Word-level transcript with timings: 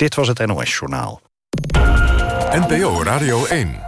Dit 0.00 0.14
was 0.14 0.28
het 0.28 0.46
NOS 0.46 0.78
Journaal. 0.78 1.20
NPO 2.50 3.02
Radio 3.02 3.46
1. 3.46 3.80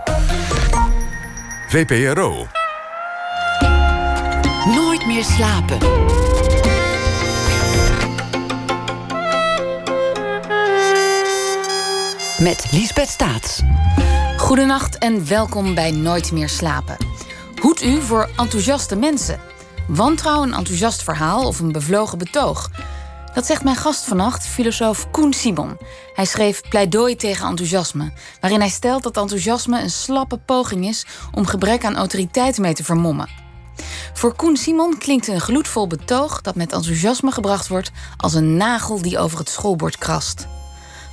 VPRO. 1.68 2.46
Nooit 4.74 5.06
meer 5.06 5.24
slapen. 5.24 5.78
Met 12.38 12.68
Liesbeth 12.72 13.08
Staats. 13.08 13.62
Goedenacht 14.36 14.98
en 14.98 15.28
welkom 15.28 15.74
bij 15.74 15.90
Nooit 15.90 16.32
meer 16.32 16.48
slapen. 16.48 16.96
Hoed 17.60 17.82
u 17.82 18.00
voor 18.00 18.28
enthousiaste 18.36 18.96
mensen. 18.96 19.40
Wantrouwen 19.86 20.48
een 20.48 20.54
enthousiast 20.54 21.02
verhaal 21.02 21.46
of 21.46 21.60
een 21.60 21.72
bevlogen 21.72 22.18
betoog. 22.18 22.70
Dat 23.34 23.46
zegt 23.46 23.64
mijn 23.64 23.76
gast 23.76 24.04
vannacht, 24.04 24.46
filosoof 24.46 25.10
Koen 25.10 25.32
Simon. 25.32 25.78
Hij 26.14 26.24
schreef 26.24 26.60
Pleidooi 26.68 27.16
tegen 27.16 27.46
enthousiasme, 27.46 28.12
waarin 28.40 28.60
hij 28.60 28.68
stelt 28.68 29.02
dat 29.02 29.16
enthousiasme 29.16 29.82
een 29.82 29.90
slappe 29.90 30.38
poging 30.38 30.86
is 30.86 31.06
om 31.34 31.46
gebrek 31.46 31.84
aan 31.84 31.96
autoriteit 31.96 32.58
mee 32.58 32.74
te 32.74 32.84
vermommen. 32.84 33.28
Voor 34.12 34.34
Koen 34.34 34.56
Simon 34.56 34.98
klinkt 34.98 35.28
een 35.28 35.40
gloedvol 35.40 35.86
betoog 35.86 36.40
dat 36.40 36.54
met 36.54 36.72
enthousiasme 36.72 37.30
gebracht 37.30 37.68
wordt 37.68 37.90
als 38.16 38.34
een 38.34 38.56
nagel 38.56 39.02
die 39.02 39.18
over 39.18 39.38
het 39.38 39.48
schoolbord 39.48 39.98
krast. 39.98 40.46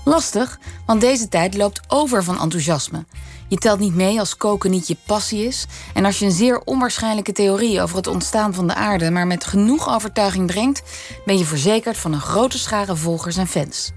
Lastig, 0.03 0.59
want 0.85 1.01
deze 1.01 1.29
tijd 1.29 1.57
loopt 1.57 1.81
over 1.87 2.23
van 2.23 2.41
enthousiasme. 2.41 3.05
Je 3.47 3.57
telt 3.57 3.79
niet 3.79 3.95
mee 3.95 4.19
als 4.19 4.37
koken 4.37 4.71
niet 4.71 4.87
je 4.87 4.97
passie 5.05 5.45
is. 5.45 5.65
En 5.93 6.05
als 6.05 6.19
je 6.19 6.25
een 6.25 6.31
zeer 6.31 6.61
onwaarschijnlijke 6.63 7.31
theorie 7.31 7.81
over 7.81 7.95
het 7.95 8.07
ontstaan 8.07 8.53
van 8.53 8.67
de 8.67 8.73
aarde, 8.73 9.11
maar 9.11 9.27
met 9.27 9.45
genoeg 9.45 9.93
overtuiging 9.93 10.47
brengt, 10.47 10.81
ben 11.25 11.37
je 11.37 11.45
verzekerd 11.45 11.97
van 11.97 12.13
een 12.13 12.21
grote 12.21 12.57
schare 12.57 12.95
volgers 12.95 13.37
en 13.37 13.47
fans. 13.47 13.91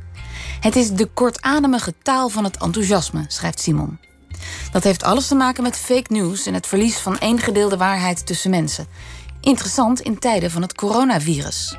Het 0.61 0.77
is 0.77 0.91
de 0.91 1.07
kortademige 1.07 1.95
taal 2.03 2.29
van 2.29 2.45
het 2.45 2.57
enthousiasme, 2.57 3.25
schrijft 3.29 3.61
Simon. 3.61 3.99
Dat 4.73 4.85
heeft 4.85 5.03
alles 5.03 5.27
te 5.27 5.35
maken 5.35 5.63
met 5.63 5.77
fake 5.77 6.13
news 6.13 6.47
en 6.47 6.55
het 6.55 6.67
verlies 6.67 6.99
van 6.99 7.19
één 7.19 7.39
gedeelde 7.39 7.77
waarheid 7.77 8.27
tussen 8.27 8.51
mensen. 8.51 8.87
Interessant 9.41 10.01
in 10.01 10.19
tijden 10.19 10.51
van 10.51 10.63
het 10.63 10.75
coronavirus. 10.75 11.77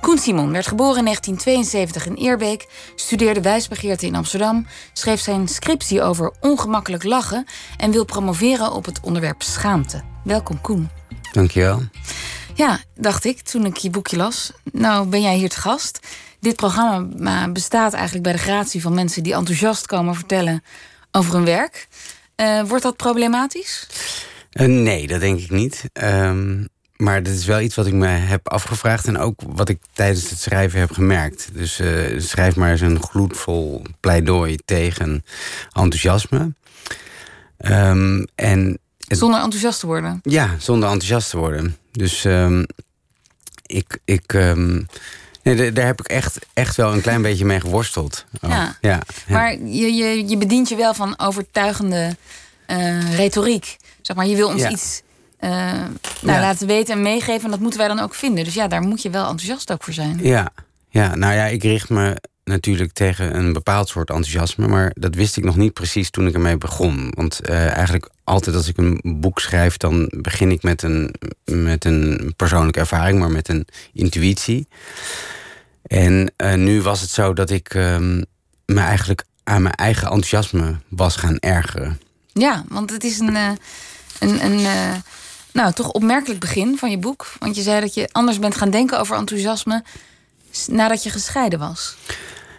Koen 0.00 0.18
Simon 0.18 0.52
werd 0.52 0.66
geboren 0.66 0.98
in 0.98 1.04
1972 1.04 2.06
in 2.06 2.14
Eerbeek, 2.14 2.66
studeerde 2.94 3.40
wijsbegeerte 3.40 4.06
in 4.06 4.14
Amsterdam, 4.14 4.66
schreef 4.92 5.20
zijn 5.20 5.48
scriptie 5.48 6.02
over 6.02 6.32
ongemakkelijk 6.40 7.04
lachen 7.04 7.46
en 7.76 7.90
wil 7.90 8.04
promoveren 8.04 8.72
op 8.72 8.84
het 8.84 9.00
onderwerp 9.00 9.42
schaamte. 9.42 10.02
Welkom 10.24 10.60
Koen. 10.60 10.90
Dankjewel. 11.32 11.82
Ja, 12.54 12.80
dacht 12.94 13.24
ik 13.24 13.40
toen 13.40 13.64
ik 13.64 13.76
je 13.76 13.90
boekje 13.90 14.16
las. 14.16 14.52
Nou 14.72 15.06
ben 15.06 15.22
jij 15.22 15.36
hier 15.36 15.48
te 15.48 15.60
gast. 15.60 15.98
Dit 16.40 16.56
programma 16.56 17.48
bestaat 17.48 17.92
eigenlijk 17.92 18.24
bij 18.24 18.32
de 18.32 18.38
gratie 18.38 18.80
van 18.80 18.94
mensen 18.94 19.22
die 19.22 19.34
enthousiast 19.34 19.86
komen 19.86 20.14
vertellen 20.14 20.62
over 21.10 21.34
hun 21.34 21.44
werk. 21.44 21.88
Uh, 22.36 22.62
wordt 22.62 22.82
dat 22.82 22.96
problematisch? 22.96 23.86
Uh, 24.52 24.66
nee, 24.66 25.06
dat 25.06 25.20
denk 25.20 25.40
ik 25.40 25.50
niet. 25.50 25.84
Um, 25.92 26.68
maar 26.98 27.22
dit 27.22 27.34
is 27.34 27.44
wel 27.44 27.60
iets 27.60 27.74
wat 27.74 27.86
ik 27.86 27.92
me 27.92 28.06
heb 28.06 28.48
afgevraagd 28.48 29.06
en 29.06 29.18
ook 29.18 29.40
wat 29.46 29.68
ik 29.68 29.78
tijdens 29.92 30.30
het 30.30 30.38
schrijven 30.38 30.80
heb 30.80 30.90
gemerkt. 30.90 31.48
Dus 31.52 31.80
uh, 31.80 32.20
schrijf 32.20 32.56
maar 32.56 32.70
eens 32.70 32.80
een 32.80 33.02
gloedvol 33.02 33.82
pleidooi 34.00 34.58
tegen 34.64 35.24
enthousiasme. 35.72 36.52
Um, 37.58 38.26
en 38.34 38.78
zonder 39.08 39.40
enthousiast 39.40 39.80
te 39.80 39.86
worden? 39.86 40.20
Ja, 40.22 40.54
zonder 40.58 40.88
enthousiast 40.88 41.30
te 41.30 41.36
worden. 41.36 41.76
Dus 41.92 42.24
um, 42.24 42.66
ik. 43.66 43.98
ik 44.04 44.32
um, 44.32 44.86
nee, 45.42 45.72
daar 45.72 45.86
heb 45.86 46.00
ik 46.00 46.06
echt, 46.06 46.38
echt 46.54 46.76
wel 46.76 46.92
een 46.92 47.00
klein 47.00 47.22
beetje 47.22 47.44
mee 47.44 47.60
geworsteld. 47.60 48.24
Oh, 48.40 48.50
ja. 48.50 48.76
ja. 48.80 49.02
Maar 49.28 49.52
je, 49.52 49.92
je, 49.94 50.28
je 50.28 50.36
bedient 50.36 50.68
je 50.68 50.76
wel 50.76 50.94
van 50.94 51.18
overtuigende 51.18 52.16
uh, 52.66 53.16
retoriek. 53.16 53.76
Zeg 54.02 54.16
maar, 54.16 54.26
je 54.26 54.36
wil 54.36 54.48
ons 54.48 54.64
iets 54.64 55.02
uh, 55.40 55.50
nou, 56.20 56.40
laten 56.40 56.66
weten 56.66 56.94
en 56.94 57.02
meegeven. 57.02 57.44
En 57.44 57.50
dat 57.50 57.60
moeten 57.60 57.78
wij 57.78 57.88
dan 57.88 57.98
ook 57.98 58.14
vinden. 58.14 58.44
Dus 58.44 58.54
ja, 58.54 58.68
daar 58.68 58.82
moet 58.82 59.02
je 59.02 59.10
wel 59.10 59.28
enthousiast 59.28 59.72
ook 59.72 59.84
voor 59.84 59.92
zijn. 59.92 60.18
Ja, 60.22 60.50
ja 60.88 61.14
nou 61.14 61.34
ja, 61.34 61.44
ik 61.44 61.62
richt 61.62 61.88
me 61.88 62.16
natuurlijk 62.48 62.92
tegen 62.92 63.36
een 63.36 63.52
bepaald 63.52 63.88
soort 63.88 64.08
enthousiasme. 64.08 64.68
Maar 64.68 64.90
dat 64.94 65.14
wist 65.14 65.36
ik 65.36 65.44
nog 65.44 65.56
niet 65.56 65.72
precies 65.72 66.10
toen 66.10 66.26
ik 66.26 66.34
ermee 66.34 66.58
begon. 66.58 67.12
Want 67.14 67.40
uh, 67.48 67.66
eigenlijk 67.66 68.08
altijd 68.24 68.56
als 68.56 68.68
ik 68.68 68.76
een 68.76 69.00
boek 69.02 69.38
schrijf, 69.40 69.76
dan 69.76 70.12
begin 70.16 70.50
ik 70.50 70.62
met 70.62 70.82
een, 70.82 71.14
met 71.44 71.84
een 71.84 72.32
persoonlijke 72.36 72.80
ervaring, 72.80 73.18
maar 73.18 73.30
met 73.30 73.48
een 73.48 73.66
intuïtie. 73.92 74.68
En 75.82 76.32
uh, 76.36 76.54
nu 76.54 76.82
was 76.82 77.00
het 77.00 77.10
zo 77.10 77.32
dat 77.32 77.50
ik 77.50 77.74
uh, 77.74 77.98
me 78.66 78.80
eigenlijk 78.80 79.24
aan 79.44 79.62
mijn 79.62 79.74
eigen 79.74 80.02
enthousiasme 80.02 80.76
was 80.88 81.16
gaan 81.16 81.38
ergeren. 81.38 82.00
Ja, 82.32 82.64
want 82.68 82.90
het 82.90 83.04
is 83.04 83.18
een, 83.18 83.36
een, 84.18 84.44
een 84.44 84.66
nou, 85.58 85.72
toch 85.72 85.90
opmerkelijk 85.90 86.40
begin 86.40 86.78
van 86.78 86.90
je 86.90 86.98
boek. 86.98 87.26
Want 87.38 87.56
je 87.56 87.62
zei 87.62 87.80
dat 87.80 87.94
je 87.94 88.08
anders 88.12 88.38
bent 88.38 88.56
gaan 88.56 88.70
denken 88.70 88.98
over 88.98 89.16
enthousiasme 89.16 89.84
nadat 90.66 91.02
je 91.02 91.10
gescheiden 91.10 91.58
was. 91.58 91.96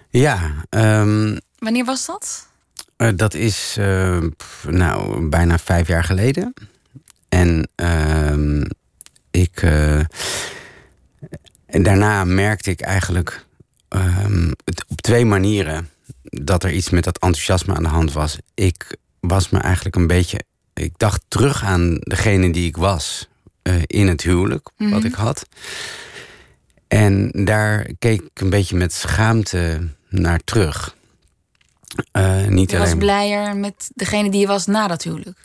Ja. 0.09 0.53
Um, 0.69 1.39
Wanneer 1.59 1.85
was 1.85 2.05
dat? 2.05 2.47
Uh, 2.97 3.09
dat 3.15 3.33
is 3.33 3.75
uh, 3.79 4.23
nou, 4.67 5.29
bijna 5.29 5.57
vijf 5.57 5.87
jaar 5.87 6.03
geleden. 6.03 6.53
En 7.29 7.69
uh, 7.75 8.65
ik. 9.31 9.61
en 11.65 11.83
daarna 11.83 12.23
merkte 12.23 12.69
ik 12.69 12.81
eigenlijk 12.81 13.45
ehm, 13.87 14.51
het, 14.63 14.85
op 14.87 15.01
twee 15.01 15.25
manieren 15.25 15.89
dat 16.23 16.63
er 16.63 16.71
iets 16.71 16.89
met 16.89 17.03
dat 17.03 17.19
enthousiasme 17.19 17.75
aan 17.75 17.83
de 17.83 17.89
hand 17.89 18.13
was. 18.13 18.37
Ik 18.53 18.97
was 19.19 19.49
me 19.49 19.59
eigenlijk 19.59 19.95
een 19.95 20.07
beetje 20.07 20.39
ik 20.79 20.93
dacht 20.97 21.21
terug 21.27 21.63
aan 21.63 21.97
degene 21.99 22.51
die 22.51 22.67
ik 22.67 22.77
was 22.77 23.27
uh, 23.63 23.75
in 23.85 24.07
het 24.07 24.21
huwelijk, 24.21 24.69
wat 24.77 24.89
Mhm. 24.89 25.05
ik 25.05 25.13
had. 25.13 25.47
En 26.87 27.31
daar 27.33 27.87
keek 27.99 28.21
ik 28.21 28.41
een 28.41 28.49
beetje 28.49 28.75
met 28.75 28.93
schaamte 28.93 29.87
naar 30.09 30.39
terug. 30.43 30.95
Uh, 32.17 32.45
niet 32.45 32.71
je 32.71 32.77
alleen... 32.77 32.89
was 32.89 32.99
blijer 32.99 33.55
met 33.57 33.91
degene 33.95 34.31
die 34.31 34.39
je 34.39 34.47
was 34.47 34.65
na 34.65 34.87
dat 34.87 35.03
huwelijk. 35.03 35.37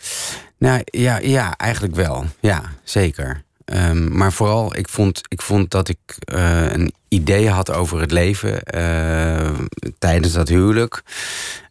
Nou 0.59 0.81
ja, 0.85 1.19
ja 1.19 1.57
eigenlijk 1.57 1.95
wel. 1.95 2.27
Ja, 2.41 2.63
zeker. 2.83 3.43
Um, 3.65 4.17
maar 4.17 4.33
vooral, 4.33 4.77
ik 4.77 4.89
vond, 4.89 5.21
ik 5.29 5.43
vond 5.43 5.71
dat 5.71 5.89
ik 5.89 5.99
uh, 6.35 6.73
een 6.73 6.95
idee 7.09 7.51
had 7.51 7.71
over 7.71 8.01
het 8.01 8.11
leven 8.11 8.61
uh, 8.75 9.59
tijdens 9.99 10.33
dat 10.33 10.49
huwelijk. 10.49 11.03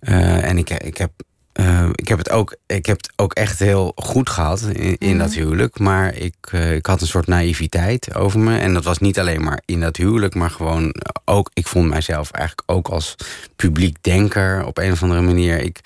Uh, 0.02 0.44
en 0.50 0.58
ik, 0.58 0.70
ik 0.70 0.98
heb 0.98 1.12
uh, 1.54 1.90
ik, 1.96 2.08
heb 2.08 2.18
het 2.18 2.30
ook, 2.30 2.56
ik 2.66 2.86
heb 2.86 2.98
het 2.98 3.14
ook 3.16 3.34
echt 3.34 3.60
heel 3.60 3.92
goed 3.96 4.30
gehad 4.30 4.62
in, 4.62 4.98
in 4.98 5.14
mm. 5.14 5.18
dat 5.18 5.34
huwelijk. 5.34 5.80
Maar 5.80 6.16
ik, 6.16 6.36
uh, 6.52 6.76
ik 6.76 6.86
had 6.86 7.02
een 7.02 7.08
soort 7.08 7.28
naïviteit 7.28 8.16
over 8.16 8.40
me. 8.40 8.58
En 8.58 8.74
dat 8.74 8.84
was 8.84 8.98
niet 8.98 9.20
alleen 9.20 9.44
maar 9.44 9.62
in 9.66 9.80
dat 9.80 9.98
huwelijk, 9.98 10.36
maar 10.36 10.50
gewoon 10.50 10.96
ook. 11.26 11.50
Ik 11.54 11.68
vond 11.68 11.90
mijzelf 11.90 12.32
eigenlijk 12.32 12.72
ook 12.72 12.88
als 12.88 13.16
publiek 13.56 13.98
denker 14.02 14.66
op 14.66 14.78
een 14.78 14.92
of 14.92 15.04
andere 15.04 15.22
manier. 15.22 15.60
Ik, 15.60 15.80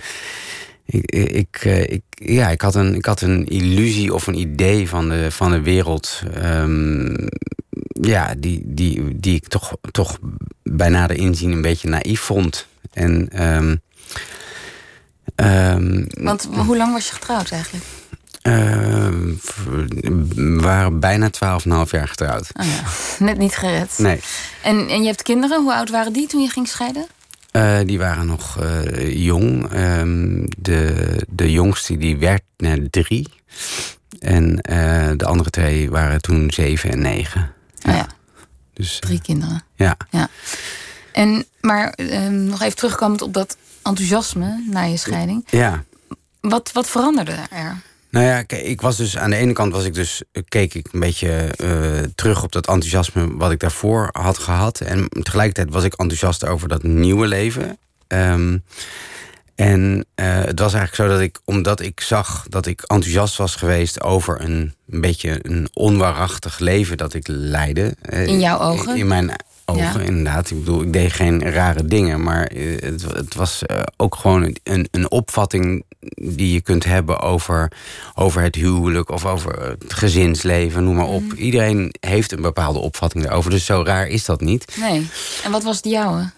ik, 0.85 1.11
ik, 1.11 1.63
uh, 1.65 1.81
ik, 1.81 2.03
ja, 2.09 2.49
ik, 2.49 2.61
had 2.61 2.75
een, 2.75 2.95
ik 2.95 3.05
had 3.05 3.21
een 3.21 3.45
illusie 3.47 4.13
of 4.13 4.27
een 4.27 4.39
idee 4.39 4.89
van 4.89 5.09
de, 5.09 5.31
van 5.31 5.51
de 5.51 5.61
wereld. 5.61 6.21
Um, 6.43 7.15
ja, 8.01 8.35
die, 8.37 8.61
die, 8.65 9.19
die 9.19 9.35
ik 9.35 9.47
toch, 9.47 9.77
toch 9.91 10.17
bij 10.63 10.89
nader 10.89 11.17
inzien 11.17 11.51
een 11.51 11.61
beetje 11.61 11.89
naïef 11.89 12.19
vond. 12.19 12.67
En. 12.93 13.45
Um, 13.55 13.81
Um, 15.43 16.05
Want 16.09 16.47
hoe 16.51 16.77
lang 16.77 16.93
was 16.93 17.07
je 17.07 17.13
getrouwd 17.13 17.51
eigenlijk? 17.51 17.85
Uh, 18.43 19.07
we 20.35 20.57
waren 20.61 20.99
bijna 20.99 21.29
12,5 21.29 21.89
jaar 21.89 22.07
getrouwd. 22.07 22.49
Oh 22.53 22.65
ja, 22.65 22.83
net 23.25 23.37
niet 23.37 23.55
gered. 23.55 23.97
Nee. 23.97 24.19
En, 24.63 24.87
en 24.87 25.01
je 25.01 25.07
hebt 25.07 25.21
kinderen. 25.21 25.61
Hoe 25.61 25.73
oud 25.73 25.89
waren 25.89 26.13
die 26.13 26.27
toen 26.27 26.41
je 26.41 26.49
ging 26.49 26.67
scheiden? 26.67 27.07
Uh, 27.51 27.79
die 27.85 27.97
waren 27.97 28.25
nog 28.25 28.57
uh, 28.61 29.25
jong. 29.25 29.73
Um, 29.73 30.45
de, 30.57 30.95
de 31.29 31.51
jongste 31.51 31.97
die 31.97 32.17
werd 32.17 32.43
net 32.57 32.91
drie. 32.91 33.27
En 34.19 34.55
de 35.17 35.25
andere 35.25 35.49
twee 35.49 35.89
waren 35.89 36.21
toen 36.21 36.51
zeven 36.51 36.89
en 36.89 37.01
negen. 37.01 37.51
Oh 37.87 37.93
ja. 37.93 38.07
Dus, 38.73 38.99
Drie 38.99 39.21
kinderen. 39.21 39.63
Ja. 39.75 39.97
ja. 40.09 40.29
En, 41.11 41.45
maar 41.61 41.93
nog 42.31 42.61
even 42.61 42.75
terugkomend 42.75 43.21
op 43.21 43.33
dat 43.33 43.57
enthousiasme 43.87 44.63
na 44.69 44.81
je 44.81 44.97
scheiding. 44.97 45.47
Ja. 45.49 45.83
Wat, 46.41 46.71
wat 46.73 46.89
veranderde 46.89 47.35
er? 47.49 47.81
Nou 48.09 48.25
ja, 48.25 48.43
kijk, 48.43 48.61
ik 48.61 48.81
was 48.81 48.97
dus 48.97 49.17
aan 49.17 49.29
de 49.29 49.35
ene 49.35 49.53
kant 49.53 49.73
was 49.73 49.85
ik 49.85 49.93
dus, 49.93 50.21
keek 50.47 50.73
ik 50.73 50.87
een 50.91 50.99
beetje 50.99 51.53
uh, 51.57 52.03
terug 52.15 52.43
op 52.43 52.51
dat 52.51 52.67
enthousiasme 52.67 53.37
wat 53.37 53.51
ik 53.51 53.59
daarvoor 53.59 54.09
had 54.11 54.37
gehad. 54.37 54.79
En 54.79 55.09
tegelijkertijd 55.23 55.69
was 55.69 55.83
ik 55.83 55.93
enthousiast 55.93 56.45
over 56.45 56.67
dat 56.67 56.83
nieuwe 56.83 57.27
leven. 57.27 57.77
Um, 58.07 58.63
en 59.55 60.05
uh, 60.15 60.25
het 60.25 60.59
was 60.59 60.73
eigenlijk 60.73 60.95
zo 60.95 61.07
dat 61.17 61.19
ik, 61.19 61.39
omdat 61.45 61.79
ik 61.79 61.99
zag 61.99 62.45
dat 62.49 62.65
ik 62.65 62.81
enthousiast 62.81 63.37
was 63.37 63.55
geweest 63.55 64.01
over 64.01 64.41
een, 64.41 64.73
een 64.89 65.01
beetje 65.01 65.39
een 65.41 65.67
onwaarachtig 65.73 66.59
leven 66.59 66.97
dat 66.97 67.13
ik 67.13 67.27
leidde. 67.27 67.95
In 68.09 68.39
jouw 68.39 68.59
ogen? 68.59 68.91
In, 68.91 68.97
in 68.97 69.07
mijn 69.07 69.31
ogen, 69.69 69.83
Ja. 69.83 69.99
inderdaad. 69.99 70.49
Ik 70.49 70.59
bedoel, 70.59 70.81
ik 70.81 70.93
deed 70.93 71.13
geen 71.13 71.51
rare 71.51 71.85
dingen, 71.85 72.23
maar 72.23 72.43
eh, 72.45 72.81
het, 72.81 73.01
het 73.01 73.35
was 73.35 73.65
eh, 73.65 73.81
ook 73.97 74.15
gewoon 74.15 74.55
een, 74.63 74.87
een 74.91 75.11
opvatting 75.11 75.83
die 76.15 76.53
je 76.53 76.61
kunt 76.61 76.83
hebben 76.83 77.19
over, 77.19 77.71
over 78.15 78.41
het 78.41 78.55
huwelijk 78.55 79.09
of 79.09 79.25
over 79.25 79.59
het 79.79 79.93
gezinsleven, 79.93 80.83
noem 80.83 80.95
maar 80.95 81.05
op. 81.07 81.23
Mhm. 81.23 81.35
Iedereen 81.35 81.93
heeft 81.99 82.31
een 82.31 82.41
bepaalde 82.41 82.79
opvatting 82.79 83.23
daarover, 83.23 83.51
dus 83.51 83.65
zo 83.65 83.83
raar 83.85 84.07
is 84.07 84.25
dat 84.25 84.41
niet. 84.41 84.77
Nee. 84.79 85.07
En 85.43 85.51
wat 85.51 85.63
was 85.63 85.81
de 85.81 85.89
jouwe? 85.89 86.29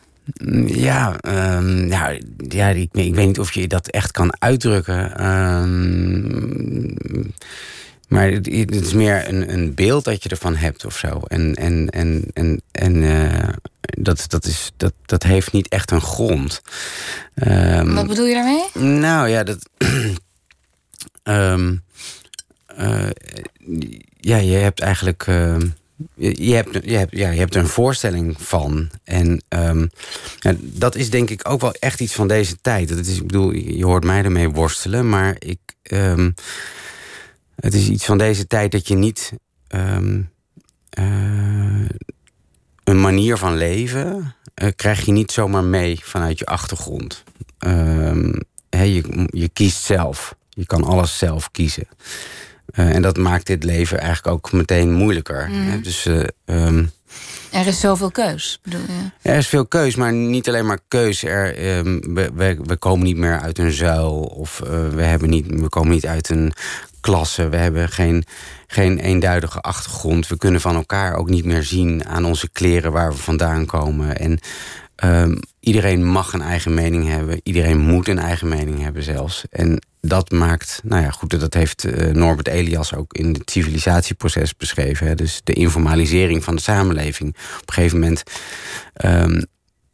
Ja, 0.65 1.17
ehm, 1.19 1.87
ja, 1.87 2.17
ja 2.47 2.67
ik, 2.67 2.89
ik 2.91 3.15
weet 3.15 3.27
niet 3.27 3.39
of 3.39 3.53
je 3.53 3.67
dat 3.67 3.87
echt 3.87 4.11
kan 4.11 4.33
uitdrukken. 4.39 5.17
Ehm, 5.17 6.93
maar 8.07 8.31
het, 8.31 8.45
het 8.45 8.75
is 8.85 8.93
meer 8.93 9.27
een, 9.27 9.53
een 9.53 9.73
beeld 9.73 10.03
dat 10.03 10.23
je 10.23 10.29
ervan 10.29 10.55
hebt 10.55 10.85
of 10.85 10.97
zo. 10.97 11.21
En, 11.27 11.53
en, 11.55 11.89
en, 11.89 12.23
en, 12.33 12.61
en 12.79 13.03
eh, 13.03 13.49
dat, 13.81 14.25
dat, 14.27 14.45
is, 14.45 14.71
dat, 14.77 14.93
dat 15.05 15.23
heeft 15.23 15.51
niet 15.51 15.67
echt 15.67 15.91
een 15.91 16.01
grond. 16.01 16.61
Ehm, 17.33 17.93
Wat 17.93 18.07
bedoel 18.07 18.25
je 18.25 18.33
daarmee? 18.33 18.91
nou 18.99 19.27
ja, 19.27 19.43
dat. 19.43 19.69
Ehm, 21.23 21.75
eh, 22.65 23.09
ja, 24.17 24.37
je 24.37 24.55
hebt 24.55 24.79
eigenlijk. 24.79 25.23
ehm, 25.27 25.67
je, 26.15 26.53
hebt, 26.53 26.85
je, 26.85 26.95
hebt, 26.95 27.17
ja, 27.17 27.29
je 27.29 27.39
hebt 27.39 27.55
er 27.55 27.61
een 27.61 27.67
voorstelling 27.67 28.35
van. 28.41 28.89
En 29.03 29.41
ja, 30.39 30.53
dat 30.59 30.95
is 30.95 31.09
denk 31.09 31.29
ik 31.29 31.49
ook 31.49 31.61
wel 31.61 31.73
echt 31.73 31.99
iets 31.99 32.13
van 32.13 32.27
deze 32.27 32.57
tijd. 32.61 32.89
Dat 32.89 32.97
is, 32.97 33.17
ik 33.17 33.27
bedoel, 33.27 33.51
je 33.51 33.85
hoort 33.85 34.03
mij 34.03 34.23
ermee 34.23 34.49
worstelen, 34.49 35.09
maar 35.09 35.35
ik. 35.39 35.59
het 37.55 37.73
is 37.73 37.87
iets 37.87 38.05
van 38.05 38.17
deze 38.17 38.47
tijd 38.47 38.71
dat 38.71 38.87
je 38.87 38.95
niet. 38.95 39.31
eh, 40.89 41.48
een 42.89 43.01
manier 43.01 43.37
van 43.37 43.57
leven 43.57 44.35
eh, 44.53 44.69
krijg 44.75 45.05
je 45.05 45.11
niet 45.11 45.31
zomaar 45.31 45.63
mee 45.63 45.99
vanuit 46.03 46.39
je 46.39 46.45
achtergrond. 46.45 47.23
Ehm, 47.59 48.33
je, 48.69 49.27
je 49.31 49.49
kiest 49.49 49.83
zelf. 49.83 50.35
Je 50.49 50.65
kan 50.65 50.83
alles 50.83 51.17
zelf 51.17 51.51
kiezen. 51.51 51.87
Eh, 52.65 52.95
en 52.95 53.01
dat 53.01 53.17
maakt 53.17 53.45
dit 53.45 53.63
leven 53.63 53.99
eigenlijk 53.99 54.35
ook 54.35 54.51
meteen 54.51 54.93
moeilijker. 54.93 55.47
Hè? 55.51 55.81
Dus 55.81 56.05
eh, 56.05 56.23
ehm, 56.45 56.85
Er 57.51 57.67
is 57.67 57.79
zoveel 57.79 58.11
keus, 58.11 58.59
bedoel 58.63 58.81
je? 58.81 59.29
er 59.29 59.37
is 59.37 59.47
veel 59.47 59.65
keus, 59.65 59.95
maar 59.95 60.13
niet 60.13 60.47
alleen 60.47 60.65
maar 60.65 60.79
keus. 60.87 61.23
Er, 61.23 61.57
ehm, 61.57 61.99
we, 62.13 62.29
we, 62.33 62.57
we 62.63 62.75
komen 62.75 63.05
niet 63.05 63.17
meer 63.17 63.39
uit 63.39 63.57
een 63.57 63.71
zuil. 63.71 64.19
Of 64.19 64.59
we, 64.93 65.01
hebben 65.01 65.29
niet, 65.29 65.45
we 65.47 65.69
komen 65.69 65.91
niet 65.91 66.05
uit 66.05 66.29
een 66.29 66.53
klasse. 66.99 67.49
We 67.49 67.57
hebben 67.57 67.89
geen, 67.89 68.23
geen 68.67 68.99
eenduidige 68.99 69.59
achtergrond. 69.59 70.27
We 70.27 70.37
kunnen 70.37 70.61
van 70.61 70.75
elkaar 70.75 71.15
ook 71.15 71.29
niet 71.29 71.45
meer 71.45 71.63
zien 71.63 72.05
aan 72.05 72.25
onze 72.25 72.49
kleren 72.49 72.91
waar 72.91 73.11
we 73.11 73.17
vandaan 73.17 73.65
komen. 73.65 74.17
En 74.17 74.39
ehm, 74.95 75.35
iedereen 75.59 76.05
mag 76.05 76.33
een 76.33 76.41
eigen 76.41 76.73
mening 76.73 77.07
hebben. 77.07 77.41
Iedereen 77.43 77.77
moet 77.77 78.07
een 78.07 78.19
eigen 78.19 78.47
mening 78.47 78.81
hebben 78.81 79.03
zelfs. 79.03 79.43
En 79.49 79.81
dat 80.01 80.31
maakt, 80.31 80.81
nou 80.83 81.03
ja, 81.03 81.11
goed, 81.11 81.39
dat 81.39 81.53
heeft 81.53 81.83
eh, 81.83 82.13
Norbert 82.13 82.47
Elias 82.47 82.95
ook 82.95 83.13
in 83.13 83.33
het 83.33 83.51
civilisatieproces 83.51 84.55
beschreven. 84.57 85.07
Hè? 85.07 85.15
Dus 85.15 85.41
de 85.43 85.53
informalisering 85.53 86.43
van 86.43 86.55
de 86.55 86.61
samenleving. 86.61 87.29
Op 87.61 87.67
een 87.67 87.73
gegeven 87.73 87.99
moment 87.99 88.23
ehm, 88.93 89.41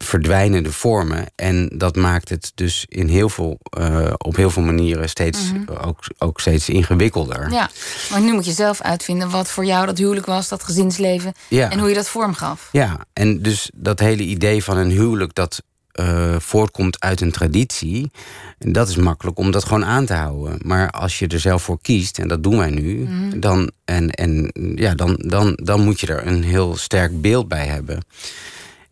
verdwijnen 0.06 0.64
de 0.64 0.72
vormen. 0.72 1.26
En 1.36 1.70
dat 1.74 1.96
maakt 1.96 2.30
het 2.30 2.52
dus 2.56 2.86
in 2.90 3.08
heel 3.08 3.30
veel, 3.30 3.60
eh, 3.70 4.14
op 4.18 4.36
heel 4.36 4.50
veel 4.50 4.64
manieren 4.64 5.10
steeds, 5.10 5.52
ook, 5.82 6.00
ook 6.18 6.40
steeds 6.40 6.70
ingewikkelder. 6.70 7.52
Ja, 7.52 7.70
maar 8.10 8.22
nu 8.22 8.34
moet 8.34 8.46
je 8.46 8.52
zelf 8.52 8.82
uitvinden 8.82 9.30
wat 9.30 9.50
voor 9.50 9.66
jou 9.66 9.86
dat 9.86 9.98
huwelijk 9.98 10.26
was, 10.26 10.48
dat 10.48 10.64
gezinsleven. 10.64 11.34
Ja. 11.48 11.72
En 11.72 11.80
hoe 11.80 11.90
je 11.90 11.96
dat 11.96 12.10
vorm 12.10 12.34
gaf. 12.34 12.70
Ja, 12.72 13.06
en 13.14 13.42
dus 13.42 13.72
dat 13.74 14.00
hele 14.00 14.24
idee 14.24 14.64
van 14.64 14.78
een 14.78 14.92
huwelijk 14.92 15.34
dat 15.36 15.62
eh, 15.96 16.36
voortkomt 16.40 17.00
uit 17.00 17.22
een 17.22 17.32
traditie, 17.32 18.12
dat 18.58 18.90
is 18.90 18.96
makkelijk 18.96 19.38
om 19.38 19.52
dat 19.52 19.64
gewoon 19.64 19.86
aan 19.86 20.06
te 20.06 20.14
houden. 20.14 20.60
Maar 20.64 20.92
als 20.92 21.20
je 21.20 21.28
er 21.28 21.40
zelf 21.40 21.64
voor 21.64 21.82
kiest, 21.82 22.20
en 22.20 22.28
dat 22.28 22.44
doen 22.44 22.58
wij 22.58 22.70
nu, 22.70 23.08
dan, 23.40 23.72
en, 23.86 24.10
en, 24.10 24.52
ja, 24.76 24.96
dan, 24.96 25.16
dan, 25.28 25.60
dan 25.64 25.84
moet 25.84 26.00
je 26.00 26.08
er 26.08 26.28
een 26.28 26.44
heel 26.44 26.78
sterk 26.78 27.22
beeld 27.22 27.48
bij 27.48 27.66
hebben. 27.66 28.00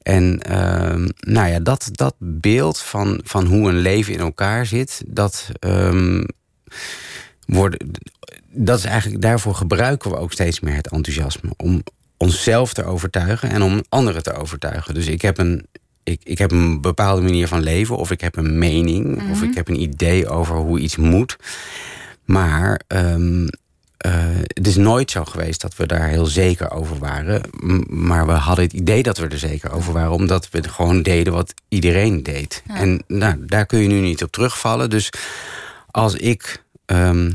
En 0.03 0.39
ehm, 0.39 1.09
nou 1.19 1.49
ja, 1.49 1.59
dat, 1.59 1.89
dat 1.91 2.15
beeld 2.19 2.79
van, 2.79 3.19
van 3.23 3.45
hoe 3.45 3.69
een 3.69 3.77
leven 3.77 4.13
in 4.13 4.19
elkaar 4.19 4.65
zit, 4.65 5.03
dat 5.07 5.49
worden, 7.45 7.91
dat 8.49 8.77
is 8.77 8.85
eigenlijk, 8.85 9.21
daarvoor 9.21 9.55
gebruiken 9.55 10.11
we 10.11 10.17
ook 10.17 10.31
steeds 10.31 10.59
meer 10.59 10.75
het 10.75 10.91
enthousiasme. 10.91 11.49
Om 11.57 11.83
onszelf 12.17 12.73
te 12.73 12.83
overtuigen 12.83 13.49
en 13.49 13.61
om 13.61 13.83
anderen 13.89 14.23
te 14.23 14.33
overtuigen. 14.33 14.93
Dus 14.93 15.07
ik 15.07 15.21
heb 15.21 15.37
een, 15.37 15.67
ik, 16.03 16.21
ik 16.23 16.37
heb 16.37 16.51
een 16.51 16.81
bepaalde 16.81 17.21
manier 17.21 17.47
van 17.47 17.63
leven, 17.63 17.97
of 17.97 18.11
ik 18.11 18.21
heb 18.21 18.35
een 18.35 18.57
mening, 18.57 19.31
of 19.31 19.41
ik 19.41 19.55
heb 19.55 19.67
een 19.67 19.81
idee 19.81 20.27
over 20.27 20.55
hoe 20.55 20.79
iets 20.79 20.95
moet. 20.95 21.37
Maar 22.25 22.81
ehm, 22.87 23.47
eh, 24.03 24.11
het 24.43 24.67
is 24.67 24.75
nooit 24.75 25.11
zo 25.11 25.25
geweest 25.25 25.61
dat 25.61 25.75
we 25.75 25.85
daar 25.87 26.07
heel 26.07 26.25
zeker 26.25 26.71
over 26.71 26.97
waren. 26.97 27.41
Maar 27.87 28.25
we 28.25 28.31
hadden 28.31 28.65
het 28.65 28.73
idee 28.73 29.03
dat 29.03 29.17
we 29.17 29.27
er 29.27 29.39
zeker 29.39 29.71
over 29.71 29.93
waren, 29.93 30.11
omdat 30.11 30.49
we 30.49 30.69
gewoon 30.69 31.01
deden 31.01 31.33
wat 31.33 31.53
iedereen 31.69 32.23
deed. 32.23 32.63
En 32.67 33.03
nou, 33.07 33.45
daar 33.45 33.65
kun 33.65 33.79
je 33.79 33.87
nu 33.87 33.99
niet 33.99 34.23
op 34.23 34.31
terugvallen. 34.31 34.89
Dus 34.89 35.09
als 35.91 36.15
ik 36.15 36.63
ehm, 36.85 37.31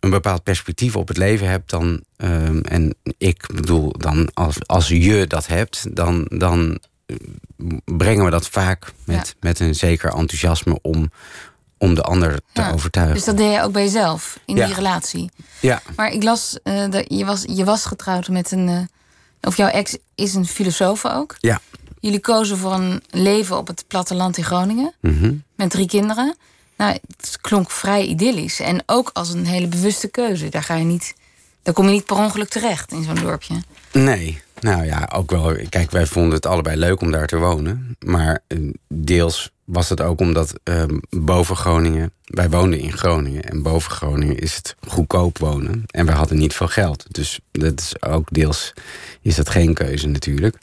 een 0.00 0.10
bepaald 0.10 0.42
perspectief 0.42 0.96
op 0.96 1.08
het 1.08 1.16
leven 1.16 1.48
heb, 1.48 1.68
dan, 1.68 2.02
ehm, 2.16 2.58
en 2.60 2.94
ik 3.18 3.46
bedoel 3.54 3.92
dan 3.92 4.28
als, 4.34 4.56
als 4.66 4.88
je 4.88 5.26
dat 5.26 5.46
hebt, 5.46 5.96
dan, 5.96 6.24
dan 6.28 6.78
eh, 7.06 7.16
brengen 7.84 8.24
we 8.24 8.30
dat 8.30 8.48
vaak 8.48 8.92
met, 9.04 9.26
Ja. 9.26 9.32
met 9.40 9.60
een 9.60 9.74
zeker 9.74 10.10
enthousiasme 10.12 10.78
om, 10.82 11.10
om 11.78 11.94
de 11.94 12.02
ander 12.02 12.40
te 12.52 12.60
Ja. 12.60 12.70
overtuigen. 12.72 13.16
Dus 13.16 13.24
dat 13.24 13.36
deed 13.36 13.52
je 13.52 13.62
ook 13.62 13.72
bij 13.72 13.82
jezelf, 13.82 14.38
in 14.44 14.56
Ja. 14.56 14.66
die 14.66 14.74
relatie. 14.74 15.30
Ja, 15.60 15.82
Maar 15.96 16.12
ik 16.12 16.22
las, 16.22 16.58
eh, 16.62 16.90
dat 16.90 17.04
je, 17.08 17.24
was, 17.24 17.44
je 17.46 17.64
was 17.64 17.84
getrouwd 17.84 18.28
met 18.28 18.50
een... 18.52 18.68
eh, 18.68 18.78
of 19.40 19.56
jouw 19.56 19.68
ex 19.68 19.96
is 20.14 20.34
een 20.34 20.46
filosoof 20.46 21.06
ook. 21.06 21.34
ja. 21.38 21.60
Jullie 22.00 22.20
kozen 22.20 22.56
voor 22.58 22.72
een 22.72 23.02
leven 23.10 23.56
op 23.56 23.66
het 23.66 23.84
platteland 23.88 24.36
in 24.36 24.44
Groningen. 24.44 24.94
Mhm. 25.00 25.34
Met 25.56 25.70
drie 25.70 25.86
kinderen. 25.86 26.36
Nou, 26.76 26.92
het 27.16 27.38
klonk 27.40 27.70
vrij 27.70 28.04
idyllisch. 28.06 28.60
En 28.60 28.82
ook 28.86 29.10
als 29.12 29.32
een 29.32 29.46
hele 29.46 29.66
bewuste 29.66 30.08
keuze. 30.08 30.48
Daar 30.48 30.62
ga 30.62 30.74
je 30.74 30.84
niet... 30.84 31.14
Daar 31.62 31.74
kom 31.74 31.84
je 31.86 31.90
niet 31.90 32.04
per 32.04 32.16
ongeluk 32.16 32.48
terecht 32.48 32.92
in 32.92 33.02
zo'n 33.02 33.14
dorpje. 33.14 33.54
Nee, 33.92 34.42
nou 34.60 34.84
ja, 34.84 35.10
ook 35.14 35.30
wel. 35.30 35.56
Kijk, 35.68 35.90
wij 35.90 36.06
vonden 36.06 36.32
het 36.32 36.46
allebei 36.46 36.76
leuk 36.76 37.00
om 37.00 37.10
daar 37.10 37.26
te 37.26 37.36
wonen. 37.38 37.96
Maar 37.98 38.42
eh, 38.46 38.58
deels 38.88 39.50
was 39.68 39.88
het 39.88 40.00
ook 40.00 40.20
omdat 40.20 40.52
eh, 40.64 40.84
boven 41.10 41.56
Groningen... 41.56 42.12
Wij 42.24 42.50
woonden 42.50 42.78
in 42.78 42.92
Groningen 42.92 43.42
en 43.42 43.62
boven 43.62 43.90
Groningen 43.90 44.38
is 44.38 44.56
het 44.56 44.76
goedkoop 44.86 45.38
wonen. 45.38 45.82
En 45.86 46.06
wij 46.06 46.14
hadden 46.14 46.38
niet 46.38 46.54
veel 46.54 46.68
geld. 46.68 47.04
Dus 47.08 47.40
dat 47.52 47.80
is 47.80 48.02
ook 48.02 48.28
deels 48.30 48.74
is 49.22 49.34
dat 49.34 49.50
geen 49.50 49.74
keuze 49.74 50.06
natuurlijk. 50.06 50.56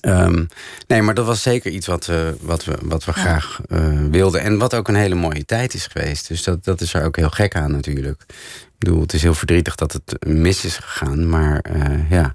Ehm, 0.00 0.44
nee, 0.86 1.02
maar 1.02 1.14
dat 1.14 1.26
was 1.26 1.42
zeker 1.42 1.70
iets 1.70 1.86
wat, 1.86 2.08
eh, 2.08 2.28
wat 2.40 2.64
we, 2.64 2.78
wat 2.82 3.04
we 3.04 3.12
graag 3.12 3.60
eh, 3.68 4.00
wilden. 4.10 4.40
En 4.40 4.58
wat 4.58 4.74
ook 4.74 4.88
een 4.88 4.94
hele 4.94 5.14
mooie 5.14 5.44
tijd 5.44 5.74
is 5.74 5.86
geweest. 5.86 6.28
Dus 6.28 6.42
dat, 6.42 6.64
dat 6.64 6.80
is 6.80 6.94
er 6.94 7.04
ook 7.04 7.16
heel 7.16 7.30
gek 7.30 7.54
aan 7.54 7.70
natuurlijk. 7.70 8.24
Ik 8.28 8.78
bedoel, 8.78 9.00
het 9.00 9.12
is 9.12 9.22
heel 9.22 9.34
verdrietig 9.34 9.74
dat 9.74 9.92
het 9.92 10.26
mis 10.26 10.64
is 10.64 10.76
gegaan. 10.76 11.28
Maar 11.28 11.58
eh, 11.58 12.10
ja. 12.10 12.34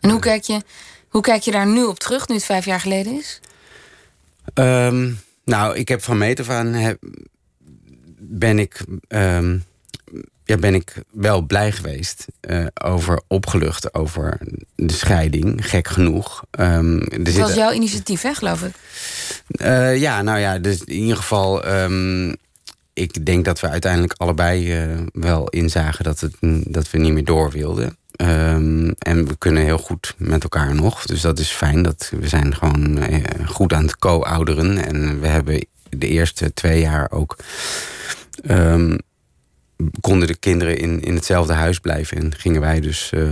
En 0.00 0.10
hoe 0.10 0.20
kijk, 0.20 0.42
je, 0.42 0.62
hoe 1.08 1.22
kijk 1.22 1.42
je 1.42 1.50
daar 1.50 1.66
nu 1.66 1.84
op 1.84 1.98
terug, 1.98 2.28
nu 2.28 2.34
het 2.34 2.44
vijf 2.44 2.64
jaar 2.64 2.80
geleden 2.80 3.18
is? 3.18 3.40
Ehm, 4.54 5.10
nou, 5.44 5.76
ik 5.76 5.88
heb 5.88 6.02
van 6.02 6.18
meet 6.18 6.40
af 6.40 6.48
aan... 6.48 6.66
Heb, 6.66 6.98
ben 8.18 8.58
ik... 8.58 8.84
ehm, 9.08 9.58
ja, 10.44 10.56
ben 10.56 10.74
ik 10.74 10.94
wel 11.10 11.42
blij 11.42 11.72
geweest 11.72 12.26
eh, 12.40 12.66
over 12.84 13.20
opgelucht 13.26 13.94
over 13.94 14.38
de 14.76 14.92
scheiding, 14.92 15.68
gek 15.68 15.88
genoeg. 15.88 16.44
Ehm, 16.50 16.96
er 16.98 17.24
Dat 17.24 17.32
zit- 17.34 17.42
was 17.42 17.54
jouw 17.54 17.72
initiatief, 17.72 18.22
hè, 18.22 18.34
geloof 18.34 18.62
ik. 18.62 18.74
Eh, 19.48 19.96
ja, 19.96 20.22
nou 20.22 20.38
ja, 20.38 20.58
dus 20.58 20.84
in 20.84 20.94
ieder 21.00 21.16
geval. 21.16 21.62
Ik 23.00 23.26
denk 23.26 23.44
dat 23.44 23.60
we 23.60 23.68
uiteindelijk 23.68 24.12
allebei 24.16 24.72
eh, 24.72 24.98
wel 25.12 25.48
inzagen 25.48 26.04
dat, 26.04 26.20
het, 26.20 26.34
dat 26.72 26.90
we 26.90 26.98
niet 26.98 27.12
meer 27.12 27.24
door 27.24 27.50
wilden. 27.50 27.96
Ehm, 28.16 28.90
en 28.98 29.26
we 29.26 29.36
kunnen 29.38 29.62
heel 29.64 29.78
goed 29.78 30.14
met 30.16 30.42
elkaar 30.42 30.74
nog. 30.74 31.04
Dus 31.06 31.20
dat 31.20 31.38
is 31.38 31.48
fijn. 31.50 31.82
Dat, 31.82 32.12
we 32.20 32.28
zijn 32.28 32.54
gewoon 32.56 32.98
eh, 32.98 33.22
goed 33.48 33.72
aan 33.72 33.82
het 33.84 33.98
co-ouderen. 33.98 34.86
En 34.86 35.20
we 35.20 35.26
hebben 35.26 35.66
de 35.88 36.08
eerste 36.08 36.54
twee 36.54 36.80
jaar 36.80 37.10
ook. 37.10 37.36
ehm, 38.44 38.96
konden 40.00 40.28
de 40.28 40.36
kinderen 40.36 40.78
in, 40.78 41.00
in 41.02 41.14
hetzelfde 41.14 41.52
huis 41.52 41.78
blijven. 41.78 42.16
En 42.16 42.34
gingen 42.36 42.60
wij 42.60 42.80
dus 42.80 43.10
eh, 43.12 43.22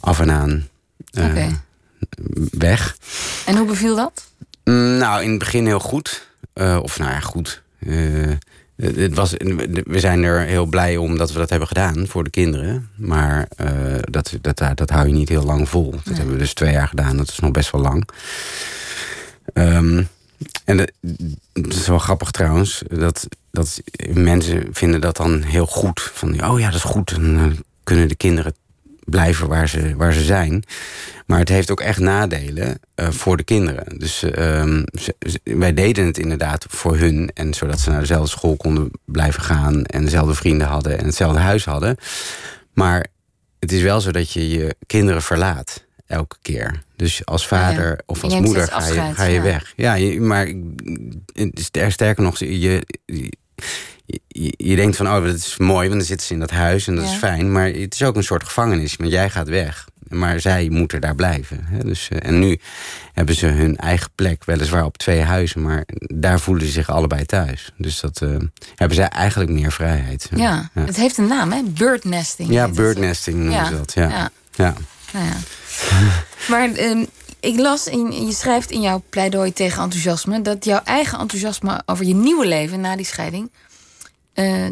af 0.00 0.20
en 0.20 0.30
aan 0.30 0.68
weg. 2.50 2.96
En 3.46 3.56
hoe 3.56 3.66
beviel 3.66 3.96
dat? 3.96 4.26
Mm, 4.64 4.96
Nou, 4.98 5.22
in 5.22 5.30
het 5.30 5.38
begin 5.38 5.66
heel 5.66 5.80
goed. 5.80 6.28
Of 6.82 6.98
nou 6.98 7.10
ja, 7.10 7.20
goed. 7.20 7.62
Het 8.76 9.14
was, 9.14 9.34
we 9.84 10.00
zijn 10.00 10.22
er 10.22 10.40
heel 10.40 10.66
blij 10.66 10.96
om 10.96 11.18
dat 11.18 11.32
we 11.32 11.38
dat 11.38 11.50
hebben 11.50 11.68
gedaan 11.68 12.06
voor 12.06 12.24
de 12.24 12.30
kinderen. 12.30 12.88
Maar 12.96 13.48
uh, 13.60 13.68
dat, 14.10 14.32
dat, 14.40 14.62
dat 14.74 14.90
hou 14.90 15.06
je 15.06 15.12
niet 15.12 15.28
heel 15.28 15.44
lang 15.44 15.68
vol. 15.68 15.90
Dat 15.90 16.16
hebben 16.16 16.34
we 16.34 16.40
dus 16.40 16.54
twee 16.54 16.72
jaar 16.72 16.88
gedaan. 16.88 17.16
Dat 17.16 17.28
is 17.28 17.38
nog 17.38 17.50
best 17.50 17.70
wel 17.70 17.80
lang. 17.80 18.08
Um, 19.54 20.08
en 20.64 20.78
het 20.78 21.74
is 21.74 21.86
wel 21.86 21.98
grappig 21.98 22.30
trouwens. 22.30 22.82
Dat, 22.88 23.28
dat 23.50 23.82
mensen 24.12 24.68
vinden 24.72 25.00
dat 25.00 25.16
dan 25.16 25.42
heel 25.42 25.66
goed. 25.66 26.10
Van, 26.14 26.44
oh 26.50 26.58
ja, 26.58 26.66
dat 26.66 26.76
is 26.76 26.82
goed. 26.82 27.10
Dan 27.10 27.56
kunnen 27.84 28.08
de 28.08 28.14
kinderen 28.14 28.54
blijven 29.06 29.48
waar 29.48 29.68
ze, 29.68 29.94
waar 29.96 30.12
ze 30.12 30.24
zijn. 30.24 30.64
Maar 31.26 31.38
het 31.38 31.48
heeft 31.48 31.70
ook 31.70 31.80
echt 31.80 31.98
nadelen 31.98 32.80
uh, 32.96 33.10
voor 33.10 33.36
de 33.36 33.44
kinderen. 33.44 33.98
Dus 33.98 34.22
uh, 34.22 34.82
wij 35.42 35.74
deden 35.74 36.06
het 36.06 36.18
inderdaad 36.18 36.66
voor 36.68 36.96
hun. 36.96 37.30
En 37.34 37.54
zodat 37.54 37.80
ze 37.80 37.90
naar 37.90 38.00
dezelfde 38.00 38.28
school 38.28 38.56
konden 38.56 38.90
blijven 39.04 39.42
gaan. 39.42 39.84
En 39.84 40.04
dezelfde 40.04 40.34
vrienden 40.34 40.66
hadden 40.66 40.98
en 40.98 41.04
hetzelfde 41.04 41.38
huis 41.38 41.64
hadden. 41.64 41.96
Maar 42.72 43.06
het 43.58 43.72
is 43.72 43.82
wel 43.82 44.00
zo 44.00 44.10
dat 44.10 44.32
je 44.32 44.48
je 44.48 44.76
kinderen 44.86 45.22
verlaat. 45.22 45.84
Elke 46.06 46.36
keer. 46.42 46.82
Dus 46.96 47.24
als 47.24 47.46
vader 47.46 48.00
of 48.06 48.24
als 48.24 48.40
moeder 48.40 48.68
ga 48.68 48.86
je, 48.86 49.14
ga 49.14 49.24
je 49.24 49.40
weg. 49.40 49.72
Ja, 49.76 49.94
je, 49.94 50.20
maar 50.20 50.52
sterker 51.88 52.22
nog, 52.22 52.38
je, 52.38 52.60
je, 53.06 53.32
je, 54.56 54.76
denkt 54.76 54.96
van, 54.96 55.06
oh, 55.06 55.24
dat 55.24 55.34
is 55.34 55.56
mooi, 55.56 55.88
want 55.88 55.98
dan 55.98 56.08
zitten 56.08 56.26
ze 56.26 56.32
in 56.32 56.40
dat 56.40 56.50
huis 56.50 56.86
en 56.86 56.94
dat 56.94 57.04
is 57.04 57.14
fijn. 57.14 57.52
Maar 57.52 57.66
het 57.66 57.94
is 57.94 58.02
ook 58.02 58.16
een 58.16 58.24
soort 58.24 58.44
gevangenis, 58.44 58.96
want 58.96 59.10
jij 59.10 59.30
gaat 59.30 59.48
weg. 59.48 59.88
Maar 60.08 60.40
zij 60.40 60.68
moeten 60.68 61.00
daar 61.00 61.14
blijven. 61.14 61.64
Hè? 61.64 61.78
Dus, 61.78 62.08
eh, 62.08 62.28
en 62.28 62.38
nu 62.38 62.60
hebben 63.12 63.34
ze 63.34 63.46
hun 63.46 63.76
eigen 63.76 64.10
plek, 64.14 64.44
weliswaar 64.44 64.84
op 64.84 64.96
twee 64.96 65.20
huizen, 65.20 65.62
maar 65.62 65.84
daar 65.98 66.40
voelen 66.40 66.66
ze 66.66 66.72
zich 66.72 66.90
allebei 66.90 67.24
thuis. 67.24 67.72
Dus 67.76 68.00
dat 68.00 68.20
uh, 68.22 68.36
hebben 68.74 68.96
zij 68.96 69.08
eigenlijk 69.08 69.50
meer 69.50 69.72
vrijheid. 69.72 70.28
Ja, 70.34 70.70
het 70.72 70.96
heeft 70.96 71.18
een 71.18 71.26
naam, 71.26 71.52
hè? 71.52 71.62
Birdnesting. 71.62 72.50
Ja, 72.50 72.68
birdnesting 72.68 73.36
noemen 73.36 73.66
ze 73.66 73.76
dat. 73.76 73.92
Ja. 73.94 74.08
ja. 74.08 74.30
ja. 74.54 74.74
Nou 75.12 75.26
ja. 75.26 75.36
maar 76.50 76.72
ehm, 76.72 77.04
ik 77.40 77.58
las, 77.58 77.86
in, 77.86 78.26
je 78.26 78.32
schrijft 78.32 78.70
in 78.70 78.80
jouw 78.80 79.02
pleidooi 79.10 79.52
tegen 79.52 79.82
enthousiasme... 79.82 80.42
dat 80.42 80.64
jouw 80.64 80.80
eigen 80.84 81.18
enthousiasme 81.18 81.82
over 81.86 82.04
je 82.04 82.14
nieuwe 82.14 82.46
leven 82.46 82.80
na 82.80 82.96
die 82.96 83.06
scheiding... 83.06 83.50
Uh, 84.36 84.66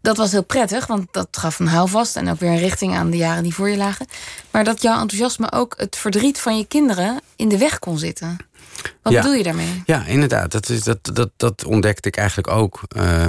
dat 0.00 0.16
was 0.16 0.32
heel 0.32 0.44
prettig, 0.44 0.86
want 0.86 1.06
dat 1.10 1.28
gaf 1.30 1.58
een 1.58 1.66
houvast... 1.66 2.16
en 2.16 2.28
ook 2.28 2.40
weer 2.40 2.50
een 2.50 2.58
richting 2.58 2.94
aan 2.96 3.10
de 3.10 3.16
jaren 3.16 3.42
die 3.42 3.54
voor 3.54 3.68
je 3.68 3.76
lagen. 3.76 4.06
Maar 4.50 4.64
dat 4.64 4.82
jouw 4.82 5.00
enthousiasme 5.00 5.52
ook 5.52 5.74
het 5.76 5.96
verdriet 5.96 6.40
van 6.40 6.58
je 6.58 6.66
kinderen... 6.66 7.20
in 7.36 7.48
de 7.48 7.58
weg 7.58 7.78
kon 7.78 7.98
zitten. 7.98 8.36
Wat 9.02 9.12
bedoel 9.12 9.32
je 9.32 9.42
daarmee? 9.42 9.82
Ja, 9.86 10.04
inderdaad. 10.06 10.52
Dat, 10.52 10.68
is, 10.68 10.82
dat, 10.82 10.98
dat, 11.02 11.30
dat 11.36 11.64
ontdekte 11.64 12.08
ik 12.08 12.16
eigenlijk 12.16 12.48
ook. 12.48 12.80
Uh, 12.96 13.26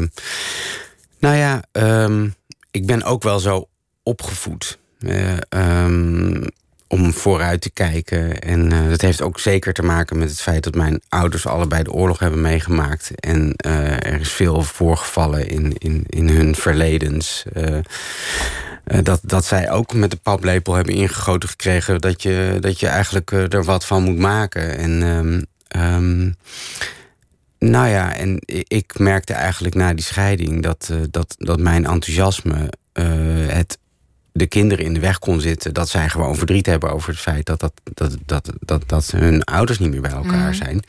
nou 1.20 1.36
ja, 1.36 1.64
um, 1.72 2.36
ik 2.72 2.86
ben 2.86 3.04
ook 3.04 3.24
wel 3.24 3.40
zo 3.40 3.68
opgevoed. 4.04 4.78
Uh, 5.00 5.38
um, 5.50 6.46
om 6.88 7.14
vooruit 7.14 7.62
te 7.62 7.70
kijken. 7.70 8.40
En 8.42 8.74
uh, 8.74 8.90
dat 8.90 9.02
heeft 9.02 9.22
ook 9.22 9.40
zeker 9.40 9.74
te 9.74 9.82
maken 9.82 10.18
met 10.18 10.30
het 10.30 10.42
feit 10.42 10.64
dat 10.64 10.76
mijn 10.76 11.02
ouders 11.10 11.48
allebei 11.48 11.84
de 11.84 11.92
oorlog 11.92 12.20
hebben 12.20 12.42
meegemaakt. 12.42 13.12
En 13.16 13.54
uh, 13.66 13.92
er 13.92 14.20
is 14.20 14.32
veel 14.32 14.64
voorgevallen 14.64 15.50
in, 15.50 15.74
in, 15.78 16.04
in 16.08 16.30
hun 16.30 16.56
verledens. 16.56 17.44
Uh, 17.54 17.80
dat, 19.04 19.20
dat 19.24 19.46
zij 19.46 19.72
ook 19.72 19.94
met 19.94 20.12
de 20.12 20.18
paplepel 20.18 20.74
hebben 20.74 20.94
ingegoten 20.94 21.50
gekregen 21.50 22.02
dat 22.02 22.22
je, 22.22 22.58
dat 22.60 22.80
je 22.80 22.88
eigenlijk 22.88 23.32
er 23.32 23.64
wat 23.64 23.86
van 23.86 24.04
moet 24.04 24.18
maken. 24.18 24.78
En 24.78 25.02
um, 25.02 25.46
um, 25.78 26.36
nou 27.60 27.88
ja, 27.88 28.16
en 28.16 28.40
ik 28.68 29.00
merkte 29.00 29.34
eigenlijk 29.34 29.76
na 29.76 29.94
die 29.94 30.06
scheiding 30.06 30.64
dat, 30.64 30.92
dat, 31.10 31.36
dat 31.38 31.60
mijn 31.60 31.86
enthousiasme 31.86 32.70
het 33.48 33.78
de 34.38 34.48
kinderen 34.48 34.86
in 34.86 34.94
de 34.94 35.00
weg 35.00 35.20
kon 35.20 35.42
zitten. 35.42 35.74
Dat 35.74 35.90
zij 35.90 36.10
gewoon 36.10 36.36
verdriet 36.36 36.66
hebben 36.66 36.92
over 36.92 37.10
het 37.10 37.20
feit 37.20 37.46
dat, 37.46 37.60
dat, 37.60 37.74
dat, 37.94 38.18
dat, 38.26 38.52
dat, 38.60 38.84
dat 38.86 39.12
hun 39.12 39.44
ouders 39.44 39.80
niet 39.80 39.90
meer 39.90 40.02
bij 40.02 40.12
elkaar 40.12 40.50
mhm. 40.50 40.54
zijn. 40.54 40.84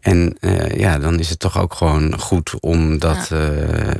En 0.00 0.36
uh, 0.40 0.78
ja, 0.78 0.98
dan 0.98 1.18
is 1.18 1.30
het 1.30 1.38
toch 1.38 1.58
ook 1.58 1.74
gewoon 1.74 2.18
goed 2.18 2.60
om 2.60 2.98
dat. 2.98 3.28
Ja. 3.28 3.50
Uh, 3.50 3.90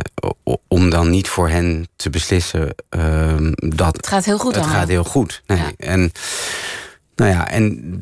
om 0.69 0.91
dan 0.91 1.11
niet 1.11 1.29
voor 1.29 1.49
hen 1.49 1.89
te 1.97 2.11
beslissen 2.11 2.75
uh, 2.97 3.37
dat. 3.55 3.97
Het 3.97 4.07
gaat 4.07 4.25
heel 4.25 4.39
goed. 4.39 4.55
Het 4.55 4.67
gaat 4.67 4.89
heel 4.89 5.05
goed. 5.05 5.43
Nee. 5.47 5.59
Ja. 5.59 5.73
En 5.77 6.13
nou 7.15 7.31
ja, 7.31 7.49
en 7.49 8.01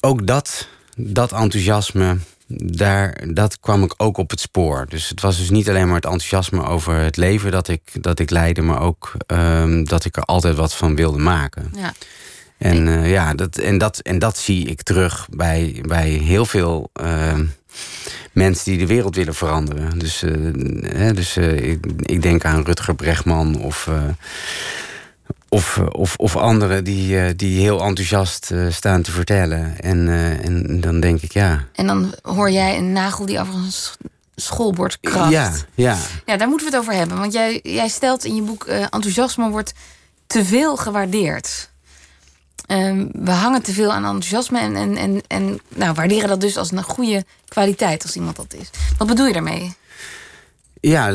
ook 0.00 0.26
dat, 0.26 0.68
dat 0.96 1.32
enthousiasme 1.32 2.18
daar, 2.48 3.22
dat 3.34 3.60
kwam 3.60 3.82
ik 3.82 3.94
ook 3.96 4.16
op 4.16 4.30
het 4.30 4.40
spoor. 4.40 4.86
Dus 4.88 5.08
het 5.08 5.20
was 5.20 5.36
dus 5.36 5.50
niet 5.50 5.68
alleen 5.68 5.86
maar 5.86 5.94
het 5.94 6.04
enthousiasme 6.04 6.64
over 6.64 6.94
het 6.94 7.16
leven 7.16 7.50
dat 7.50 7.68
ik, 7.68 7.82
dat 8.00 8.18
ik 8.18 8.30
leidde, 8.30 8.62
maar 8.62 8.80
ook 8.80 9.12
um, 9.26 9.84
dat 9.84 10.04
ik 10.04 10.16
er 10.16 10.22
altijd 10.22 10.56
wat 10.56 10.74
van 10.74 10.96
wilde 10.96 11.18
maken. 11.18 11.72
Ja. 11.76 11.92
En, 12.58 12.86
uh, 12.86 13.10
ja, 13.10 13.34
dat, 13.34 13.58
en, 13.58 13.78
dat, 13.78 13.98
en 13.98 14.18
dat 14.18 14.38
zie 14.38 14.66
ik 14.66 14.82
terug 14.82 15.28
bij, 15.30 15.82
bij 15.86 16.08
heel 16.08 16.46
veel 16.46 16.90
uh, 17.02 17.38
mensen 18.32 18.64
die 18.64 18.78
de 18.78 18.86
wereld 18.86 19.16
willen 19.16 19.34
veranderen. 19.34 19.98
Dus, 19.98 20.22
uh, 20.22 20.32
hè, 20.80 21.12
dus 21.12 21.36
ik, 21.36 21.86
ik, 22.00 22.22
denk 22.22 22.44
aan 22.44 22.64
Rutger 22.64 22.94
Bregman 22.94 23.58
of 23.58 23.88
of, 25.48 25.76
eh, 25.76 25.86
of, 25.90 26.16
of 26.16 26.36
anderen 26.36 26.84
die, 26.84 27.20
eh, 27.20 27.30
die 27.36 27.60
heel 27.60 27.80
enthousiast 27.82 28.50
eh, 28.50 28.66
staan 28.70 29.02
te 29.02 29.10
vertellen. 29.10 29.80
En, 29.80 30.08
en 30.42 30.80
dan 30.80 31.00
denk 31.00 31.22
ik, 31.22 31.32
ja. 31.32 31.64
En 31.72 31.86
dan 31.86 32.14
hoor 32.22 32.50
jij 32.50 32.76
een 32.76 32.92
nagel 32.92 33.26
die 33.26 33.40
over 33.40 33.54
een 33.54 33.72
schoolbord 34.36 35.00
kracht. 35.00 35.30
Ja, 35.30 35.52
ja. 35.74 35.96
ja, 36.26 36.36
daar 36.36 36.48
moeten 36.48 36.66
we 36.66 36.72
het 36.72 36.82
over 36.82 36.94
hebben. 36.94 37.18
Want 37.18 37.32
jij, 37.32 37.60
jij 37.62 37.88
stelt 37.88 38.24
in 38.24 38.34
je 38.34 38.42
boek... 38.42 38.64
enthousiasme 38.64 39.50
wordt 39.50 39.72
te 40.26 40.44
veel 40.44 40.76
gewaardeerd. 40.76 41.70
Ehm, 42.66 43.06
we 43.12 43.30
hangen 43.30 43.62
te 43.62 43.72
veel 43.72 43.92
aan 43.92 44.04
enthousiasme 44.04 44.60
en, 44.60 44.76
en, 44.76 44.96
en, 44.96 45.22
en 45.26 45.60
nou, 45.68 45.94
waarderen 45.94 46.28
dat 46.28 46.40
dus 46.40 46.56
als 46.56 46.72
een 46.72 46.82
goede 46.82 47.24
kwaliteit 47.48 48.02
als 48.02 48.16
iemand 48.16 48.36
dat 48.36 48.54
is. 48.54 48.70
Wat 48.98 49.08
bedoel 49.08 49.26
je 49.26 49.32
daarmee? 49.32 49.74
Ja, 50.80 51.12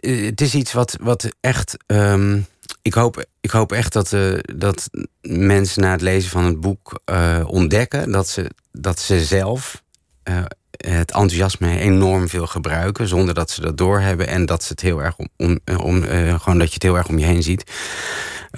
het 0.00 0.40
is 0.40 0.54
iets 0.54 0.72
wat, 0.72 0.96
wat 1.00 1.28
echt. 1.40 1.76
Ehm, 1.86 2.40
ik, 2.84 2.94
hoop, 2.94 3.24
ik 3.40 3.50
hoop 3.50 3.72
echt 3.72 3.92
dat, 3.92 4.12
uh, 4.12 4.38
dat 4.54 4.90
mensen 5.22 5.82
na 5.82 5.90
het 5.90 6.00
lezen 6.00 6.30
van 6.30 6.44
het 6.44 6.60
boek 6.60 7.00
uh, 7.10 7.44
ontdekken 7.46 8.12
dat 8.12 8.28
ze, 8.28 8.50
dat 8.72 9.00
ze 9.00 9.24
zelf 9.24 9.82
uh, 10.24 10.44
het 10.70 11.10
enthousiasme 11.10 11.78
enorm 11.78 12.28
veel 12.28 12.46
gebruiken, 12.46 13.08
zonder 13.08 13.34
dat 13.34 13.50
ze 13.50 13.60
dat 13.60 13.76
doorhebben. 13.76 14.28
En 14.28 14.46
dat 14.46 14.62
ze 14.62 14.68
het 14.68 14.80
heel 14.80 15.02
erg 15.02 15.16
om, 15.36 15.60
om, 15.76 16.02
gewoon 16.02 16.58
dat 16.58 16.68
je 16.68 16.74
het 16.74 16.82
heel 16.82 16.96
erg 16.96 17.08
om 17.08 17.18
je 17.18 17.24
heen 17.24 17.42
ziet. 17.42 17.70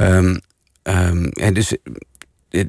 Um, 0.01 0.41
um, 0.83 1.29
en 1.29 1.55
dus 1.55 1.77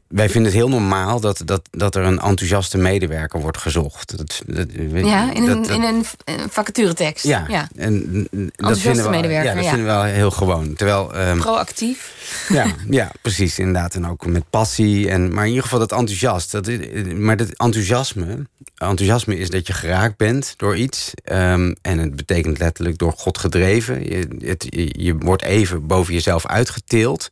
wij 0.07 0.29
vinden 0.29 0.51
het 0.51 0.61
heel 0.61 0.69
normaal 0.69 1.19
dat, 1.19 1.41
dat, 1.45 1.61
dat 1.71 1.95
er 1.95 2.03
een 2.03 2.19
enthousiaste 2.19 2.77
medewerker 2.77 3.41
wordt 3.41 3.57
gezocht. 3.57 4.17
Dat, 4.17 4.41
dat, 4.45 4.67
ja, 4.93 5.33
in 5.33 5.47
een, 5.47 5.69
in 5.69 5.83
een 5.83 6.05
vacaturetekst. 6.49 7.23
Ja, 7.23 7.45
ja. 7.47 7.67
En 7.75 8.27
dat 8.55 8.79
vinden 8.79 9.03
we, 9.03 9.09
medewerker. 9.09 9.49
Ja, 9.49 9.55
dat 9.55 9.65
vinden 9.65 9.85
we 9.85 9.91
wel 9.91 10.03
heel 10.03 10.31
gewoon. 10.31 10.73
Terwijl, 10.73 11.27
um, 11.29 11.39
Proactief. 11.39 12.15
Ja, 12.49 12.65
ja, 12.89 13.11
precies, 13.21 13.59
inderdaad. 13.59 13.95
En 13.95 14.07
ook 14.07 14.25
met 14.25 14.49
passie. 14.49 15.09
En, 15.09 15.33
maar 15.33 15.43
in 15.43 15.49
ieder 15.49 15.63
geval 15.63 15.79
dat 15.79 15.91
enthousiast. 15.91 16.51
Dat, 16.51 16.69
maar 17.15 17.37
dat 17.37 17.49
enthousiasme, 17.49 18.47
enthousiasme 18.77 19.37
is 19.37 19.49
dat 19.49 19.67
je 19.67 19.73
geraakt 19.73 20.17
bent 20.17 20.53
door 20.57 20.77
iets. 20.77 21.11
Um, 21.31 21.75
en 21.81 21.97
het 21.99 22.15
betekent 22.15 22.59
letterlijk 22.59 22.97
door 22.97 23.13
God 23.17 23.37
gedreven. 23.37 24.03
Je, 24.03 24.27
het, 24.39 24.67
je 24.91 25.15
wordt 25.17 25.43
even 25.43 25.87
boven 25.87 26.13
jezelf 26.13 26.45
uitgeteeld. 26.45 27.29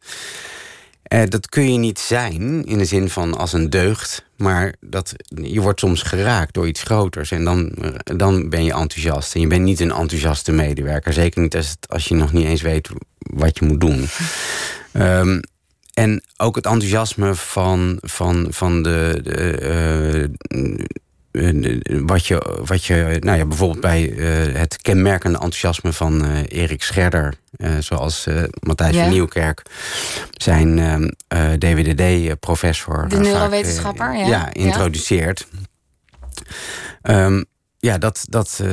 Uh, 1.13 1.21
dat 1.29 1.49
kun 1.49 1.71
je 1.71 1.77
niet 1.77 1.99
zijn 1.99 2.65
in 2.65 2.77
de 2.77 2.85
zin 2.85 3.09
van 3.09 3.37
als 3.37 3.53
een 3.53 3.69
deugd. 3.69 4.25
Maar 4.37 4.75
dat, 4.79 5.13
je 5.27 5.61
wordt 5.61 5.79
soms 5.79 6.01
geraakt 6.01 6.53
door 6.53 6.67
iets 6.67 6.83
groters. 6.83 7.31
En 7.31 7.43
dan, 7.43 7.71
dan 8.03 8.49
ben 8.49 8.63
je 8.63 8.73
enthousiast. 8.73 9.35
En 9.35 9.41
je 9.41 9.47
bent 9.47 9.63
niet 9.63 9.79
een 9.79 9.91
enthousiaste 9.91 10.51
medewerker. 10.51 11.13
Zeker 11.13 11.41
niet 11.41 11.55
als, 11.55 11.69
het, 11.69 11.89
als 11.89 12.07
je 12.07 12.15
nog 12.15 12.33
niet 12.33 12.45
eens 12.45 12.61
weet 12.61 12.89
wat 13.17 13.59
je 13.59 13.65
moet 13.65 13.81
doen. 13.81 14.07
Um, 14.93 15.39
en 15.93 16.23
ook 16.37 16.55
het 16.55 16.65
enthousiasme 16.65 17.35
van, 17.35 17.97
van, 18.01 18.47
van 18.49 18.83
de, 18.83 19.19
de 19.23 19.59
uh, 19.61 20.23
eh, 20.23 20.29
wat 22.05 22.25
je, 22.25 22.61
wat 22.65 22.85
je 22.85 23.17
nou 23.19 23.37
ja, 23.37 23.45
bijvoorbeeld 23.45 23.81
bij 23.81 24.09
uh, 24.09 24.57
het 24.57 24.81
kenmerkende 24.81 25.37
enthousiasme 25.37 25.93
van 25.93 26.25
uh, 26.25 26.39
Erik 26.47 26.83
Scherder, 26.83 27.33
uh, 27.57 27.77
zoals 27.79 28.27
Matthijs 28.59 28.95
ja. 28.95 29.01
van 29.01 29.11
Nieuwkerk, 29.11 29.61
zijn 30.31 30.75
DWDD-professor. 31.57 33.09
De 33.09 33.19
neurowetenschapper, 33.19 34.15
ja. 34.15 34.27
ja. 34.27 34.53
introduceert. 34.53 35.47
Ja, 37.01 37.25
um, 37.25 37.45
ja 37.79 37.97
dat, 37.97 38.25
dat, 38.29 38.63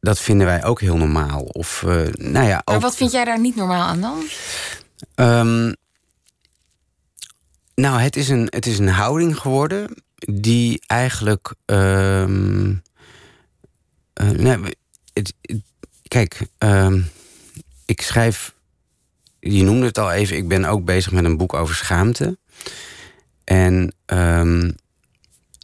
dat 0.00 0.18
vinden 0.20 0.46
wij 0.46 0.64
ook 0.64 0.80
heel 0.80 0.96
normaal. 0.96 1.40
Of, 1.40 1.82
nou 2.12 2.46
ja, 2.46 2.56
ook, 2.56 2.64
maar 2.64 2.80
wat 2.80 2.96
vind 2.96 3.12
jij 3.12 3.24
daar 3.24 3.40
niet 3.40 3.56
normaal 3.56 3.82
aan 3.82 4.00
dan? 4.00 4.22
Um, 5.14 5.74
nou, 7.74 8.00
het 8.00 8.16
is, 8.16 8.28
een, 8.28 8.46
het 8.50 8.66
is 8.66 8.78
een 8.78 8.88
houding 8.88 9.38
geworden 9.38 10.02
die 10.30 10.82
eigenlijk. 10.86 11.54
Um, 11.66 12.82
nee, 14.14 14.56
het, 15.12 15.34
kijk, 16.08 16.46
ehm, 16.58 17.00
ik 17.86 18.00
schrijf. 18.00 18.54
Je 19.40 19.62
noemde 19.62 19.86
het 19.86 19.98
al 19.98 20.12
even, 20.12 20.36
ik 20.36 20.48
ben 20.48 20.64
ook 20.64 20.84
bezig 20.84 21.12
met 21.12 21.24
een 21.24 21.36
boek 21.36 21.54
over 21.54 21.74
schaamte. 21.74 22.38
En, 23.44 23.94
ehm, 24.06 24.70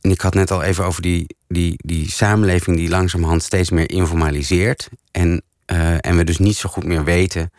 ik 0.00 0.21
had 0.21 0.35
net 0.35 0.50
al 0.50 0.62
even 0.62 0.85
over 0.85 1.03
die, 1.03 1.37
die, 1.49 1.75
die 1.77 2.11
samenleving 2.11 2.77
die 2.77 2.88
langzamerhand 2.88 3.43
steeds 3.43 3.71
meer 3.71 3.91
informaliseert. 3.91 4.88
En, 5.11 5.43
eh, 5.65 5.97
en 6.00 6.17
we 6.17 6.25
dus 6.25 6.38
niet 6.38 6.57
zo 6.57 6.69
goed 6.69 6.85
meer 6.85 7.05
weten 7.05 7.53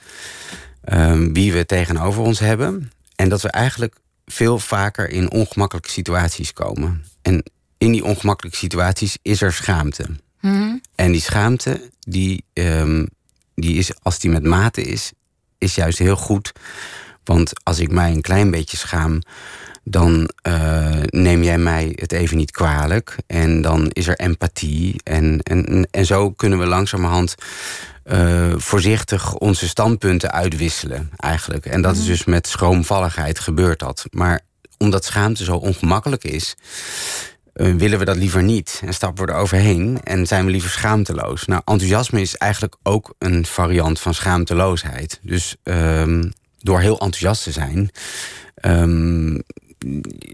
ehm, 0.83 1.33
wie 1.33 1.53
we 1.53 1.65
tegenover 1.65 2.21
ons 2.21 2.39
hebben. 2.39 2.91
En 3.15 3.29
dat 3.29 3.41
we 3.41 3.49
eigenlijk 3.49 3.95
veel 4.31 4.59
vaker 4.59 5.09
in 5.09 5.31
ongemakkelijke 5.31 5.89
situaties 5.89 6.53
komen. 6.53 7.05
En 7.21 7.43
in 7.77 7.91
die 7.91 8.03
ongemakkelijke 8.03 8.57
situaties 8.57 9.17
is 9.21 9.41
er 9.41 9.53
schaamte. 9.53 10.05
Mhm. 10.41 10.77
En 10.95 11.11
die 11.11 11.21
schaamte, 11.21 11.89
die, 11.99 12.43
ehm, 12.53 13.05
die 13.55 13.77
is, 13.77 13.91
als 14.01 14.19
die 14.19 14.31
met 14.31 14.43
mate 14.43 14.81
is, 14.81 15.11
is 15.57 15.75
juist 15.75 15.97
heel 15.97 16.15
goed. 16.15 16.51
Want 17.23 17.51
als 17.63 17.79
ik 17.79 17.91
mij 17.91 18.11
een 18.11 18.21
klein 18.21 18.51
beetje 18.51 18.77
schaam, 18.77 19.21
dan 19.83 20.29
eh, 20.41 21.01
neem 21.05 21.43
jij 21.43 21.57
mij 21.57 21.91
het 21.95 22.11
even 22.11 22.37
niet 22.37 22.51
kwalijk. 22.51 23.15
En 23.27 23.61
dan 23.61 23.89
is 23.89 24.07
er 24.07 24.19
empathie. 24.19 25.01
En, 25.03 25.39
en, 25.43 25.87
en 25.91 26.05
zo 26.05 26.31
kunnen 26.31 26.59
we 26.59 26.65
langzamerhand 26.65 27.35
eh, 28.09 28.53
voorzichtig 28.55 29.35
onze 29.35 29.67
standpunten 29.67 30.31
uitwisselen, 30.31 31.09
eigenlijk. 31.17 31.65
En 31.65 31.81
dat 31.81 31.95
is 31.95 32.05
dus 32.05 32.25
met 32.25 32.47
schroomvalligheid 32.47 33.39
gebeurt 33.39 33.79
dat. 33.79 34.05
Maar 34.11 34.39
omdat 34.77 35.05
schaamte 35.05 35.43
zo 35.43 35.55
ongemakkelijk 35.55 36.23
is, 36.23 36.55
eh, 37.53 37.73
willen 37.73 37.99
we 37.99 38.05
dat 38.05 38.15
liever 38.15 38.43
niet. 38.43 38.81
En 38.85 38.93
stappen 38.93 39.25
we 39.25 39.31
er 39.31 39.37
overheen 39.37 39.99
en 40.03 40.27
zijn 40.27 40.45
we 40.45 40.51
liever 40.51 40.69
schaamteloos. 40.69 41.45
Nou, 41.45 41.61
enthousiasme 41.65 42.21
is 42.21 42.35
eigenlijk 42.35 42.75
ook 42.83 43.13
een 43.17 43.45
variant 43.45 43.99
van 43.99 44.13
schaamteloosheid. 44.13 45.19
Dus 45.21 45.55
ehm, 45.63 46.29
door 46.57 46.79
heel 46.79 46.99
enthousiast 46.99 47.43
te 47.43 47.51
zijn. 47.51 47.89
ehm, 48.55 49.39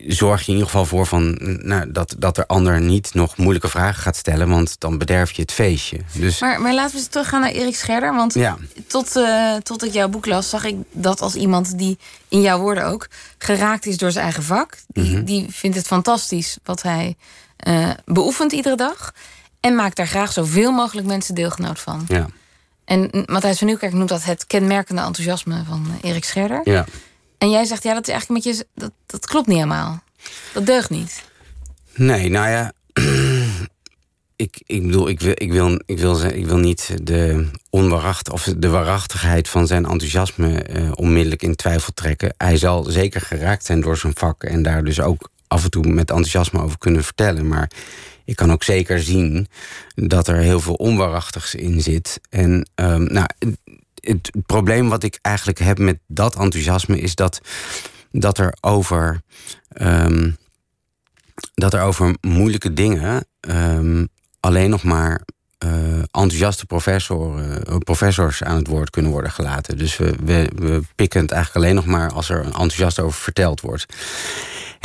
zorg 0.08 0.40
je 0.42 0.48
in 0.48 0.54
ieder 0.54 0.70
geval 0.70 0.86
voor 0.86 1.06
van, 1.06 1.38
nou, 1.62 1.92
dat, 1.92 2.16
dat 2.18 2.38
er 2.38 2.46
ander 2.46 2.82
niet 2.82 3.14
nog 3.14 3.38
moeilijke 3.38 3.68
vragen 3.68 4.02
gaat 4.02 4.16
stellen, 4.16 4.50
want 4.50 4.76
dan 4.80 4.98
bederf 4.98 5.32
je 5.32 5.42
het 5.42 5.52
feestje. 5.52 6.00
Dus 6.14 6.40
Maar, 6.40 6.62
maar 6.62 6.74
laten 6.74 6.92
we 6.94 6.98
eens 7.00 7.08
teruggaan 7.08 7.42
naar 7.42 7.50
Erik 7.52 7.76
Scherder. 7.76 8.16
Want 8.16 8.34
ja, 8.34 8.58
tot, 8.88 9.16
eh, 9.16 9.56
tot 9.56 9.84
ik 9.86 9.94
jouw 9.94 10.08
boek 10.08 10.26
las, 10.26 10.50
zag 10.50 10.64
ik 10.64 10.76
dat 10.92 11.22
als 11.22 11.36
iemand 11.36 11.78
die, 11.78 11.98
in 12.28 12.42
jouw 12.42 12.60
woorden 12.60 12.86
ook, 12.86 13.08
geraakt 13.38 13.86
is 13.86 13.98
door 13.98 14.12
zijn 14.12 14.24
eigen 14.24 14.44
vak. 14.44 14.78
Die, 14.88 15.12
Mhm. 15.16 15.24
die 15.24 15.46
vindt 15.50 15.78
het 15.78 15.88
fantastisch 15.88 16.58
wat 16.64 16.82
hij 16.82 17.16
eh, 17.56 17.90
beoefent 18.06 18.52
iedere 18.52 18.76
dag. 18.76 19.14
En 19.60 19.76
maakt 19.76 19.96
daar 19.96 20.08
graag 20.08 20.32
zoveel 20.34 20.72
mogelijk 20.72 21.08
mensen 21.08 21.36
deelgenoot 21.36 21.80
van. 21.80 22.06
ja, 22.08 22.28
En 22.86 23.10
Matthijs 23.26 23.58
van 23.58 23.68
Nieuwkerk 23.68 23.94
noemt 23.94 24.10
dat 24.10 24.24
het 24.24 24.48
kenmerkende 24.48 25.02
enthousiasme 25.02 25.64
van 25.68 25.86
eh, 26.02 26.10
Erik 26.10 26.26
Scherder. 26.26 26.62
ja. 26.64 26.86
En 27.46 27.52
jij 27.52 27.66
zegt, 27.66 27.84
ja, 27.84 27.94
dat 27.94 28.08
is 28.08 28.14
eigenlijk 28.14 28.46
met 28.46 28.56
je. 28.56 28.66
Dat, 28.76 28.92
dat 29.06 29.26
klopt 29.26 29.48
niet 29.48 29.58
helemaal. 29.58 30.04
Dat 30.54 30.66
deugt 30.66 30.90
niet. 30.90 31.24
Nee, 31.94 32.30
nou 32.30 32.50
ja. 32.50 32.72
Ik, 34.38 34.62
ik 34.66 34.86
bedoel, 34.86 35.10
ik 35.10 35.20
wil, 35.20 35.34
ik, 35.36 35.52
wil, 35.52 35.82
ik, 35.86 36.00
wil, 36.00 36.22
ik 36.24 36.46
wil 36.46 36.58
niet 36.58 36.98
de 37.04 37.50
onwaaracht, 37.70 38.30
of 38.30 38.54
de 38.58 38.70
waarachtigheid 38.70 39.50
van 39.50 39.68
zijn 39.68 39.86
enthousiasme 39.86 40.64
eh, 40.64 40.92
onmiddellijk 40.96 41.42
in 41.42 41.56
twijfel 41.56 41.94
trekken. 41.94 42.34
Hij 42.38 42.58
zal 42.58 42.84
zeker 42.84 43.22
geraakt 43.22 43.66
zijn 43.66 43.82
door 43.82 43.98
zijn 43.98 44.16
vak 44.16 44.44
en 44.44 44.64
daar 44.64 44.84
dus 44.84 45.02
ook 45.02 45.30
af 45.48 45.64
en 45.64 45.70
toe 45.70 45.88
met 45.88 46.10
enthousiasme 46.10 46.62
over 46.62 46.78
kunnen 46.78 47.04
vertellen. 47.04 47.48
Maar 47.48 47.72
ik 48.26 48.36
kan 48.36 48.52
ook 48.52 48.64
zeker 48.64 49.00
zien 49.00 49.48
dat 49.96 50.28
er 50.28 50.38
heel 50.38 50.60
veel 50.60 50.74
onwaarachtigs 50.74 51.56
in 51.56 51.82
zit. 51.82 52.20
En 52.30 52.70
ehm, 52.76 53.04
nou, 53.04 53.28
het, 54.08 54.32
probleem 54.46 54.90
wat 54.90 55.04
ik 55.04 55.20
eigenlijk 55.22 55.60
heb 55.60 55.80
met 55.80 56.00
dat 56.08 56.36
enthousiasme 56.36 57.00
is 57.00 57.16
dat, 57.16 57.42
dat 58.12 58.38
er 58.38 58.58
over. 58.62 59.22
ehm, 59.70 60.32
dat 61.54 61.74
er 61.74 61.82
over 61.82 62.16
moeilijke 62.22 62.74
dingen 62.74 63.28
ehm, 63.40 64.06
alleen 64.40 64.70
nog 64.70 64.84
maar 64.84 65.22
eh, 65.58 65.98
enthousiaste 66.00 66.66
professoren, 66.66 67.66
eh, 67.66 67.78
professors 67.78 68.44
aan 68.44 68.56
het 68.56 68.68
woord 68.68 68.90
kunnen 68.90 69.12
worden 69.12 69.32
gelaten. 69.32 69.78
Dus 69.78 69.98
we, 69.98 70.16
we, 70.24 70.50
we 70.56 70.82
pikken 70.96 71.22
het 71.22 71.32
eigenlijk 71.32 71.66
alleen 71.66 71.76
nog 71.76 71.86
maar 71.86 72.12
als 72.12 72.30
er 72.30 72.44
enthousiast 72.46 73.00
over 73.00 73.22
verteld 73.22 73.62
wordt. 73.62 73.86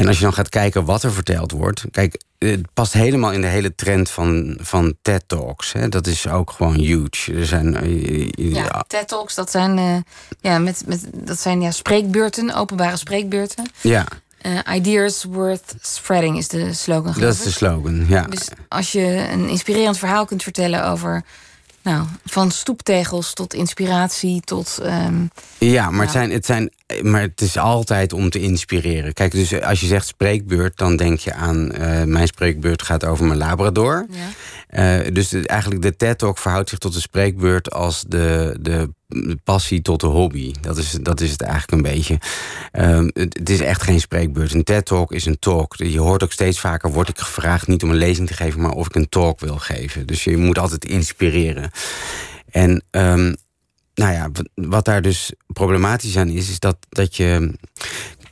En 0.00 0.06
als 0.08 0.16
je 0.16 0.22
dan 0.22 0.32
gaat 0.34 0.48
kijken 0.48 0.84
wat 0.84 1.02
er 1.02 1.12
verteld 1.12 1.50
wordt. 1.52 1.84
Kijk, 1.90 2.20
het 2.38 2.72
past 2.74 2.92
helemaal 2.92 3.32
in 3.32 3.40
de 3.40 3.46
hele 3.46 3.74
trend 3.74 4.10
van, 4.10 4.58
van 4.60 4.94
TED 5.02 5.22
Talks. 5.26 5.72
Hè. 5.72 5.88
Dat 5.88 6.06
is 6.06 6.28
ook 6.28 6.50
gewoon 6.50 6.74
huge. 6.74 7.32
Er 7.34 7.46
zijn. 7.46 7.76
eh, 7.76 8.28
Ja, 8.52 8.84
TED 8.86 9.08
Talks, 9.08 9.34
dat 9.34 9.50
zijn, 9.50 9.78
eh, 9.78 9.96
ja, 10.40 10.58
met, 10.58 10.82
met, 10.86 11.06
dat 11.14 11.40
zijn 11.40 11.60
ja, 11.60 11.70
spreekbeurten, 11.70 12.54
openbare 12.54 12.96
spreekbeurten. 12.96 13.64
ja, 13.80 14.06
Eh, 14.40 14.58
ideas 14.74 15.24
worth 15.24 15.74
spreading 15.80 16.36
is 16.38 16.48
de 16.48 16.72
slogan. 16.74 17.14
dat 17.20 17.34
is 17.34 17.42
de 17.42 17.50
slogan. 17.50 18.06
Ja. 18.08 18.22
Dus 18.22 18.48
als 18.68 18.92
je 18.92 19.28
een 19.32 19.48
inspirerend 19.48 19.98
verhaal 19.98 20.24
kunt 20.24 20.42
vertellen 20.42 20.86
over. 20.86 21.22
Nou, 21.82 22.06
van 22.24 22.50
stoeptegels 22.50 23.32
tot 23.32 23.54
inspiratie 23.54 24.40
tot. 24.40 24.78
ehm, 24.82 25.24
Ja, 25.58 25.90
maar, 25.90 26.02
Het 26.02 26.10
zijn, 26.10 26.30
het 26.30 26.46
zijn, 26.46 26.70
maar 27.02 27.20
het 27.20 27.40
is 27.40 27.56
altijd 27.56 28.12
om 28.12 28.30
te 28.30 28.40
inspireren. 28.40 29.12
Kijk, 29.12 29.32
dus 29.32 29.60
als 29.62 29.80
je 29.80 29.86
zegt 29.86 30.06
spreekbeurt, 30.06 30.76
dan 30.76 30.96
denk 30.96 31.18
je 31.18 31.32
aan... 31.34 31.72
eh, 31.72 32.02
mijn 32.04 32.26
spreekbeurt 32.26 32.82
gaat 32.82 33.04
over 33.04 33.24
mijn 33.24 33.38
labrador. 33.38 34.06
ja. 34.10 34.28
Eh, 34.68 35.12
dus 35.12 35.28
de- 35.28 35.46
eigenlijk 35.46 35.82
de 35.82 35.96
TED-talk 35.96 36.38
verhoudt 36.38 36.68
zich 36.68 36.78
tot 36.78 36.92
de 36.94 37.00
spreekbeurt... 37.00 37.70
als 37.72 38.04
de, 38.08 38.56
de 38.60 38.88
passie 39.44 39.82
tot 39.82 40.00
de 40.00 40.06
hobby. 40.06 40.52
Dat 40.60 40.76
is, 40.76 40.90
dat 41.02 41.20
is 41.20 41.30
het 41.30 41.42
eigenlijk 41.42 41.72
een 41.72 41.92
beetje. 41.94 42.18
Ehm, 42.72 43.04
het, 43.12 43.38
het 43.38 43.50
is 43.50 43.60
echt 43.60 43.82
geen 43.82 44.00
spreekbeurt. 44.00 44.52
Een 44.54 44.64
TED-talk 44.64 45.12
is 45.12 45.26
een 45.26 45.38
talk. 45.38 45.74
Je 45.76 46.00
hoort 46.00 46.22
ook 46.22 46.32
steeds 46.32 46.60
vaker, 46.60 46.90
word 46.92 47.08
ik 47.08 47.18
gevraagd... 47.18 47.66
niet 47.66 47.82
om 47.82 47.90
een 47.90 47.96
lezing 47.96 48.28
te 48.28 48.34
geven, 48.34 48.60
maar 48.60 48.70
of 48.72 48.86
ik 48.86 48.94
een 48.94 49.08
talk 49.08 49.40
wil 49.40 49.56
geven. 49.56 50.06
Dus 50.06 50.24
je 50.24 50.36
moet 50.36 50.58
altijd 50.58 50.84
inspireren. 50.84 51.70
En... 52.50 52.82
ehm, 52.90 53.32
nou 54.00 54.12
ja, 54.12 54.30
wat, 54.54 54.84
daar 54.84 55.02
dus 55.02 55.32
problematisch 55.46 56.16
aan 56.16 56.28
is, 56.28 56.50
is 56.50 56.58
dat, 56.58 56.76
dat 56.88 57.16
je 57.16 57.52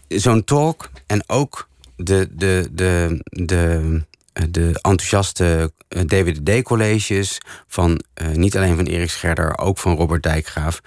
zo'n 0.09 0.45
talk 0.45 0.91
en 1.07 1.23
ook 1.27 1.69
de, 1.97 2.29
de, 2.33 2.69
de, 2.73 3.23
de, 3.29 4.03
de 4.51 4.79
enthousiaste 4.83 5.73
eh, 5.89 6.03
DWDD-colleges 6.03 7.39
van 7.67 8.01
eh, 8.15 8.29
niet 8.29 8.57
alleen 8.57 8.77
van 8.77 8.85
Erik 8.85 9.11
Scherder, 9.11 9.59
ook 9.59 9.79
van 9.79 9.97
Robert 9.97 10.23
Dijkgraaf. 10.23 10.81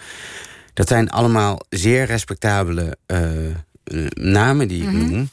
Dat 0.73 0.87
zijn 0.87 1.09
allemaal 1.09 1.59
zeer 1.69 2.05
respectabele 2.05 2.97
eh, 3.05 3.19
namen 4.13 4.67
die 4.67 4.83
ik 4.83 4.91
noem. 4.91 5.29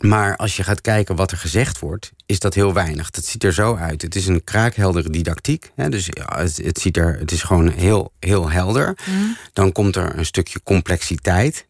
Maar 0.00 0.36
als 0.36 0.56
je 0.56 0.62
gaat 0.62 0.80
kijken 0.80 1.16
wat 1.16 1.30
er 1.30 1.36
gezegd 1.36 1.78
wordt, 1.78 2.12
is 2.26 2.38
dat 2.38 2.54
heel 2.54 2.72
weinig. 2.72 3.10
Dat 3.10 3.24
ziet 3.24 3.44
er 3.44 3.52
zo 3.52 3.76
uit. 3.76 4.02
Het 4.02 4.14
is 4.14 4.26
een 4.26 4.44
kraakheldere 4.44 5.10
didactiek. 5.10 5.72
Hè? 5.74 5.88
Dus 5.88 6.08
het, 6.12 6.56
het, 6.56 6.78
ziet 6.78 6.96
er, 6.96 7.18
het 7.18 7.32
is 7.32 7.42
gewoon 7.42 7.68
heel, 7.68 8.12
heel 8.20 8.50
helder. 8.50 8.98
Dan 9.52 9.72
komt 9.72 9.96
er 9.96 10.18
een 10.18 10.26
stukje 10.26 10.60
complexiteit. 10.62 11.66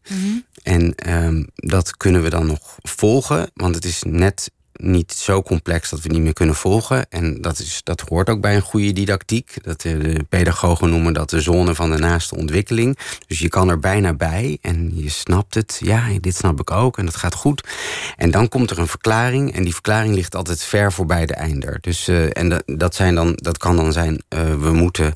En 0.63 0.95
ehm, 0.95 1.43
dat 1.55 1.97
kunnen 1.97 2.23
we 2.23 2.29
dan 2.29 2.45
nog 2.45 2.77
volgen. 2.81 3.49
Want 3.53 3.75
het 3.75 3.85
is 3.85 4.03
net 4.03 4.51
niet 4.77 5.11
zo 5.11 5.41
complex 5.41 5.89
dat 5.89 6.01
we 6.01 6.09
niet 6.09 6.21
meer 6.21 6.33
kunnen 6.33 6.55
volgen. 6.55 7.09
En 7.09 7.41
dat, 7.41 7.59
is, 7.59 7.81
dat 7.83 8.01
hoort 8.01 8.29
ook 8.29 8.41
bij 8.41 8.55
een 8.55 8.61
goede 8.61 8.91
didactiek. 8.91 9.63
Dat, 9.63 9.83
eh, 9.83 9.99
de 9.99 10.25
pedagogen 10.29 10.89
noemen 10.89 11.13
dat 11.13 11.29
de 11.29 11.41
zone 11.41 11.75
van 11.75 11.91
de 11.91 11.97
naaste 11.97 12.35
ontwikkeling. 12.35 12.97
Dus 13.27 13.39
je 13.39 13.49
kan 13.49 13.69
er 13.69 13.79
bijna 13.79 14.13
bij 14.13 14.57
en 14.61 14.91
je 14.93 15.09
snapt 15.09 15.55
het. 15.55 15.79
Ja, 15.83 16.03
dit 16.19 16.35
snap 16.35 16.59
ik 16.59 16.71
ook 16.71 16.97
en 16.97 17.05
dat 17.05 17.15
gaat 17.15 17.35
goed. 17.35 17.67
En 18.15 18.31
dan 18.31 18.49
komt 18.49 18.71
er 18.71 18.79
een 18.79 18.87
verklaring. 18.87 19.53
En 19.55 19.63
die 19.63 19.73
verklaring 19.73 20.15
ligt 20.15 20.35
altijd 20.35 20.63
ver 20.63 20.93
voorbij 20.93 21.25
de 21.25 21.35
einder. 21.35 21.77
Dus, 21.81 22.07
eh, 22.07 22.37
en 22.37 22.49
dat, 22.49 22.63
dat, 22.65 22.95
zijn 22.95 23.15
dan, 23.15 23.33
dat 23.35 23.57
kan 23.57 23.75
dan 23.75 23.93
zijn, 23.93 24.21
eh, 24.27 24.55
we 24.55 24.71
moeten 24.73 25.13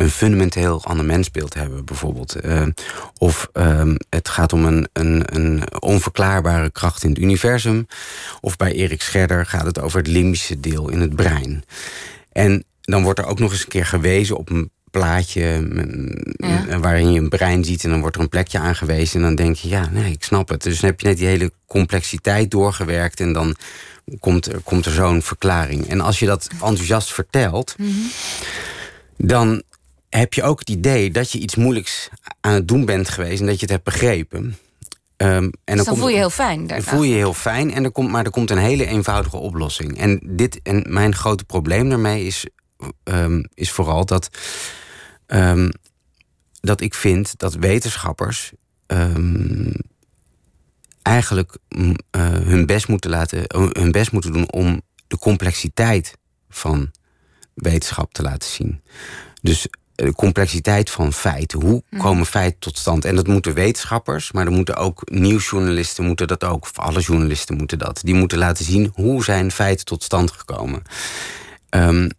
een 0.00 0.10
fundamenteel 0.10 0.84
ander 0.84 1.04
mensbeeld 1.04 1.54
hebben, 1.54 1.84
bijvoorbeeld. 1.84 2.34
Eh, 2.34 2.66
of 3.18 3.48
ehm, 3.52 3.96
het 4.08 4.28
gaat 4.28 4.52
om 4.52 4.64
een, 4.64 4.88
een, 4.92 5.22
een 5.36 5.80
onverklaarbare 5.80 6.70
kracht 6.70 7.04
in 7.04 7.10
het 7.10 7.18
universum. 7.18 7.86
Of 8.40 8.56
bij 8.56 8.72
Erik 8.72 9.02
Scherder 9.02 9.46
gaat 9.46 9.66
het 9.66 9.80
over 9.80 9.98
het 9.98 10.06
limbische 10.06 10.60
deel 10.60 10.88
in 10.88 11.00
het 11.00 11.16
brein. 11.16 11.64
En 12.32 12.64
dan 12.80 13.02
wordt 13.02 13.18
er 13.18 13.26
ook 13.26 13.38
nog 13.38 13.52
eens 13.52 13.62
een 13.62 13.68
keer 13.68 13.86
gewezen 13.86 14.36
op 14.36 14.50
een 14.50 14.70
plaatje 14.90 15.60
mm, 15.60 16.16
Ja. 16.36 16.78
waarin 16.78 17.12
je 17.12 17.20
een 17.20 17.28
brein 17.28 17.64
ziet 17.64 17.84
en 17.84 17.90
dan 17.90 18.00
wordt 18.00 18.16
er 18.16 18.22
een 18.22 18.28
plekje 18.28 18.58
aangewezen 18.58 19.16
en 19.16 19.22
dan 19.22 19.34
denk 19.34 19.56
je, 19.56 19.68
ja, 19.68 19.88
nee, 19.90 20.12
ik 20.12 20.24
snap 20.24 20.48
het. 20.48 20.62
Dus 20.62 20.80
dan 20.80 20.90
heb 20.90 21.00
je 21.00 21.06
net 21.06 21.16
die 21.16 21.26
hele 21.26 21.52
complexiteit 21.66 22.50
doorgewerkt 22.50 23.20
en 23.20 23.32
dan 23.32 23.56
komt 24.18 24.46
er, 24.46 24.60
komt 24.60 24.86
er 24.86 24.92
zo'n 24.92 25.22
verklaring. 25.22 25.88
En 25.88 26.00
als 26.00 26.18
je 26.18 26.26
dat 26.26 26.48
enthousiast 26.52 27.12
vertelt, 27.12 27.76
dan 29.16 29.62
heb 30.10 30.34
je 30.34 30.42
ook 30.42 30.58
het 30.58 30.70
idee 30.70 31.10
dat 31.10 31.30
je 31.30 31.38
iets 31.38 31.54
moeilijks 31.54 32.08
aan 32.40 32.54
het 32.54 32.68
doen 32.68 32.84
bent 32.84 33.08
geweest 33.08 33.40
en 33.40 33.46
dat 33.46 33.54
je 33.54 33.60
het 33.60 33.70
hebt 33.70 33.84
begrepen. 33.84 34.56
Ehm, 35.16 35.50
en 35.64 35.76
Dus 35.76 35.84
dan 35.84 35.96
voel 35.96 36.08
je 36.08 36.16
heel 36.16 36.30
fijn. 36.30 36.58
dan 36.58 36.66
daarna. 36.66 36.90
voel 36.90 37.02
je 37.02 37.14
heel 37.14 37.34
fijn, 37.34 37.72
en 37.72 37.84
er 37.84 37.90
komt, 37.90 38.10
maar 38.10 38.24
er 38.24 38.30
komt 38.30 38.50
een 38.50 38.58
hele 38.58 38.86
eenvoudige 38.86 39.36
oplossing. 39.36 39.98
En, 39.98 40.20
dit, 40.24 40.60
en 40.62 40.84
mijn 40.88 41.14
grote 41.14 41.44
probleem 41.44 41.88
daarmee 41.88 42.24
is 42.24 42.44
ehm, 43.04 43.42
is 43.54 43.70
vooral 43.70 44.04
dat, 44.04 44.28
ehm, 45.26 45.70
dat 46.60 46.80
ik 46.80 46.94
vind 46.94 47.38
dat 47.38 47.54
wetenschappers 47.54 48.52
eigenlijk 51.02 51.56
mm, 51.68 51.96
eh, 52.10 52.22
hun, 52.30 52.66
best 52.66 52.88
moeten 52.88 53.10
laten, 53.10 53.44
hun 53.72 53.92
best 53.92 54.12
moeten 54.12 54.32
doen 54.32 54.52
om 54.52 54.82
de 55.06 55.18
complexiteit 55.18 56.18
van 56.48 56.90
wetenschap 57.54 58.12
te 58.12 58.22
laten 58.22 58.48
zien. 58.48 58.82
Dus 59.42 59.66
de 60.04 60.14
complexiteit 60.14 60.90
van 60.90 61.12
feiten. 61.12 61.60
Hoe 61.60 61.82
mhm. 61.90 62.02
komen 62.02 62.26
feiten 62.26 62.58
tot 62.58 62.78
stand? 62.78 63.04
En 63.04 63.16
dat 63.16 63.26
moeten 63.26 63.54
wetenschappers, 63.54 64.32
maar 64.32 64.46
er 64.46 64.52
moeten 64.52 64.76
ook 64.76 65.10
nieuwsjournalisten 65.10 66.04
moeten 66.04 66.28
dat 66.28 66.44
ook. 66.44 66.62
Of 66.62 66.78
alle 66.78 67.00
journalisten 67.00 67.56
moeten 67.56 67.78
dat. 67.78 68.00
Die 68.02 68.14
moeten 68.14 68.38
laten 68.38 68.64
zien 68.64 68.92
hoe 68.94 69.24
zijn 69.24 69.50
feiten 69.50 69.84
tot 69.84 70.02
stand 70.02 70.30
gekomen. 70.30 70.82
Um, 71.70 72.10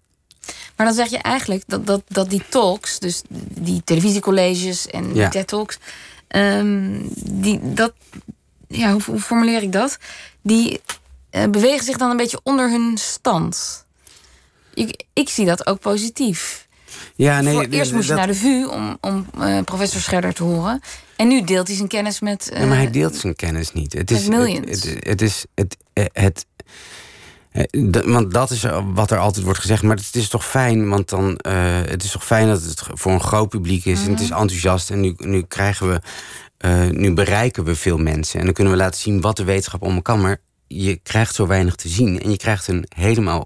maar 0.75 0.85
dan 0.85 0.95
zeg 0.95 1.07
je 1.07 1.17
eigenlijk 1.17 1.63
dat, 1.67 1.85
dat, 1.85 2.01
dat 2.07 2.29
die 2.29 2.43
talks, 2.49 2.99
dus 2.99 3.21
die 3.49 3.81
televisiecolleges 3.83 4.87
en 4.87 5.13
die 5.13 5.29
TED-talks, 5.29 5.77
um, 6.27 7.09
die, 7.15 7.73
dat, 7.73 7.93
ja, 8.67 8.97
hoe, 9.05 9.19
formuleer 9.19 9.61
ik 9.61 9.71
dat? 9.71 9.97
Die 10.41 10.81
uh, 11.31 11.43
bewegen 11.43 11.85
zich 11.85 11.97
dan 11.97 12.09
een 12.09 12.17
beetje 12.17 12.39
onder 12.43 12.69
hun 12.69 12.97
stand. 12.97 13.85
Ik, 14.73 15.03
ik 15.13 15.29
zie 15.29 15.45
dat 15.45 15.67
ook 15.67 15.79
positief. 15.79 16.67
Ja, 17.21 17.41
nee, 17.41 17.53
Voor 17.53 17.63
eerst 17.63 17.93
moest 17.93 18.07
je 18.07 18.13
naar 18.13 18.27
de 18.27 18.35
VU 18.35 18.65
om, 18.65 18.97
om 19.01 19.25
uh, 19.37 19.61
professor 19.63 20.01
Scherder 20.01 20.33
te 20.33 20.43
horen. 20.43 20.81
En 21.15 21.27
nu 21.27 21.43
deelt 21.43 21.67
hij 21.67 21.75
zijn 21.75 21.87
kennis 21.87 22.19
met. 22.19 22.49
Uh, 22.53 22.59
ja, 22.59 22.65
maar 22.65 22.77
hij 22.77 22.85
eh, 22.85 22.91
deelt 22.91 23.15
zijn 23.15 23.35
kennis 23.35 23.73
niet. 23.73 23.93
Het 23.93 24.11
is, 24.11 24.27
millions. 24.27 24.83
Het, 24.83 24.97
het, 24.99 25.21
is 25.21 25.45
het, 25.53 25.77
het, 26.13 26.45
want 28.05 28.33
dat 28.33 28.51
is 28.51 28.65
wat 28.93 29.11
er 29.11 29.17
altijd 29.17 29.45
wordt 29.45 29.59
gezegd. 29.59 29.83
Maar 29.83 29.95
het 29.95 30.15
is 30.15 30.29
toch 30.29 30.45
fijn, 30.45 30.89
want 30.89 31.09
dan. 31.09 31.39
Uh, 31.47 31.81
het 31.85 32.03
is 32.03 32.11
toch 32.11 32.25
fijn 32.25 32.47
dat 32.47 32.63
het 32.63 32.83
voor 32.93 33.11
een 33.11 33.21
groot 33.21 33.49
publiek 33.49 33.85
is. 33.85 34.03
En 34.05 34.11
het 34.11 34.21
is 34.21 34.29
mhm. 34.29 34.39
enthousiast. 34.39 34.89
En 34.89 34.99
nu, 34.99 35.13
nu 35.17 35.41
krijgen 35.41 35.89
we. 35.89 36.01
Nu 36.91 37.13
bereiken 37.13 37.63
we 37.63 37.75
veel 37.75 37.97
mensen. 37.97 38.39
En 38.39 38.45
dan 38.45 38.53
kunnen 38.53 38.73
we 38.73 38.79
laten 38.79 38.99
zien 38.99 39.21
wat 39.21 39.37
de 39.37 39.43
wetenschap 39.43 39.83
allemaal 39.83 40.01
kan. 40.01 40.21
Maar 40.21 40.37
je 40.67 40.95
krijgt 40.95 41.35
zo 41.35 41.47
weinig 41.47 41.75
te 41.75 41.89
zien. 41.89 42.21
En 42.21 42.29
je 42.29 42.37
krijgt 42.37 42.67
een 42.67 42.85
helemaal 42.95 43.45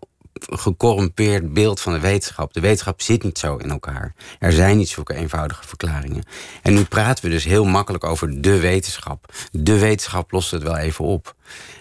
gecorrumpeerd 0.50 1.54
beeld 1.54 1.82
van 1.82 1.94
de 1.94 2.00
wetenschap. 2.00 2.54
De 2.54 2.60
wetenschap 2.60 3.02
zit 3.02 3.24
niet 3.24 3.38
zo 3.38 3.58
in 3.58 3.72
elkaar. 3.72 4.14
Er 4.40 4.52
zijn 4.52 4.78
niet 4.78 4.90
zulke 4.90 5.14
eenvoudige 5.14 5.68
verklaringen. 5.68 6.24
En 6.62 6.74
nu 6.74 6.84
praten 6.84 7.24
we 7.24 7.30
dus 7.30 7.44
heel 7.44 7.66
makkelijk 7.66 8.04
over 8.04 8.42
de 8.42 8.60
wetenschap. 8.60 9.34
De 9.52 9.80
wetenschap 9.80 10.32
lost 10.32 10.52
het 10.52 10.64
wel 10.64 10.78
even 10.78 11.06
op. 11.06 11.36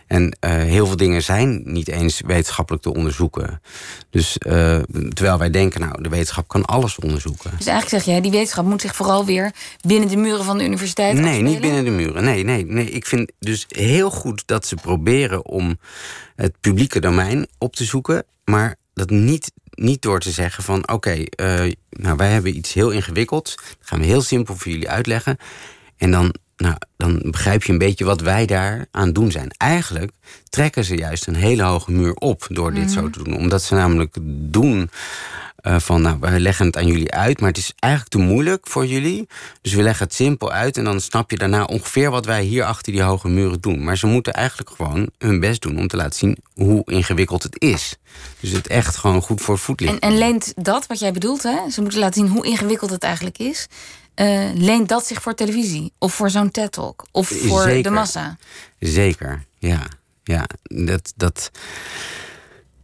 En 0.07 0.37
uh, 0.41 0.51
heel 0.51 0.87
veel 0.87 0.97
dingen 0.97 1.23
zijn 1.23 1.63
niet 1.65 1.89
eens 1.89 2.21
wetenschappelijk 2.27 2.83
te 2.83 2.95
onderzoeken. 2.95 3.61
Dus 4.11 4.37
uh, 4.47 4.79
terwijl 5.13 5.39
wij 5.39 5.51
denken, 5.51 5.81
nou, 5.81 6.03
de 6.03 6.09
wetenschap 6.09 6.49
kan 6.49 6.65
alles 6.65 6.99
onderzoeken. 6.99 7.51
Dus 7.57 7.67
eigenlijk 7.67 8.03
zeg 8.03 8.15
jij, 8.15 8.21
die 8.21 8.31
wetenschap 8.31 8.65
moet 8.65 8.81
zich 8.81 8.95
vooral 8.95 9.25
weer 9.25 9.53
binnen 9.81 10.09
de 10.09 10.17
muren 10.17 10.45
van 10.45 10.59
de 10.59 10.65
universiteit. 10.65 11.19
Nee, 11.19 11.43
niet 11.43 11.61
binnen 11.61 11.85
de 11.85 11.91
muren. 11.91 12.25
Nee, 12.25 12.45
nee, 12.45 12.67
nee. 12.67 12.91
Ik 12.91 13.07
vind 13.07 13.33
dus 13.39 13.65
heel 13.69 14.11
goed 14.11 14.43
dat 14.47 14.67
ze 14.67 14.75
proberen 14.75 15.47
om 15.47 15.79
het 16.37 16.61
publieke 16.61 17.01
domein 17.01 17.47
op 17.59 17.77
te 17.77 17.85
zoeken. 17.85 18.25
Maar 18.45 18.77
dat 18.95 19.11
niet, 19.11 19.53
niet 19.71 20.03
door 20.03 20.21
te 20.21 20.31
zeggen 20.31 20.63
van 20.63 20.79
oké, 20.79 20.93
okay, 20.93 21.29
uh, 21.67 21.73
nou 21.91 22.17
wij 22.17 22.31
hebben 22.31 22.57
iets 22.57 22.73
heel 22.73 22.91
ingewikkelds. 22.91 23.57
Dat 23.57 23.77
gaan 23.81 23.99
we 23.99 24.05
heel 24.05 24.23
simpel 24.23 24.57
voor 24.57 24.73
jullie 24.73 24.89
uitleggen. 24.89 25.37
En 25.97 26.11
dan 26.11 26.35
nou, 26.57 26.75
dan 26.97 27.23
begrijp 27.25 27.63
je 27.63 27.73
een 27.73 27.79
beetje 27.79 28.05
wat 28.05 28.21
wij 28.21 28.47
daar 28.47 28.87
aan 28.91 29.13
doen 29.13 29.31
zijn. 29.31 29.51
Eigenlijk 29.57 30.11
trekken 30.49 30.85
ze 30.85 30.97
juist 30.97 31.27
een 31.27 31.35
hele 31.35 31.63
hoge 31.63 31.93
muur 31.93 32.15
op 32.15 32.47
door 32.49 32.75
dit 32.75 32.91
zo 32.91 33.01
mhm. 33.01 33.11
te 33.11 33.23
doen. 33.23 33.37
Omdat 33.37 33.63
ze 33.63 33.75
namelijk 33.75 34.17
doen 34.53 34.91
uh, 35.67 35.79
van, 35.79 36.03
nou, 36.03 36.17
we 36.21 36.41
leggen 36.41 36.67
het 36.67 36.77
aan 36.77 36.87
jullie 36.87 37.13
uit, 37.13 37.41
maar 37.41 37.49
het 37.49 37.59
is 37.59 37.73
eigenlijk 37.79 38.13
te 38.13 38.19
moeilijk 38.19 38.69
voor 38.69 38.87
jullie. 38.87 39.29
Dus 39.63 39.75
we 39.75 39.83
leggen 39.83 40.05
het 40.05 40.15
simpel 40.15 40.53
uit 40.53 40.77
en 40.77 40.85
dan 40.85 41.01
snap 41.01 41.31
je 41.31 41.37
daarna 41.37 41.65
ongeveer 41.65 42.11
wat 42.11 42.25
wij 42.25 42.43
hier 42.43 42.65
achter 42.65 42.93
die 42.93 43.03
hoge 43.03 43.29
muren 43.29 43.61
doen. 43.61 43.85
Maar 43.85 43.99
ze 43.99 44.07
moeten 44.07 44.33
eigenlijk 44.33 44.71
gewoon 44.71 45.09
hun 45.19 45.41
best 45.41 45.63
doen 45.63 45.79
om 45.79 45.89
te 45.89 45.97
laten 45.97 46.19
zien 46.19 46.39
hoe 46.55 46.83
ingewikkeld 46.85 47.43
het 47.43 47.61
is. 47.63 47.97
Dus 48.41 48.51
het 48.51 48.67
echt 48.67 48.97
gewoon 48.97 49.23
goed 49.23 49.41
voor 49.41 49.59
voet 49.59 49.81
ligt. 49.81 49.93
En, 49.93 50.01
en 50.01 50.19
leent 50.19 50.53
dat 50.57 50.87
wat 50.87 50.99
jij 50.99 51.13
bedoelt, 51.13 51.43
hè? 51.43 51.71
Ze 51.71 51.81
moeten 51.81 51.99
laten 51.99 52.23
zien 52.23 52.33
hoe 52.33 52.47
ingewikkeld 52.47 52.91
het 52.91 53.03
eigenlijk 53.03 53.39
is. 53.39 53.67
Uh, 54.17 54.51
leent 54.55 54.89
dat 54.89 55.07
zich 55.07 55.23
voor 55.23 55.35
televisie? 55.35 55.93
Of 55.99 56.15
voor 56.15 56.31
zo'n 56.31 56.51
TED-talk? 56.51 57.07
Of 57.11 57.29
voor 57.29 57.67
de 57.83 57.91
massa? 57.91 58.37
Zeker, 58.79 59.45
ja. 59.59 59.87
ja 60.23 60.47
dat, 60.63 61.13
dat, 61.17 61.51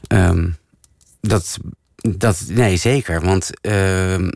um, 0.08 0.56
dat, 1.20 1.58
dat, 1.96 2.42
nee, 2.48 2.76
zeker. 2.76 3.20
Want 3.20 3.50
uh, 3.62 4.28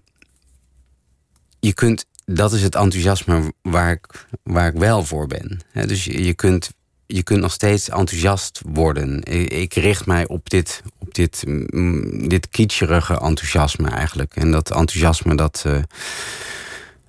je 1.61 1.73
kunt, 1.75 2.05
dat 2.25 2.53
is 2.53 2.63
het 2.63 2.75
enthousiasme 2.75 3.53
waar 3.63 3.93
ik, 3.93 4.27
waar 4.43 4.69
ik 4.69 4.79
wel 4.79 5.05
voor 5.05 5.27
ben. 5.27 5.61
dus 5.73 6.05
je, 6.05 6.25
je, 6.25 6.35
kunt, 6.35 6.71
je 7.07 7.23
kunt 7.23 7.41
nog 7.41 7.53
steeds 7.53 7.89
enthousiast 7.89 8.61
worden. 8.67 9.23
Ik, 9.51 9.75
richt 9.75 10.07
mij 10.07 10.27
op 10.27 10.51
dit, 10.51 10.83
op 10.99 11.15
dit, 11.15 11.43
mm, 11.47 12.29
dit 12.29 12.49
kitscherige 12.49 13.21
enthousiasme 13.21 13.89
eigenlijk. 13.89 14.37
En 14.37 14.51
dat 14.51 14.71
enthousiasme 14.71 15.35
dat. 15.35 15.65
Uh, 15.67 15.83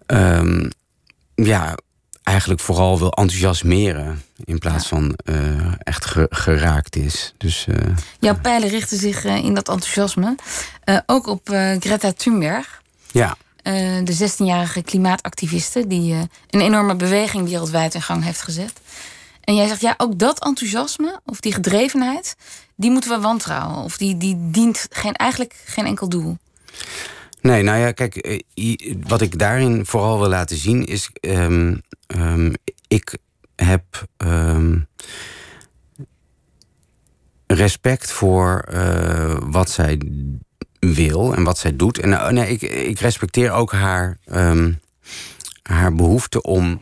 um, 0.08 0.72
ja, 1.36 1.78
eigenlijk 2.24 2.60
vooral 2.60 3.00
wil 3.00 3.12
enthousiasmeren 3.12 4.24
in 4.44 4.60
plaats 4.60 4.88
van 4.88 5.18
uh, 5.26 5.74
echt 5.78 6.15
geraakt 6.30 6.96
is. 6.96 7.34
Dus, 7.38 7.65
uh, 7.70 7.76
Jouw 8.20 8.39
pijlen 8.39 8.70
richten 8.70 8.98
zich 8.98 9.26
uh, 9.26 9.36
in 9.36 9.54
dat 9.54 9.70
enthousiasme 9.70 10.36
ook 11.06 11.28
op 11.28 11.48
Greta 11.80 12.12
Thunberg. 12.12 12.82
Ja. 13.12 13.38
de 14.04 14.18
16-jarige 14.20 14.82
klimaatactiviste 14.82 15.88
die 15.88 16.13
een 16.50 16.62
enorme 16.62 16.96
beweging 16.96 17.50
wereldwijd 17.50 17.94
in 17.94 18.02
gang 18.02 18.24
heeft 18.24 18.41
gezet. 18.41 18.74
En 19.46 19.56
jij 19.56 19.68
zegt, 19.68 19.82
ja, 19.82 19.94
ook 19.98 20.20
dat 20.20 20.46
enthousiasme 20.46 21.20
of 21.26 21.39
die 21.39 21.54
gedrevenheid, 21.54 22.36
die 22.76 22.91
moeten 22.91 23.10
we 23.10 23.20
wantrouwen. 23.20 23.84
Of 23.84 23.98
die, 23.98 24.18
die 24.18 24.38
dient 24.52 24.88
geen, 24.89 25.13
eigenlijk 25.13 25.62
geen 25.65 25.86
enkel 25.86 26.10
doel. 26.10 26.38
Nee, 27.45 27.63
nou 27.63 27.79
ja, 27.79 27.91
kijk, 27.91 28.15
eh, 28.15 28.95
wat 29.08 29.21
ik 29.21 29.39
daarin 29.39 29.86
vooral 29.86 30.19
wil 30.19 30.29
laten 30.29 30.58
zien 30.58 30.86
is. 30.86 31.10
Um, 31.21 31.81
um, 32.15 32.53
ik 32.88 33.17
heb 33.55 34.08
um, 34.17 34.88
respect 37.47 38.12
voor 38.12 38.65
uh, 38.73 39.38
wat 39.43 39.69
zij 39.69 40.01
wil 40.79 41.36
en 41.36 41.43
wat 41.43 41.58
zij 41.58 41.75
doet. 41.75 41.99
En 41.99 42.10
uh, 42.10 42.29
nee, 42.29 42.49
ik, 42.49 42.62
ik 42.62 42.99
respecteer 42.99 43.51
ook 43.51 43.71
haar, 43.71 44.17
haar 45.63 45.95
behoefte 45.95 46.41
om 46.41 46.81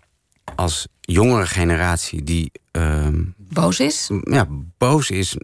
als 0.56 0.88
jongere 1.02 1.46
generatie 1.46 2.24
die. 2.24 2.52
boos 3.38 3.80
is? 3.80 4.10
Ja, 4.24 4.48
boos 4.78 5.10
is 5.10 5.38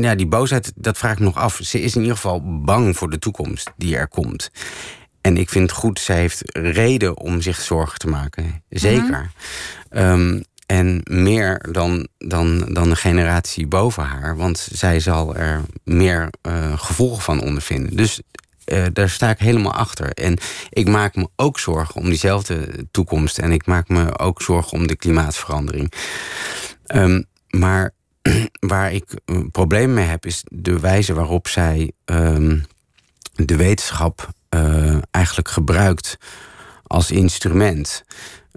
ja, 0.00 0.14
die 0.14 0.26
boosheid, 0.26 0.72
dat 0.76 0.98
vraag 0.98 1.12
ik 1.12 1.18
nog 1.18 1.36
af. 1.36 1.58
Ze 1.62 1.80
is 1.80 1.94
in 1.94 2.00
ieder 2.00 2.16
geval 2.16 2.62
bang 2.64 2.96
voor 2.96 3.10
de 3.10 3.18
toekomst 3.18 3.70
die 3.76 3.96
er 3.96 4.08
komt. 4.08 4.50
En 5.20 5.36
ik 5.36 5.48
vind 5.48 5.70
het 5.70 5.78
goed, 5.78 6.00
zij 6.00 6.16
heeft 6.18 6.42
reden 6.52 7.18
om 7.18 7.40
zich 7.40 7.60
zorgen 7.60 7.98
te 7.98 8.08
maken. 8.08 8.62
Zeker. 8.68 9.30
Ehm, 9.88 10.40
en 10.66 11.00
meer 11.04 11.68
dan, 11.70 12.08
dan, 12.18 12.58
dan 12.72 12.88
de 12.88 12.96
generatie 12.96 13.66
boven 13.66 14.02
haar. 14.04 14.36
Want 14.36 14.68
zij 14.72 15.00
zal 15.00 15.36
er 15.36 15.60
meer 15.84 16.30
uh, 16.46 16.78
gevolgen 16.78 17.22
van 17.22 17.42
ondervinden. 17.42 17.96
Dus 17.96 18.20
uh, 18.66 18.84
daar 18.92 19.10
sta 19.10 19.30
ik 19.30 19.38
helemaal 19.38 19.74
achter. 19.74 20.10
En 20.10 20.38
ik 20.70 20.88
maak 20.88 21.14
me 21.14 21.28
ook 21.36 21.58
zorgen 21.58 22.00
om 22.00 22.04
diezelfde 22.04 22.86
toekomst. 22.90 23.38
En 23.38 23.52
ik 23.52 23.66
maak 23.66 23.88
me 23.88 24.18
ook 24.18 24.42
zorgen 24.42 24.72
om 24.72 24.86
de 24.86 24.96
klimaatverandering. 24.96 25.92
Um, 26.94 27.24
maar 27.50 27.94
waar 28.72 28.92
ik 28.92 29.04
een 29.24 29.50
probleem 29.50 29.94
mee 29.94 30.06
heb, 30.06 30.26
is 30.26 30.42
de 30.48 30.80
wijze 30.80 31.14
waarop 31.14 31.48
zij 31.48 31.92
ehm, 32.04 32.58
de 33.34 33.56
wetenschap 33.56 34.28
uh, 34.50 34.96
eigenlijk 35.10 35.48
gebruikt 35.48 36.18
als 36.86 37.10
instrument. 37.10 38.04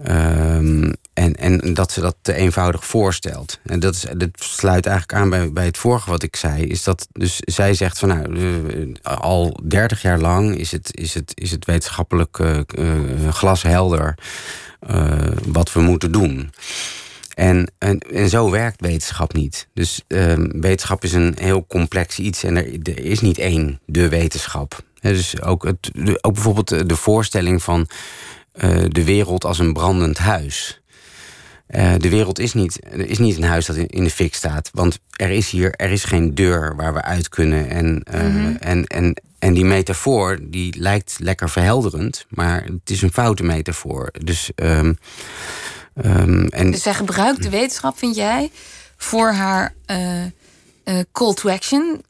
Um, 0.08 0.92
en, 1.12 1.34
en 1.34 1.74
dat 1.74 1.92
ze 1.92 2.00
dat 2.00 2.16
te 2.22 2.34
eenvoudig 2.34 2.86
voorstelt. 2.86 3.60
En 3.64 3.80
dat, 3.80 3.94
is, 3.94 4.06
dat 4.16 4.28
sluit 4.34 4.86
eigenlijk 4.86 5.20
aan 5.20 5.30
bij, 5.30 5.52
bij 5.52 5.64
het 5.64 5.78
vorige 5.78 6.10
wat 6.10 6.22
ik 6.22 6.36
zei. 6.36 6.64
Is 6.64 6.82
dat 6.82 7.08
dus 7.12 7.38
zij 7.40 7.74
zegt 7.74 7.98
van 7.98 8.08
nou, 8.08 8.36
uh, 8.36 8.94
al 9.02 9.60
dertig 9.68 10.02
jaar 10.02 10.18
lang 10.18 10.56
is 10.56 10.72
het, 10.72 10.96
is 10.96 11.14
het, 11.14 11.32
is 11.34 11.50
het 11.50 11.64
wetenschappelijk 11.64 12.38
uh, 12.38 12.60
glashelder 13.30 14.18
wat 15.46 15.72
we 15.72 15.80
moeten 15.80 16.12
doen. 16.12 16.50
En, 17.36 17.70
en, 17.78 17.98
en 17.98 18.28
zo 18.28 18.50
werkt 18.50 18.80
wetenschap 18.80 19.32
niet. 19.32 19.68
Dus 19.74 20.02
um, 20.08 20.60
wetenschap 20.60 21.04
is 21.04 21.12
een 21.12 21.34
heel 21.40 21.66
complex 21.66 22.18
iets 22.18 22.42
en 22.42 22.56
er, 22.56 22.78
er 22.82 23.04
is 23.04 23.20
niet 23.20 23.38
één 23.38 23.80
de 23.86 24.08
wetenschap. 24.08 24.82
dus 25.00 25.42
ook, 25.42 25.64
het, 25.64 25.90
ook 26.20 26.34
bijvoorbeeld 26.34 26.88
de 26.88 26.96
voorstelling 26.96 27.62
van 27.62 27.88
uh, 28.54 28.84
de 28.88 29.04
wereld 29.04 29.44
als 29.44 29.58
een 29.58 29.72
brandend 29.72 30.18
huis. 30.18 30.80
Uh, 31.70 31.92
de 31.98 32.08
wereld 32.08 32.38
is 32.38 32.54
niet, 32.54 32.78
is 32.90 33.18
niet 33.18 33.36
een 33.36 33.42
huis 33.42 33.66
dat 33.66 33.76
in, 33.76 34.04
de 34.04 34.10
fik 34.10 34.34
staat. 34.34 34.70
Want 34.72 34.98
er 35.16 35.30
is 35.30 35.50
hier 35.50 35.72
er 35.72 35.90
is 35.90 36.04
geen 36.04 36.34
deur 36.34 36.76
waar 36.76 36.94
we 36.94 37.02
uit 37.02 37.28
kunnen. 37.28 37.68
En, 37.68 38.04
uh, 38.14 38.20
mm 38.20 38.30
-hmm. 38.30 38.56
en, 38.60 38.86
en 38.86 39.16
en 39.38 39.54
die 39.54 39.64
metafoor 39.64 40.38
die 40.42 40.74
lijkt 40.78 41.16
lekker 41.18 41.50
verhelderend, 41.50 42.26
maar 42.28 42.64
het 42.64 42.90
is 42.90 43.02
een 43.02 43.12
foute 43.12 43.42
metafoor. 43.42 44.10
Dus, 44.24 44.50
ehm, 44.54 44.92
ehm, 46.02 46.46
en, 46.46 46.70
dus 46.70 46.82
zij 46.82 46.94
gebruikt 46.94 47.42
de 47.42 47.50
wetenschap, 47.50 47.98
vind 47.98 48.16
jij, 48.16 48.50
voor 48.96 49.32
haar 49.32 49.74
uh, 49.90 50.24
uh, 50.24 50.30
call 51.12 51.34
to 51.34 51.48
action 51.50 52.02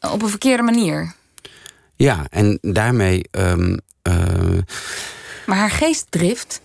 op 0.00 0.22
een 0.22 0.28
verkeerde 0.28 0.62
manier. 0.62 1.14
Ja, 1.96 2.26
en 2.30 2.58
daarmee. 2.62 3.24
Um, 3.30 3.78
uh, 4.08 4.58
maar 5.46 5.56
haar 5.56 5.70
geestdrift 5.70 6.60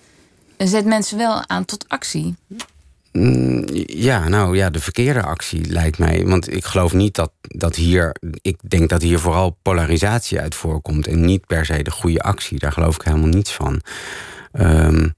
zet 0.57 0.85
mensen 0.85 1.17
wel 1.17 1.47
aan 1.47 1.65
tot 1.65 1.85
actie. 1.87 2.35
Mm, 3.11 3.63
ja, 3.85 4.27
nou 4.27 4.57
ja, 4.57 4.69
de 4.69 4.79
verkeerde 4.79 5.21
actie 5.21 5.65
lijkt 5.65 5.97
mij. 5.97 6.25
Want 6.25 6.53
ik 6.53 6.65
geloof 6.65 6.93
niet 6.93 7.15
dat, 7.15 7.31
dat 7.41 7.75
hier. 7.75 8.15
Ik 8.41 8.57
denk 8.61 8.89
dat 8.89 9.01
hier 9.01 9.19
vooral 9.19 9.57
polarisatie 9.61 10.39
uit 10.39 10.55
voorkomt. 10.55 11.07
En 11.07 11.25
niet 11.25 11.45
per 11.45 11.65
se 11.65 11.83
de 11.83 11.91
goede 11.91 12.21
actie. 12.21 12.59
Daar 12.59 12.71
geloof 12.71 12.95
ik 12.95 13.01
helemaal 13.01 13.27
niets 13.27 13.53
van. 13.53 13.81
Um, 14.53 15.15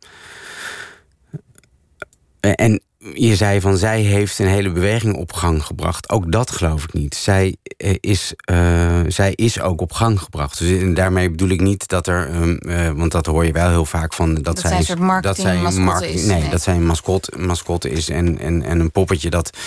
en 2.43 2.79
je 3.13 3.35
zei 3.35 3.61
van 3.61 3.77
zij 3.77 4.01
heeft 4.01 4.39
een 4.39 4.47
hele 4.47 4.71
beweging 4.71 5.15
op 5.15 5.33
gang 5.33 5.63
gebracht. 5.63 6.09
Ook 6.09 6.31
dat 6.31 6.51
geloof 6.51 6.83
ik 6.83 6.93
niet. 6.93 7.15
Zij 7.15 7.55
eh, 7.77 7.95
is, 7.99 8.33
uh, 8.51 8.99
zij 9.07 9.33
is 9.35 9.61
ook 9.61 9.81
op 9.81 9.93
gang 9.93 10.19
gebracht. 10.19 10.59
Dus 10.59 10.95
daarmee 10.95 11.29
bedoel 11.29 11.49
ik 11.49 11.61
niet 11.61 11.87
dat 11.87 12.07
er, 12.07 12.35
um, 12.35 12.57
uh, 12.59 12.89
want 12.89 13.11
dat 13.11 13.25
hoor 13.25 13.45
je 13.45 13.51
wel 13.51 13.69
heel 13.69 13.85
vaak 13.85 14.13
van 14.13 14.33
dat, 14.33 14.43
dat 14.43 14.59
zij, 14.59 14.77
een 14.77 14.83
soort 14.83 14.99
marketing, 14.99 15.35
dat 15.35 15.45
zij 15.45 15.75
een 15.75 15.83
marketing, 15.83 16.19
is. 16.19 16.25
Nee, 16.25 16.41
nee, 16.41 16.49
dat 16.49 16.61
zij 16.61 16.75
een 16.75 16.85
mascotte, 16.85 17.31
mascotte 17.37 17.89
is 17.89 18.09
en, 18.09 18.39
en, 18.39 18.63
en 18.63 18.79
een 18.79 18.91
poppetje 18.91 19.29
dat 19.29 19.57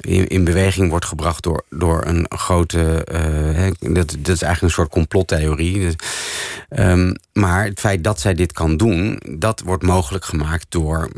in, 0.00 0.26
in 0.26 0.44
beweging 0.44 0.90
wordt 0.90 1.04
gebracht 1.04 1.42
door, 1.42 1.64
door 1.70 2.04
een 2.06 2.26
grote. 2.28 3.06
Uh, 3.12 3.94
dat, 3.94 4.16
dat 4.18 4.34
is 4.34 4.42
eigenlijk 4.42 4.62
een 4.62 4.70
soort 4.70 4.88
complottheorie. 4.88 5.78
Dus, 5.78 5.94
um, 6.78 7.14
maar 7.32 7.64
het 7.64 7.80
feit 7.80 8.04
dat 8.04 8.20
zij 8.20 8.34
dit 8.34 8.52
kan 8.52 8.76
doen, 8.76 9.20
dat 9.38 9.62
wordt 9.64 9.82
mogelijk 9.82 10.24
gemaakt 10.24 10.66
door 10.68 11.08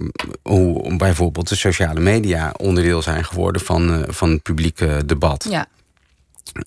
hoe 0.42 0.96
bijvoorbeeld 0.96 1.48
de 1.54 1.60
sociale 1.60 2.00
media 2.00 2.54
onderdeel 2.56 3.02
zijn 3.02 3.24
geworden 3.24 3.62
van, 3.62 3.90
uh, 3.90 4.02
van 4.08 4.30
het 4.30 4.42
publieke 4.42 5.02
debat. 5.06 5.46
Ja. 5.50 5.66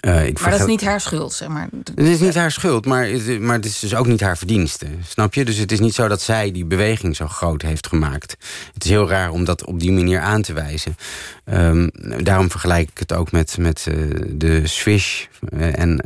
Uh, 0.06 0.26
ik 0.26 0.40
maar 0.40 0.52
dat 0.52 0.60
is 0.60 0.66
niet 0.66 0.84
haar 0.84 1.02
schuld, 1.02 1.34
zeg 1.34 1.48
maar. 1.48 1.68
Het 1.96 2.08
is 2.08 2.20
niet 2.20 2.36
haar 2.36 2.52
schuld, 2.52 2.86
maar, 2.86 3.08
maar 3.40 3.56
het 3.56 3.66
is 3.66 3.80
dus 3.80 3.96
ook 3.96 4.08
niet 4.08 4.22
haar 4.22 4.38
verdienste. 4.38 4.86
Snap 5.08 5.34
je? 5.34 5.46
Dus 5.46 5.58
het 5.58 5.72
is 5.72 5.80
niet 5.80 5.94
zo 5.94 6.08
dat 6.08 6.22
zij 6.22 6.52
die 6.52 6.66
beweging 6.66 7.16
zo 7.16 7.28
groot 7.28 7.62
heeft 7.62 7.88
gemaakt. 7.88 8.38
Het 8.74 8.84
is 8.84 8.90
heel 8.90 9.10
raar 9.10 9.32
om 9.32 9.46
dat 9.46 9.66
op 9.66 9.80
die 9.80 9.92
manier 9.92 10.20
aan 10.20 10.42
te 10.42 10.54
wijzen. 10.54 10.98
Um, 11.46 11.90
daarom 12.24 12.52
vergelijk 12.52 12.90
ik 12.90 12.98
het 12.98 13.14
ook 13.14 13.32
met, 13.32 13.58
met 13.58 13.86
uh, 13.90 14.22
de 14.32 14.68
swish. 14.68 15.26
Uh, 15.54 15.80
en, 15.80 16.00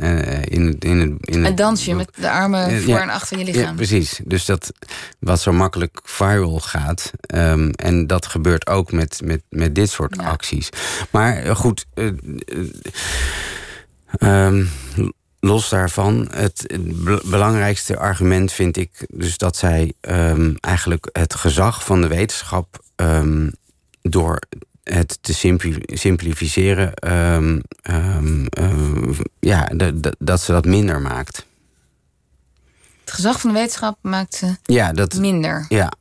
in, 0.44 0.76
in, 0.78 1.18
in, 1.20 1.44
een 1.44 1.54
dansje 1.54 1.94
met 1.94 2.10
de 2.14 2.30
armen 2.30 2.82
voor 2.82 2.98
en 2.98 3.08
achter 3.08 3.38
je 3.38 3.44
lichaam. 3.44 3.62
Ja, 3.62 3.72
precies. 3.72 4.20
Dus 4.24 4.44
dat 4.44 4.72
wat 5.18 5.40
zo 5.40 5.52
makkelijk 5.52 6.00
viral 6.02 6.60
gaat. 6.60 7.10
Um, 7.34 7.70
en 7.70 8.06
dat 8.06 8.26
gebeurt 8.26 8.66
ook 8.66 8.92
met, 8.92 9.20
met, 9.24 9.40
met 9.48 9.74
dit 9.74 9.90
soort 9.90 10.16
ja. 10.16 10.22
acties. 10.22 10.68
Maar 11.10 11.56
goed 11.56 11.86
Um, 14.18 14.70
los 15.40 15.68
daarvan, 15.68 16.28
het, 16.30 16.64
het, 16.66 17.02
belangrijkste 17.30 17.98
argument 17.98 18.52
vind 18.52 18.76
ik 18.76 19.06
dus 19.08 19.36
dat 19.36 19.56
zij 19.56 19.92
um, 20.00 20.56
eigenlijk 20.60 21.08
het 21.12 21.34
gezag 21.34 21.84
van 21.84 22.00
de 22.00 22.08
wetenschap 22.08 22.84
um, 22.96 23.52
door 24.02 24.38
het 24.82 25.18
te 25.20 25.32
simplificeren, 25.86 26.92
ja, 29.40 29.64
de, 29.64 30.00
de, 30.00 30.16
dat 30.18 30.40
ze 30.40 30.52
dat 30.52 30.64
minder 30.64 31.00
maakt. 31.00 31.46
Het 33.00 33.12
gezag 33.12 33.40
van 33.40 33.52
de 33.52 33.58
wetenschap 33.58 33.98
maakt 34.00 34.34
ze 34.34 34.56
ja, 34.62 34.92
dat, 34.92 35.14
minder. 35.14 35.66
Ja. 35.68 35.92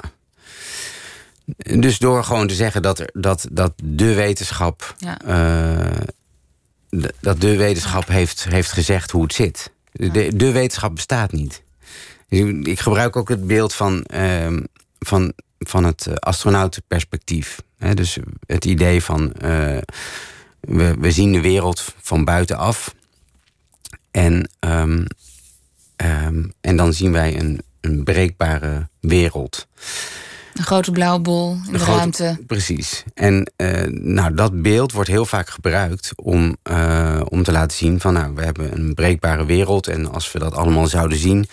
Dus 1.79 1.97
door 1.97 2.23
gewoon 2.23 2.47
te 2.47 2.53
zeggen 2.53 2.81
dat, 2.81 2.99
er, 2.99 3.09
dat, 3.13 3.47
dat 3.51 3.73
de 3.83 4.13
wetenschap 4.13 4.95
ja. 4.97 5.17
uh, 5.25 6.07
dat 7.19 7.41
de 7.41 7.57
wetenschap 7.57 8.07
heeft, 8.07 8.43
heeft 8.43 8.71
gezegd 8.71 9.11
hoe 9.11 9.23
het 9.23 9.33
zit. 9.33 9.71
De, 9.91 10.35
de 10.35 10.51
wetenschap 10.51 10.95
bestaat 10.95 11.31
niet. 11.31 11.63
Ik 12.63 12.79
gebruik 12.79 13.15
ook 13.15 13.29
het 13.29 13.47
beeld 13.47 13.73
van, 13.73 14.05
uh, 14.13 14.57
van, 14.99 15.33
van 15.59 15.83
het 15.83 16.21
astronautenperspectief. 16.21 17.61
dus 17.93 18.17
het 18.45 18.65
idee 18.65 19.03
van 19.03 19.33
uh, 19.41 19.77
we, 20.59 20.95
we 20.99 21.11
zien 21.11 21.31
de 21.31 21.41
wereld 21.41 21.93
van 22.01 22.23
buitenaf. 22.23 22.95
En, 24.11 24.49
um, 24.59 25.05
um, 25.97 26.53
en 26.61 26.75
dan 26.75 26.93
zien 26.93 27.11
wij 27.11 27.39
een, 27.39 27.61
een 27.81 28.03
breekbare 28.03 28.87
wereld. 28.99 29.67
Een 30.61 30.67
grote 30.67 30.91
blauwe 30.91 31.19
bol 31.19 31.51
in 31.51 31.71
de, 31.71 31.77
de 31.77 31.83
ruimte. 31.83 32.39
Precies. 32.47 33.03
En 33.13 33.51
uh, 33.57 33.83
nou, 33.87 34.33
dat 34.33 34.61
beeld 34.61 34.91
wordt 34.91 35.09
heel 35.09 35.25
vaak 35.25 35.49
gebruikt 35.49 36.11
om, 36.15 36.57
uh, 36.71 37.21
om 37.29 37.43
te 37.43 37.51
laten 37.51 37.77
zien 37.77 37.99
van 37.99 38.13
nou, 38.13 38.33
we 38.35 38.43
hebben 38.43 38.73
een 38.73 38.93
breekbare 38.93 39.45
wereld. 39.45 39.87
En 39.87 40.11
als 40.11 40.31
we 40.31 40.39
dat 40.39 40.53
allemaal 40.53 40.87
zouden 40.87 41.17
zien, 41.17 41.47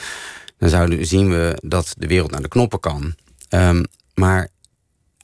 dan 0.59 0.69
zouden, 0.69 1.07
zien 1.07 1.31
we 1.31 1.59
dat 1.65 1.95
de 1.99 2.07
wereld 2.07 2.31
naar 2.31 2.43
de 2.43 2.49
knoppen 2.49 2.81
kan. 2.81 3.15
Um, 3.51 3.85
maar 4.15 4.49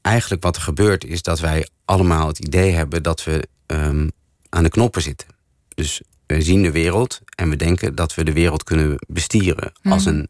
eigenlijk 0.02 0.42
wat 0.42 0.56
er 0.56 0.62
gebeurt 0.62 1.04
is 1.04 1.22
dat 1.22 1.40
wij 1.40 1.68
allemaal 1.84 2.26
het 2.26 2.38
idee 2.38 2.72
hebben 2.72 3.02
dat 3.02 3.24
we 3.24 3.48
um, 3.66 4.10
aan 4.48 4.62
de 4.62 4.68
knoppen 4.68 5.02
zitten. 5.02 5.28
Dus 5.74 6.02
we 6.26 6.42
zien 6.42 6.62
de 6.62 6.70
wereld 6.70 7.20
en 7.34 7.50
we 7.50 7.56
denken 7.56 7.94
dat 7.94 8.14
we 8.14 8.24
de 8.24 8.32
wereld 8.32 8.64
kunnen 8.64 8.96
bestieren 9.06 9.72
mm. 9.82 9.92
als, 9.92 10.04
een, 10.04 10.28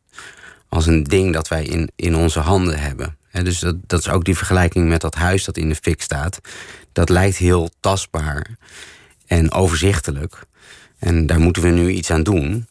als 0.69 0.87
een 0.87 1.05
ding 1.05 1.33
dat 1.33 1.49
wij 1.49 1.64
in, 1.64 1.90
in 1.97 2.17
onze 2.17 2.40
handen 2.40 2.79
hebben. 2.79 3.17
Dus 3.42 3.59
dat, 3.87 3.99
is 3.99 4.09
ook 4.09 4.25
die 4.25 4.37
vergelijking 4.37 4.88
met 4.88 5.01
dat 5.01 5.14
huis 5.14 5.44
dat 5.44 5.57
in 5.57 5.68
de 5.68 5.75
fik 5.75 6.03
staat. 6.03 6.40
Dat 6.92 7.09
lijkt 7.09 7.37
heel 7.37 7.70
tastbaar 7.81 8.57
en 9.27 9.53
overzichtelijk. 9.53 10.44
En 10.99 11.27
daar 11.27 11.40
moeten 11.40 11.62
we 11.62 11.68
nu 11.68 11.90
iets 11.90 12.11
aan 12.11 12.23
doen. 12.23 12.68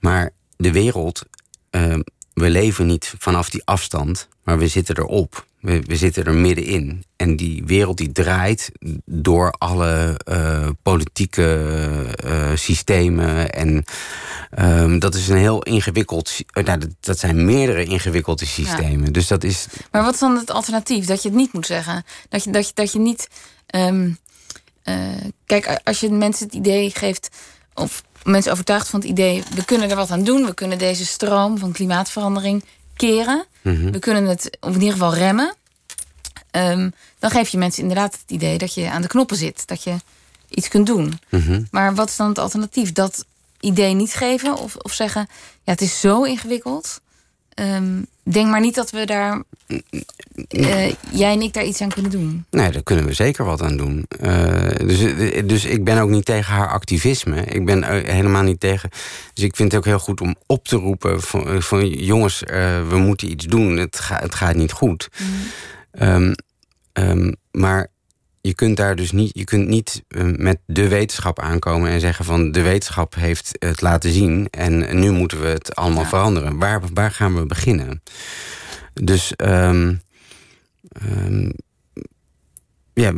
Maar 0.00 0.30
de 0.56 0.72
wereld, 0.72 1.22
uh, 1.70 1.98
we 2.34 2.50
leven 2.50 2.86
niet 2.86 3.14
vanaf 3.18 3.50
die 3.50 3.62
afstand, 3.64 4.28
maar 4.42 4.58
we 4.58 4.68
zitten 4.68 4.98
erop. 4.98 5.46
We, 5.60 5.82
we 5.86 5.96
zitten 5.96 6.24
er 6.24 6.34
middenin. 6.34 7.04
En 7.16 7.36
die 7.36 7.62
wereld 7.66 7.96
die 7.96 8.12
draait 8.12 8.70
door 9.04 9.50
alle 9.50 10.20
uh, 10.28 10.68
politieke 10.82 11.66
uh, 12.24 12.50
systemen. 12.54 13.52
En 13.52 13.84
um, 14.58 14.98
dat 14.98 15.14
is 15.14 15.28
een 15.28 15.36
heel 15.36 15.62
ingewikkeld. 15.62 16.36
Nou, 16.52 16.78
dat, 16.78 16.88
dat 17.00 17.18
zijn 17.18 17.44
meerdere 17.44 17.84
ingewikkelde 17.84 18.46
systemen. 18.46 19.04
Ja. 19.04 19.10
Dus 19.10 19.26
dat 19.26 19.44
is. 19.44 19.66
Maar 19.90 20.02
wat 20.02 20.14
is 20.14 20.20
dan 20.20 20.36
het 20.36 20.50
alternatief? 20.50 21.06
Dat 21.06 21.22
je 21.22 21.28
het 21.28 21.38
niet 21.38 21.52
moet 21.52 21.66
zeggen. 21.66 22.04
Dat 22.28 22.44
je, 22.44 22.50
dat 22.50 22.66
je, 22.66 22.72
dat 22.74 22.92
je 22.92 22.98
niet. 22.98 23.28
Um, 23.74 24.18
uh, 24.84 24.96
kijk, 25.46 25.80
als 25.84 26.00
je 26.00 26.10
mensen 26.10 26.46
het 26.46 26.54
idee 26.54 26.90
geeft. 26.90 27.28
Of 27.74 28.02
mensen 28.24 28.52
overtuigt 28.52 28.88
van 28.88 29.00
het 29.00 29.08
idee. 29.08 29.42
We 29.54 29.64
kunnen 29.64 29.90
er 29.90 29.96
wat 29.96 30.10
aan 30.10 30.24
doen. 30.24 30.46
We 30.46 30.54
kunnen 30.54 30.78
deze 30.78 31.06
stroom 31.06 31.58
van 31.58 31.72
klimaatverandering 31.72 32.64
keren. 32.96 33.44
Mm 33.62 33.76
-hmm. 33.76 33.92
We 33.92 33.98
kunnen 33.98 34.24
het 34.24 34.56
of 34.60 34.74
in 34.74 34.80
ieder 34.80 34.92
geval 34.92 35.14
remmen. 35.14 35.54
Um, 36.50 36.92
dan 37.18 37.30
geef 37.30 37.48
je 37.48 37.58
mensen 37.58 37.82
inderdaad 37.82 38.12
het 38.12 38.30
idee 38.30 38.58
dat 38.58 38.74
je 38.74 38.90
aan 38.90 39.02
de 39.02 39.08
knoppen 39.08 39.36
zit. 39.36 39.66
Dat 39.66 39.82
je 39.82 39.96
iets 40.48 40.68
kunt 40.68 40.86
doen. 40.86 41.18
Mm 41.28 41.40
-hmm. 41.40 41.66
Maar 41.70 41.94
wat 41.94 42.08
is 42.08 42.16
dan 42.16 42.28
het 42.28 42.38
alternatief? 42.38 42.92
Dat 42.92 43.24
idee 43.60 43.94
niet 43.94 44.14
geven? 44.14 44.56
Of, 44.56 44.76
of 44.76 44.92
zeggen, 44.92 45.28
ja, 45.62 45.72
het 45.72 45.80
is 45.80 46.00
zo 46.00 46.22
ingewikkeld. 46.22 47.00
Um, 47.54 48.06
denk 48.32 48.50
maar 48.50 48.60
niet 48.60 48.74
dat 48.74 48.90
we 48.90 49.04
daar, 49.04 49.42
uh, 50.48 50.92
jij 51.10 51.32
en 51.32 51.42
ik 51.42 51.52
daar 51.52 51.64
iets 51.64 51.80
aan 51.80 51.88
kunnen 51.88 52.10
doen. 52.10 52.44
Nee, 52.50 52.70
daar 52.70 52.82
kunnen 52.82 53.04
we 53.04 53.12
zeker 53.12 53.44
wat 53.44 53.62
aan 53.62 53.76
doen. 53.76 54.06
Uh, 54.20 54.70
dus, 54.76 54.98
dus 55.44 55.64
ik 55.64 55.84
ben 55.84 55.98
ook 55.98 56.10
niet 56.10 56.24
tegen 56.24 56.52
haar 56.52 56.68
activisme. 56.68 57.44
Ik 57.44 57.64
ben 57.64 58.04
helemaal 58.06 58.42
niet 58.42 58.60
tegen. 58.60 58.90
Dus 59.34 59.44
ik 59.44 59.56
vind 59.56 59.72
het 59.72 59.80
ook 59.80 59.86
heel 59.86 59.98
goed 59.98 60.20
om 60.20 60.34
op 60.46 60.68
te 60.68 60.76
roepen 60.76 61.22
van, 61.22 61.62
van 61.62 61.88
jongens, 61.88 62.42
uh, 62.42 62.88
we 62.88 62.96
moeten 62.96 63.30
iets 63.30 63.44
doen. 63.44 63.76
Het, 63.76 64.00
ga, 64.00 64.18
het 64.18 64.34
gaat 64.34 64.56
niet 64.56 64.72
goed. 64.72 65.08
Mm. 65.18 66.08
Um, 66.08 66.34
um, 66.92 67.34
maar 67.50 67.88
je 68.46 68.54
kunt 68.54 68.76
daar 68.76 68.96
dus 68.96 69.12
niet, 69.12 69.30
je 69.34 69.44
kunt 69.44 69.68
niet 69.68 70.02
met 70.36 70.58
de 70.66 70.88
wetenschap 70.88 71.38
aankomen 71.38 71.90
en 71.90 72.00
zeggen 72.00 72.24
van 72.24 72.52
de 72.52 72.62
wetenschap 72.62 73.14
heeft 73.14 73.56
het 73.58 73.80
laten 73.80 74.12
zien 74.12 74.48
en 74.50 75.00
nu 75.00 75.10
moeten 75.10 75.40
we 75.40 75.46
het 75.46 75.76
allemaal 75.76 76.02
ja. 76.02 76.08
veranderen. 76.08 76.58
Waar, 76.58 76.80
waar 76.94 77.10
gaan 77.10 77.34
we 77.34 77.46
beginnen? 77.46 78.02
Dus 78.92 79.32
um, 79.36 80.00
um, 81.06 81.52
ja, 82.92 83.12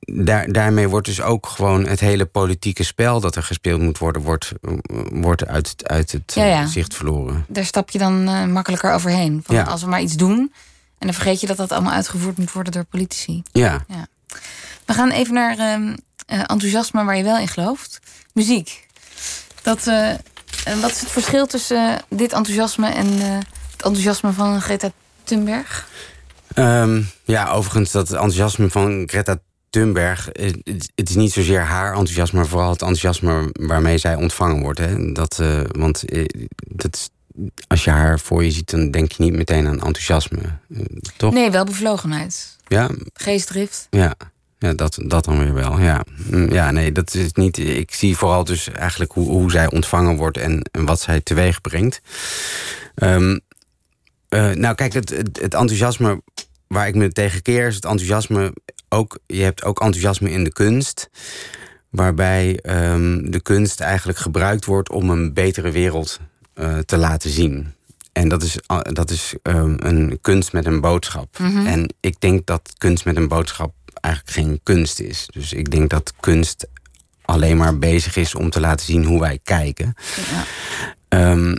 daar, 0.00 0.52
daarmee 0.52 0.88
wordt 0.88 1.06
dus 1.06 1.20
ook 1.20 1.46
gewoon 1.46 1.86
het 1.86 2.00
hele 2.00 2.26
politieke 2.26 2.84
spel 2.84 3.20
dat 3.20 3.36
er 3.36 3.42
gespeeld 3.42 3.80
moet 3.80 3.98
worden, 3.98 4.22
wordt, 4.22 4.52
wordt 5.12 5.46
uit, 5.46 5.74
uit 5.82 6.12
het 6.12 6.32
ja, 6.34 6.44
ja. 6.44 6.66
zicht 6.66 6.94
verloren. 6.94 7.44
Daar 7.48 7.64
stap 7.64 7.90
je 7.90 7.98
dan 7.98 8.28
uh, 8.28 8.44
makkelijker 8.44 8.92
overheen. 8.92 9.40
Van 9.44 9.66
Als 9.66 9.82
we 9.82 9.88
maar 9.88 10.02
iets 10.02 10.16
doen 10.16 10.52
en 10.98 11.06
dan 11.06 11.14
vergeet 11.14 11.40
je 11.40 11.46
dat 11.46 11.56
dat 11.56 11.72
allemaal 11.72 11.92
uitgevoerd 11.92 12.38
moet 12.38 12.52
worden 12.52 12.72
door 12.72 12.84
politici. 12.84 13.42
Ja. 13.52 13.84
We 14.86 14.92
gaan 14.94 15.10
even 15.10 15.34
naar 15.34 15.58
uh, 15.58 15.94
enthousiasme 16.26 17.04
waar 17.04 17.16
je 17.16 17.22
wel 17.22 17.38
in 17.38 17.48
gelooft. 17.48 17.98
Muziek. 18.32 18.86
Dat 19.62 19.86
uh, 19.86 20.08
En 20.64 20.80
wat 20.80 20.90
is 20.90 21.00
het 21.00 21.10
verschil 21.10 21.46
tussen 21.46 21.88
eh, 21.88 21.98
dit 22.08 22.32
enthousiasme 22.32 22.88
en 22.88 23.06
eh, 23.20 23.38
het 23.72 23.82
enthousiasme 23.84 24.32
van 24.32 24.60
Greta 24.60 24.90
Thunberg? 25.24 25.88
Ehm, 26.54 27.02
ja, 27.24 27.48
overigens, 27.50 27.90
dat 27.90 28.10
enthousiasme 28.10 28.70
van 28.70 29.02
Greta 29.06 29.38
Thunberg. 29.70 30.28
eh, 30.30 30.52
Het, 30.64 30.90
het 30.94 31.08
is 31.08 31.14
niet 31.14 31.32
zozeer 31.32 31.60
haar 31.60 31.88
enthousiasme, 31.88 32.38
maar 32.38 32.48
vooral 32.48 32.70
het 32.70 32.80
enthousiasme 32.82 33.50
waarmee 33.52 33.98
zij 33.98 34.14
ontvangen 34.14 34.60
wordt. 34.62 34.78
Hè. 34.78 35.12
Dat, 35.12 35.38
eh, 35.40 35.60
want 35.68 36.04
eh, 36.04 36.24
dat 36.68 36.94
is, 36.94 37.08
als 37.66 37.84
je 37.84 37.90
haar 37.90 38.20
voor 38.20 38.44
je 38.44 38.50
ziet, 38.50 38.70
dan 38.70 38.90
denk 38.90 39.12
je 39.12 39.22
niet 39.22 39.32
meteen 39.34 39.66
aan 39.66 39.72
enthousiasme. 39.82 40.38
eh, 40.74 40.80
toch? 41.16 41.32
Nee, 41.32 41.50
wel 41.50 41.64
bevlogenheid. 41.64 42.56
Ja, 42.68 42.90
Geestdrift. 43.14 43.86
ja. 43.90 44.14
Ja, 44.66 44.72
dat, 44.72 44.98
dat 45.04 45.24
dan 45.24 45.38
weer 45.38 45.54
wel. 45.54 45.78
Ja. 45.78 46.04
Mm, 46.30 46.52
ja, 46.52 46.70
nee, 46.70 46.92
dat 46.92 47.14
is 47.14 47.32
niet. 47.32 47.58
Ik 47.58 47.94
zie 47.94 48.16
vooral 48.16 48.44
dus 48.44 48.70
eigenlijk 48.70 49.12
hoe, 49.12 49.28
hoe 49.28 49.50
zij 49.50 49.70
ontvangen 49.70 50.16
wordt 50.16 50.36
en, 50.36 50.68
en 50.72 50.84
wat 50.84 51.00
zij 51.00 51.20
teweeg 51.20 51.60
brengt. 51.60 52.00
Ehm, 52.94 53.38
eh, 54.28 54.50
nou, 54.50 54.74
kijk, 54.74 54.92
het, 54.92 55.10
het, 55.10 55.40
het 55.40 55.54
enthousiasme 55.54 56.22
waar 56.66 56.88
ik 56.88 56.94
me 56.94 57.12
tegen 57.12 57.42
keer 57.42 57.66
is 57.66 57.74
het 57.74 57.84
enthousiasme 57.84 58.52
ook. 58.88 59.18
Je 59.26 59.42
hebt 59.42 59.64
ook 59.64 59.80
enthousiasme 59.80 60.30
in 60.30 60.44
de 60.44 60.52
kunst, 60.52 61.10
waarbij 61.90 62.58
ehm, 62.62 63.30
de 63.30 63.40
kunst 63.40 63.80
eigenlijk 63.80 64.18
gebruikt 64.18 64.64
wordt 64.64 64.90
om 64.90 65.10
een 65.10 65.32
betere 65.32 65.70
wereld 65.70 66.20
eh, 66.54 66.78
te 66.78 66.96
laten 66.96 67.30
zien. 67.30 67.74
En 68.12 68.28
dat 68.28 68.42
is, 68.42 68.58
ah, 68.66 68.80
dat 68.82 69.10
is 69.10 69.34
ehm, 69.42 69.74
een 69.78 70.18
kunst 70.20 70.52
met 70.52 70.66
een 70.66 70.80
boodschap. 70.80 71.36
En 71.66 71.94
ik 72.00 72.20
denk 72.20 72.46
dat 72.46 72.72
kunst 72.78 73.04
met 73.04 73.16
een 73.16 73.28
boodschap 73.28 73.72
eigenlijk 74.06 74.30
geen 74.36 74.60
kunst 74.62 75.00
is. 75.00 75.26
Dus 75.32 75.52
ik 75.52 75.70
denk 75.70 75.90
dat 75.90 76.12
kunst 76.20 76.66
alleen 77.24 77.56
maar 77.56 77.78
bezig 77.78 78.16
is 78.16 78.34
om 78.34 78.50
te 78.50 78.60
laten 78.60 78.86
zien 78.86 79.04
hoe 79.04 79.20
wij 79.20 79.38
kijken. 79.42 79.94
Ja. 80.30 80.44
Ehm, 81.08 81.56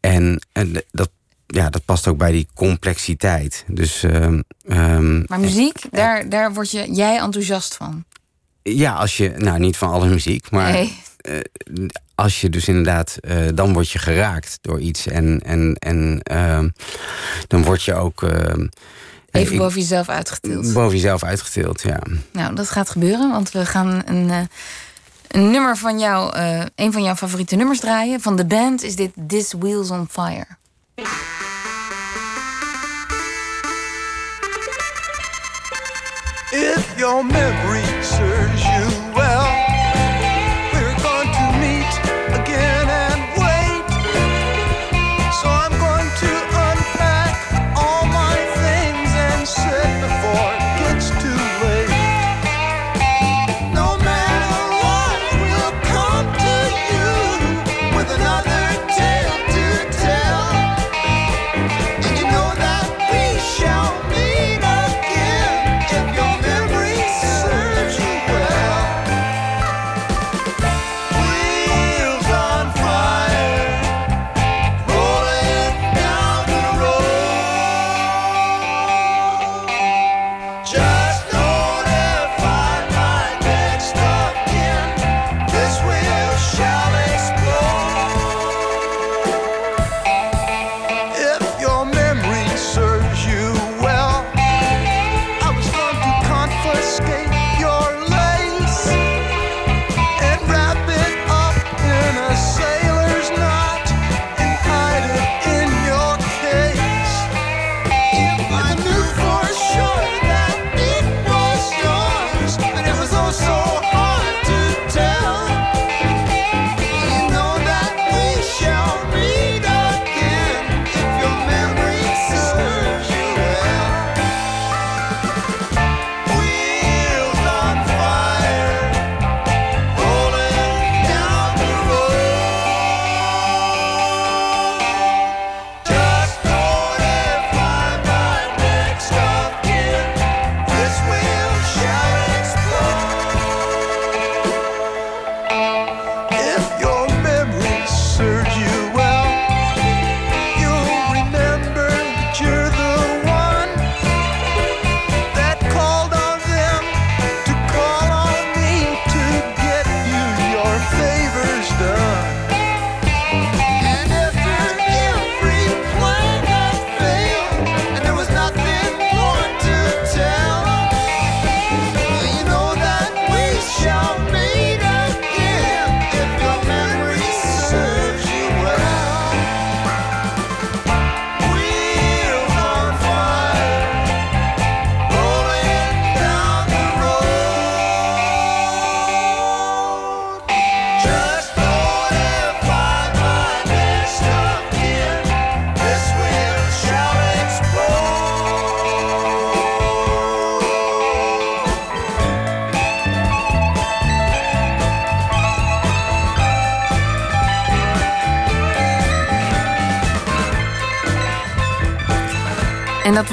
en 0.00 0.40
en 0.52 0.82
dat, 0.90 1.10
ja, 1.46 1.70
dat 1.70 1.84
past 1.84 2.06
ook 2.08 2.18
bij 2.18 2.30
die 2.32 2.48
complexiteit. 2.54 3.64
Dus 3.66 4.02
ehm, 4.02 4.40
ehm, 4.68 5.22
Maar 5.26 5.40
muziek, 5.40 5.78
daar, 5.90 6.28
daar 6.28 6.52
word 6.52 6.70
je, 6.70 6.92
jij 6.92 7.18
enthousiast 7.18 7.74
van. 7.74 8.04
ja, 8.62 8.92
als 8.94 9.16
je, 9.16 9.28
nou 9.36 9.58
niet 9.58 9.76
van 9.76 9.90
alle 9.90 10.08
muziek, 10.08 10.50
maar 10.50 10.72
Nee. 10.72 10.98
eh, 11.16 11.38
als 12.14 12.40
je 12.40 12.50
dus 12.50 12.68
inderdaad, 12.68 13.16
eh, 13.20 13.36
dan 13.54 13.72
word 13.72 13.90
je 13.90 13.98
geraakt 13.98 14.58
door 14.60 14.80
iets. 14.80 15.06
En, 15.06 15.40
en, 15.44 15.74
en 15.74 16.20
dan 17.46 17.62
word 17.64 17.82
je 17.82 17.94
ook 17.94 18.22
Even 19.40 19.52
ik- 19.52 19.58
boven 19.58 19.80
jezelf 19.80 20.08
uitgetild. 20.08 20.72
boven 20.72 20.92
jezelf 20.94 21.22
uitgetild. 21.22 21.82
Ja. 21.82 21.98
Nou, 22.32 22.54
dat 22.54 22.70
gaat 22.70 22.90
gebeuren, 22.90 23.30
want 23.30 23.50
we 23.50 23.66
gaan 23.66 24.02
een, 24.04 24.30
eh, 24.30 24.38
een 25.28 25.50
nummer 25.50 25.76
van 25.76 25.98
jou, 25.98 26.34
eh, 26.36 26.62
een 26.76 26.92
van 26.92 27.02
jouw 27.02 27.14
favoriete 27.14 27.56
nummers 27.56 27.80
draaien. 27.80 28.20
Van 28.20 28.36
de 28.36 28.44
band 28.44 28.82
is 28.82 28.96
dit 28.96 29.10
This 29.26 29.52
Wheels 29.58 29.90
on 29.90 30.08
Fire. 30.10 30.46
If 36.52 36.94
your 36.98 37.24
memory 37.24 37.84
serves 38.02 38.62
you 38.62 38.73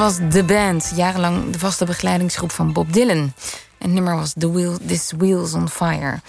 was 0.02 0.18
The 0.30 0.44
Band, 0.44 0.92
jarenlang 0.96 1.52
de 1.52 1.60
vaste 1.60 1.86
begeleidingsgroep 1.86 2.52
van 2.52 2.74
Bob 2.74 2.94
Dylan. 2.94 3.18
En 3.18 3.34
het 3.78 3.92
nummer 3.92 4.16
was 4.16 4.34
The 4.38 4.52
Wheel, 4.52 4.78
This 4.88 5.12
Wheels 5.18 5.54
on 5.54 5.70
Fire. 5.70 6.20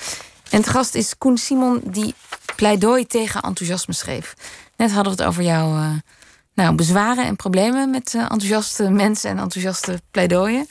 En 0.51 0.59
het 0.59 0.69
gast 0.69 0.95
is 0.95 1.19
Koen 1.19 1.39
Simon, 1.39 1.81
die 1.85 2.15
pleidooi 2.57 3.07
tegen 3.07 3.41
enthousiasme 3.41 3.95
schreef. 3.95 4.35
Net 4.77 4.93
hadden 4.93 5.17
we 5.17 5.23
het 5.23 5.29
over 5.29 5.43
jouw 5.43 5.77
eh, 5.77 5.91
nou, 6.55 6.75
bezwaren 6.75 7.25
en 7.25 7.37
problemen 7.37 7.91
met 7.91 8.15
eh, 8.15 8.21
enthousiaste 8.21 8.91
mensen 8.91 9.31
en 9.31 9.39
enthousiaste 9.39 10.01
pleidooien. 10.11 10.67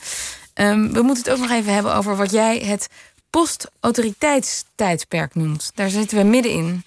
Ehm, 0.54 0.92
we 0.92 1.02
moeten 1.02 1.24
het 1.24 1.32
ook 1.32 1.40
nog 1.48 1.50
even 1.50 1.74
hebben 1.74 1.94
over 1.94 2.16
wat 2.16 2.30
jij 2.30 2.58
het 2.58 2.88
post-autoriteitstijdperk 3.30 5.34
noemt. 5.34 5.72
Daar 5.74 5.90
zitten 5.90 6.18
we 6.18 6.24
middenin. 6.24 6.84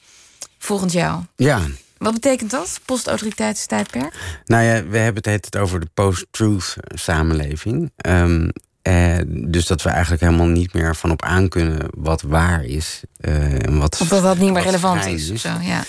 volgens 0.57 0.93
jou. 0.93 1.23
Ja, 1.35 1.61
Wat 1.97 2.13
betekent 2.13 2.51
dat, 2.51 2.79
post-autoriteitstijdperk? 2.85 4.13
Nou 4.45 4.63
ja, 4.63 4.85
we 4.87 4.97
hebben 4.97 5.31
het 5.31 5.45
het 5.45 5.57
over 5.57 5.79
de 5.79 5.87
post-truth 5.93 6.75
samenleving. 6.87 7.91
Ehm, 7.97 8.49
eh, 8.81 9.17
dus 9.27 9.65
dat 9.67 9.81
we 9.81 9.89
eigenlijk 9.89 10.21
helemaal 10.21 10.47
niet 10.47 10.73
meer 10.73 10.95
van 10.95 11.11
op 11.11 11.21
aan 11.23 11.49
kunnen 11.49 11.77
wat 11.97 12.21
waar 12.21 12.63
is. 12.63 13.01
eh, 13.19 13.65
en 13.65 13.77
wat, 13.79 14.01
Of 14.01 14.07
dat 14.07 14.23
dat 14.23 14.37
niet 14.37 14.51
meer 14.53 14.63
relevant 14.63 15.05
is. 15.05 15.31
of 15.31 15.39
Zo, 15.39 15.49
ja. 15.61 15.83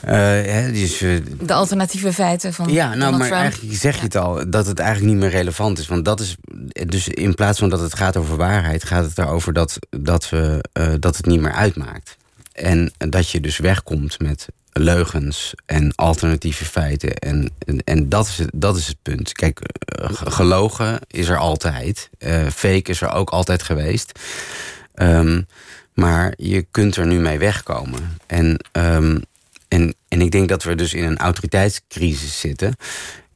Eh, 0.00 0.14
hè, 0.52 0.72
dus, 0.72 1.00
eh, 1.02 1.16
De 1.40 1.52
alternatieve 1.52 2.12
feiten 2.12 2.52
van 2.54 2.68
ja, 2.72 2.86
nou, 2.86 2.98
Donald 2.98 3.18
maar 3.18 3.26
Trump. 3.28 3.42
eigenlijk 3.42 3.74
zeg 3.78 3.96
je 3.96 4.02
het 4.02 4.16
al, 4.16 4.50
dat 4.50 4.66
het 4.66 4.78
eigenlijk 4.78 5.12
niet 5.12 5.20
meer 5.22 5.30
relevant 5.30 5.78
is. 5.78 5.86
Want 5.88 6.04
dat 6.04 6.20
is, 6.20 6.36
dus 6.86 7.08
in 7.08 7.34
plaats 7.34 7.58
van 7.58 7.68
dat 7.68 7.80
het 7.80 7.94
gaat 7.94 8.16
over 8.16 8.36
waarheid, 8.36 8.84
gaat 8.84 9.04
het 9.04 9.18
erover 9.18 9.52
dat, 9.52 9.78
dat, 9.90 10.28
we, 10.28 10.64
eh, 10.72 10.92
dat 11.00 11.16
het 11.16 11.26
niet 11.26 11.40
meer 11.40 11.52
uitmaakt. 11.52 12.16
En 12.56 12.92
dat 12.98 13.30
je 13.30 13.40
dus 13.40 13.58
wegkomt 13.58 14.20
met 14.20 14.46
leugens 14.72 15.54
en 15.66 15.94
alternatieve 15.94 16.64
feiten. 16.64 17.14
En, 17.16 17.50
en, 17.84 18.08
dat, 18.08 18.26
is 18.26 18.38
het, 18.38 18.50
dat 18.54 18.76
is 18.76 18.86
het 18.86 18.96
punt. 19.02 19.32
Kijk, 19.32 19.60
eh, 19.60 20.08
ge- 20.12 20.30
gelogen 20.30 21.00
is 21.06 21.28
er 21.28 21.38
altijd. 21.38 22.10
Eh, 22.18 22.46
fake 22.46 22.90
is 22.90 23.00
er 23.00 23.12
ook 23.12 23.30
altijd 23.30 23.62
geweest. 23.62 24.18
Ehm, 24.94 25.42
maar 25.94 26.34
je 26.36 26.66
kunt 26.70 26.96
er 26.96 27.06
nu 27.06 27.18
mee 27.18 27.38
wegkomen. 27.38 28.18
En, 28.26 28.58
ehm, 28.72 29.18
en, 29.68 29.94
en 30.08 30.20
ik 30.20 30.30
denk 30.30 30.48
dat 30.48 30.62
we 30.62 30.74
dus 30.74 30.94
in 30.94 31.04
een 31.04 31.18
autoriteitscrisis 31.18 32.40
zitten. 32.40 32.74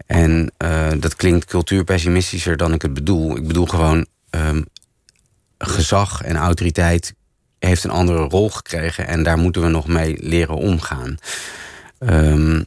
En 0.06 0.52
eh, 0.56 0.90
dat 0.98 1.16
klinkt 1.16 1.44
cultuurpessimistischer 1.44 2.56
dan 2.56 2.72
ik 2.72 2.82
het 2.82 2.94
bedoel. 2.94 3.36
Ik 3.36 3.46
bedoel 3.46 3.66
gewoon 3.66 4.06
ehm, 4.30 4.62
gezag 5.58 6.22
en 6.22 6.36
autoriteit 6.36 7.14
heeft 7.60 7.84
een 7.84 7.90
andere 7.90 8.18
rol 8.22 8.50
gekregen 8.50 9.06
en 9.06 9.22
daar 9.22 9.38
moeten 9.38 9.62
we 9.62 9.68
nog 9.68 9.86
mee 9.86 10.16
leren 10.20 10.54
omgaan. 10.56 11.16
Ehm, 11.98 12.62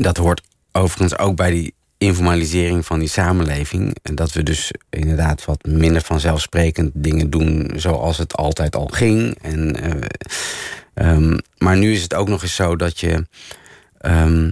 dat 0.00 0.16
hoort 0.16 0.42
overigens 0.72 1.18
ook 1.18 1.36
bij 1.36 1.50
die 1.50 1.74
informalisering 1.98 2.86
van 2.86 2.98
die 2.98 3.08
samenleving. 3.08 3.96
En 4.02 4.14
dat 4.14 4.32
we 4.32 4.42
dus 4.42 4.70
inderdaad 4.90 5.44
wat 5.44 5.64
minder 5.64 6.02
vanzelfsprekend 6.02 6.90
dingen 6.94 7.30
doen 7.30 7.70
zoals 7.76 8.18
het 8.18 8.34
altijd 8.36 8.76
al 8.76 8.86
ging. 8.86 9.38
En, 9.42 9.76
eh, 9.82 10.08
ehm, 10.94 11.38
maar 11.58 11.76
nu 11.76 11.92
is 11.92 12.02
het 12.02 12.14
ook 12.14 12.28
nog 12.28 12.42
eens 12.42 12.54
zo 12.54 12.76
dat 12.76 13.00
je. 13.00 13.26
ehm, 14.00 14.50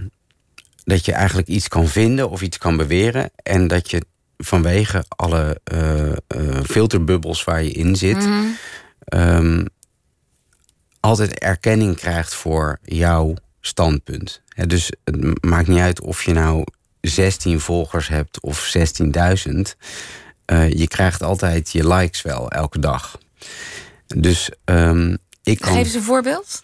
dat 0.83 1.05
je 1.05 1.13
eigenlijk 1.13 1.47
iets 1.47 1.67
kan 1.67 1.87
vinden 1.87 2.29
of 2.29 2.41
iets 2.41 2.57
kan 2.57 2.77
beweren. 2.77 3.31
En 3.43 3.67
dat 3.67 3.91
je 3.91 4.01
vanwege 4.37 5.03
alle 5.07 5.61
eh, 5.63 6.11
eh, 6.11 6.15
filterbubbels 6.63 7.43
waar 7.43 7.63
je 7.63 7.71
in 7.71 7.95
zit. 7.95 8.27
Ehm, 9.09 9.65
altijd 10.99 11.39
erkenning 11.39 11.95
krijgt 11.95 12.33
voor 12.33 12.79
jouw 12.83 13.33
standpunt. 13.61 14.41
Dus 14.67 14.91
het 15.03 15.45
maakt 15.45 15.67
niet 15.67 15.79
uit 15.79 16.01
of 16.01 16.23
je 16.23 16.33
nou 16.33 16.63
16 17.01 17.59
volgers 17.59 18.07
hebt 18.07 18.41
of 18.41 18.73
16.000. 18.77 19.75
Eh, 20.45 20.71
je 20.71 20.87
krijgt 20.87 21.23
altijd 21.23 21.71
je 21.71 21.87
likes 21.87 22.21
wel 22.21 22.51
elke 22.51 22.79
dag. 22.79 23.17
Dus 24.07 24.49
ehm, 24.65 25.15
ik 25.43 25.59
kan. 25.59 25.73
Geef 25.73 25.85
eens 25.85 25.93
een 25.93 26.03
voorbeeld. 26.03 26.63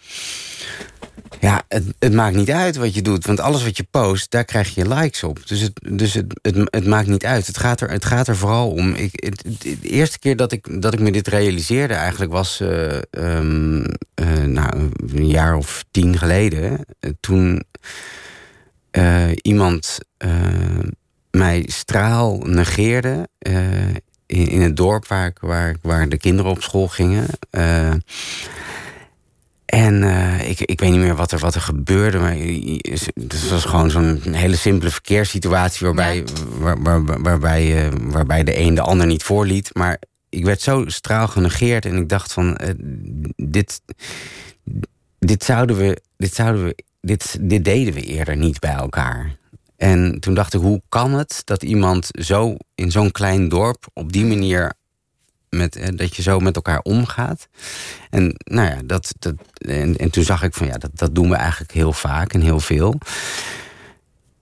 Ja, 1.40 1.62
het, 1.68 1.84
het 1.98 2.12
maakt 2.12 2.36
niet 2.36 2.50
uit 2.50 2.76
wat 2.76 2.94
je 2.94 3.02
doet. 3.02 3.26
Want 3.26 3.40
alles 3.40 3.64
wat 3.64 3.76
je 3.76 3.86
post, 3.90 4.30
daar 4.30 4.44
krijg 4.44 4.74
je 4.74 4.88
likes 4.88 5.22
op. 5.22 5.46
Dus 5.46 5.60
het, 5.60 5.80
dus 5.90 6.14
het, 6.14 6.38
het, 6.42 6.56
het 6.70 6.86
maakt 6.86 7.08
niet 7.08 7.24
uit. 7.24 7.46
Het 7.46 7.58
gaat 7.58 7.80
er, 7.80 7.90
het 7.90 8.04
gaat 8.04 8.28
er 8.28 8.36
vooral 8.36 8.70
om. 8.70 8.94
Ik, 8.94 9.10
het, 9.12 9.42
de 9.58 9.88
eerste 9.88 10.18
keer 10.18 10.36
dat 10.36 10.52
ik, 10.52 10.82
dat 10.82 10.94
ik 10.94 11.00
me 11.00 11.12
dit 11.12 11.28
realiseerde 11.28 11.94
eigenlijk 11.94 12.32
was... 12.32 12.60
eh, 12.60 12.96
ehm, 13.10 13.84
eh, 14.14 14.42
nou, 14.44 14.90
een 15.06 15.28
jaar 15.28 15.56
of 15.56 15.84
tien 15.90 16.18
geleden. 16.18 16.84
Eh, 17.00 17.10
Toen 17.20 17.64
iemand 19.42 19.98
mij 21.30 21.64
straal 21.66 22.38
negeerde... 22.38 23.28
in, 24.26 24.46
in 24.48 24.60
het 24.60 24.76
dorp 24.76 25.06
waar, 25.06 25.32
waar, 25.40 25.76
waar 25.82 26.08
de 26.08 26.18
kinderen 26.18 26.50
op 26.50 26.62
school 26.62 26.88
gingen... 26.88 27.26
En 29.66 30.02
eh, 30.02 30.48
ik, 30.50 30.60
ik 30.60 30.80
weet 30.80 30.90
niet 30.90 31.00
meer 31.00 31.14
wat 31.16 31.32
er, 31.32 31.38
wat 31.38 31.54
er 31.54 31.60
gebeurde, 31.60 32.18
maar 32.18 32.36
het 33.28 33.48
was 33.48 33.64
gewoon 33.64 33.90
zo'n 33.90 34.20
hele 34.32 34.56
simpele 34.56 34.90
verkeerssituatie 34.90 35.86
waarbij, 35.86 36.24
waar, 36.58 36.82
waar- 36.82 37.22
waarbij, 37.22 37.84
eh, 37.86 37.92
waarbij 38.00 38.44
de 38.44 38.58
een 38.58 38.74
de 38.74 38.80
ander 38.80 39.06
niet 39.06 39.22
voorliet. 39.22 39.70
Maar 39.74 39.98
ik 40.28 40.44
werd 40.44 40.60
zo 40.60 40.84
straal 40.86 41.28
genegeerd 41.28 41.84
en 41.86 41.96
ik 41.96 42.08
dacht 42.08 42.32
van 42.32 42.56
eh, 42.56 42.70
dit, 43.36 43.80
dit 45.18 45.44
zouden 45.44 45.76
we, 45.76 46.00
dit 46.16 46.34
zouden 46.34 46.64
we, 46.64 46.76
dit, 47.00 47.38
dit 47.40 47.64
deden 47.64 47.94
we 47.94 48.00
eerder 48.02 48.36
niet 48.36 48.60
bij 48.60 48.74
elkaar. 48.74 49.36
En 49.76 50.20
toen 50.20 50.34
dacht 50.34 50.54
ik, 50.54 50.60
hoe 50.60 50.82
kan 50.88 51.12
het 51.12 51.42
dat 51.44 51.62
iemand 51.62 52.08
zo 52.12 52.56
in 52.74 52.90
zo'n 52.90 53.10
klein 53.10 53.48
dorp 53.48 53.86
op 53.92 54.12
die 54.12 54.24
manier 54.24 54.72
met, 55.50 55.76
eh, 55.76 55.88
dat 55.96 56.16
je 56.16 56.22
zo 56.22 56.38
met 56.38 56.56
elkaar 56.56 56.80
omgaat. 56.80 57.48
En, 58.10 58.34
nou 58.44 58.68
ja, 58.68 58.80
dat, 58.84 59.14
dat, 59.18 59.34
en, 59.56 59.96
en 59.96 60.10
toen 60.10 60.24
zag 60.24 60.42
ik 60.42 60.54
van 60.54 60.66
ja, 60.66 60.78
dat, 60.78 60.90
dat 60.94 61.14
doen 61.14 61.30
we 61.30 61.36
eigenlijk 61.36 61.72
heel 61.72 61.92
vaak 61.92 62.32
en 62.32 62.40
heel 62.40 62.60
veel. 62.60 62.98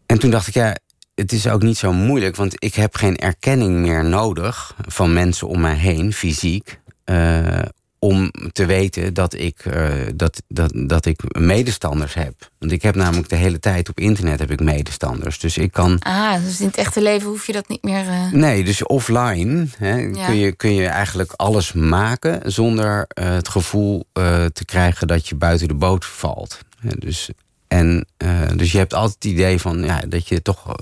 En 0.06 0.18
toen 0.18 0.30
dacht 0.30 0.46
ik, 0.46 0.54
ja, 0.54 0.76
het 1.14 1.32
is 1.32 1.48
ook 1.48 1.62
niet 1.62 1.78
zo 1.78 1.92
moeilijk, 1.92 2.36
want 2.36 2.54
ik 2.64 2.74
heb 2.74 2.96
geen 2.96 3.16
erkenning 3.16 3.74
meer 3.76 4.04
nodig 4.04 4.74
van 4.86 5.12
mensen 5.12 5.48
om 5.48 5.60
mij 5.60 5.74
heen, 5.76 6.12
fysiek. 6.12 6.80
eh, 7.04 7.58
om 8.04 8.30
te 8.52 8.66
weten 8.66 9.14
dat 9.14 9.34
ik, 9.34 9.58
eh, 9.64 9.90
dat, 10.14 10.42
dat, 10.48 10.72
dat 10.86 11.06
ik 11.06 11.38
medestanders 11.38 12.14
heb. 12.14 12.50
Want 12.58 12.72
ik 12.72 12.82
heb 12.82 12.94
namelijk 12.94 13.28
de 13.28 13.36
hele 13.36 13.58
tijd 13.60 13.88
op 13.88 14.00
internet 14.00 14.38
heb 14.38 14.50
ik 14.50 14.60
medestanders. 14.60 15.38
Dus 15.38 15.58
ik 15.58 15.72
kan. 15.72 15.98
Ah, 15.98 16.34
dus 16.44 16.60
in 16.60 16.66
het 16.66 16.76
echte 16.76 17.02
leven 17.02 17.28
hoef 17.28 17.46
je 17.46 17.52
dat 17.52 17.68
niet 17.68 17.82
meer... 17.82 18.08
eh, 18.08 18.30
Nee, 18.32 18.64
dus 18.64 18.82
offline 18.86 19.66
hè, 19.78 19.96
Ja. 19.96 20.26
kun, 20.26 20.36
je, 20.36 20.52
kun 20.52 20.74
je 20.74 20.86
eigenlijk 20.86 21.32
alles 21.36 21.72
maken 21.72 22.52
zonder 22.52 23.04
eh, 23.08 23.34
het 23.34 23.48
gevoel 23.48 24.06
te 24.52 24.64
krijgen 24.64 25.06
dat 25.06 25.28
je 25.28 25.34
buiten 25.34 25.68
de 25.68 25.74
boot 25.74 26.04
valt. 26.04 26.58
Dus, 26.98 27.30
en, 27.78 28.06
eh, 28.16 28.28
dus 28.56 28.72
je 28.72 28.78
hebt 28.78 28.94
altijd 28.94 29.14
het 29.14 29.24
idee 29.24 29.60
van 29.60 29.84
ja, 29.84 30.00
dat 30.08 30.28
je 30.28 30.42
toch 30.42 30.74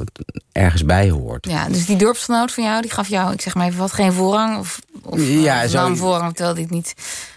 ergens 0.53 0.84
bij 0.84 1.11
hoort. 1.11 1.47
Ja, 1.47 1.68
dus 1.68 1.86
die 1.86 1.97
dorpsgenoot 1.97 2.53
van 2.53 2.64
jou, 2.64 2.80
die 2.82 2.90
gaf 2.90 3.09
jou, 3.09 3.32
ik 3.32 3.40
zeg 3.40 3.55
maar 3.55 3.66
even 3.66 3.78
wat, 3.78 3.93
geen 3.93 4.12
voorrang? 4.12 4.59
Of, 4.59 4.78
of 5.03 5.20
Ja, 5.28 5.66
zo- 5.66 5.95
voorrang, 5.95 6.34
terwijl 6.34 6.57
het 6.57 6.70
niet, 6.70 6.95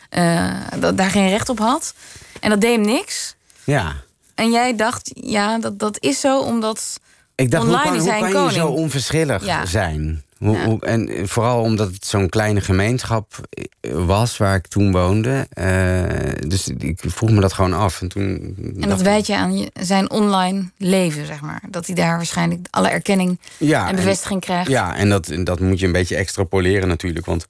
eh, 0.10 0.54
dat, 0.80 0.98
daar 0.98 1.10
geen 1.10 1.30
recht 1.30 1.50
op 1.50 1.60
had. 1.60 1.94
En 2.40 2.50
dat 2.50 2.62
deed 2.62 2.76
hem 2.76 2.86
niks. 2.86 3.36
Ja. 3.64 3.94
En 4.36 4.52
jij 4.52 4.76
dacht, 4.76 5.12
ja, 5.14 5.60
dat, 5.60 5.80
dat 5.80 5.98
is 6.00 6.20
zo 6.20 6.40
omdat... 6.40 7.00
Ik 7.36 7.52
dacht, 7.52 7.66
hoe 7.66 7.74
Online 7.76 7.98
kan, 7.98 8.20
hoe 8.24 8.32
kan 8.32 8.44
je 8.44 8.52
zo 8.52 8.68
onverschillig 8.68 9.46
Ja. 9.46 9.66
zijn? 9.66 10.24
Hoe, 10.38 10.58
Ja. 10.58 10.66
hoe, 10.66 10.82
en 10.82 11.28
vooral 11.28 11.62
omdat 11.62 11.94
het 11.94 12.06
zo'n 12.06 12.30
kleine 12.30 12.62
gemeenschap 12.62 13.48
eh, 13.50 13.66
was 14.06 14.38
waar 14.38 14.56
ik 14.56 14.68
toen 14.68 14.92
woonde. 14.92 15.48
Eh, 15.50 16.48
dus 16.48 16.68
ik 16.68 17.00
vroeg 17.06 17.30
me 17.30 17.42
dat 17.42 17.54
gewoon 17.54 17.74
af. 17.74 18.02
En, 18.02 18.08
toen 18.08 18.56
En 18.80 18.90
dat 18.90 19.02
wijt 19.02 19.28
je 19.28 19.36
aan 19.36 19.70
zijn 19.74 20.10
online 20.10 20.72
leven, 20.78 21.26
zeg 21.26 21.42
maar. 21.42 21.62
Dat 21.70 21.86
hij 21.86 21.96
daar 21.96 22.16
waarschijnlijk 22.16 22.68
alle 22.70 22.90
erkenning 22.90 23.40
ja, 23.58 23.90
en 23.90 23.96
bevestiging 23.96 24.42
krijgt. 24.42 24.70
Ja, 24.70 24.96
en 24.96 25.10
dat, 25.10 25.32
dat 25.44 25.60
moet 25.60 25.80
je 25.80 25.86
een 25.86 25.92
beetje 25.92 26.16
extrapoleren 26.16 26.88
natuurlijk. 26.88 27.26
Want 27.26 27.48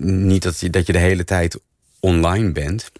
niet 0.00 0.42
dat 0.42 0.60
je, 0.60 0.70
dat 0.70 0.86
je 0.86 0.92
de 0.92 0.98
hele 0.98 1.24
tijd 1.24 1.60
online 2.00 2.52
bent. 2.52 2.90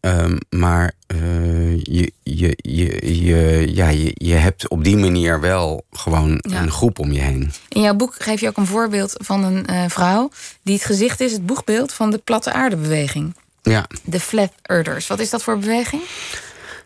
Ehm, 0.00 0.36
maar 0.50 0.92
eh, 1.06 1.78
je, 1.82 2.12
je, 2.22 2.52
je, 2.56 3.22
je, 3.24 3.74
ja, 3.74 3.88
je, 3.88 4.10
je 4.14 4.34
hebt 4.34 4.68
op 4.68 4.84
die 4.84 4.96
manier 4.96 5.40
wel 5.40 5.84
gewoon 5.90 6.38
Ja. 6.48 6.62
een 6.62 6.70
groep 6.70 6.98
om 6.98 7.12
je 7.12 7.20
heen. 7.20 7.52
In 7.68 7.80
jouw 7.82 7.94
boek 7.94 8.14
geef 8.18 8.40
je 8.40 8.48
ook 8.48 8.56
een 8.56 8.66
voorbeeld 8.66 9.12
van 9.16 9.44
een 9.44 9.66
eh, 9.66 9.84
vrouw... 9.88 10.30
die 10.62 10.74
het 10.74 10.84
gezicht 10.84 11.20
is, 11.20 11.32
het 11.32 11.46
boegbeeld 11.46 11.92
van 11.92 12.10
de 12.10 12.18
platte 12.18 12.52
aardebeweging. 12.52 13.34
Ja. 13.62 13.86
De 14.04 14.20
Flat 14.20 14.52
Earthers. 14.62 15.06
Wat 15.06 15.18
is 15.20 15.30
dat 15.30 15.42
voor 15.42 15.58
beweging? 15.58 16.02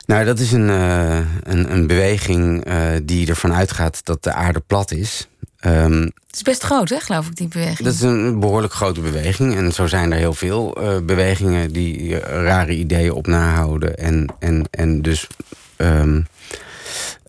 Nou, 0.07 0.25
dat 0.25 0.39
is 0.39 0.53
een, 0.53 0.71
eh, 0.71 1.17
een, 1.43 1.73
een 1.73 1.87
beweging 1.87 2.65
die 3.03 3.29
ervan 3.29 3.53
uitgaat 3.55 4.05
dat 4.05 4.23
de 4.23 4.33
aarde 4.33 4.61
plat 4.61 4.91
is. 4.93 5.27
Ehm, 5.63 6.03
Het 6.03 6.35
is 6.37 6.43
best 6.43 6.63
groot, 6.63 6.89
hè, 6.89 7.01
geloof 7.01 7.27
ik, 7.27 7.37
die 7.37 7.49
beweging. 7.49 7.79
Dat 7.79 7.95
is 7.95 8.01
een 8.01 8.41
behoorlijk 8.41 8.73
grote 8.73 9.01
beweging. 9.01 9.57
En 9.57 9.73
zo 9.73 9.87
zijn 9.87 10.13
er 10.13 10.19
heel 10.19 10.35
veel 10.35 10.75
eh, 10.77 10.97
bewegingen 11.03 11.73
die 11.73 12.21
eh, 12.21 12.43
rare 12.45 12.75
ideeën 12.75 13.13
op 13.13 13.27
nahouden. 13.27 13.97
En, 13.97 14.27
en, 14.39 14.65
en 14.71 15.03
dus 15.03 15.27
ehm, 15.77 16.21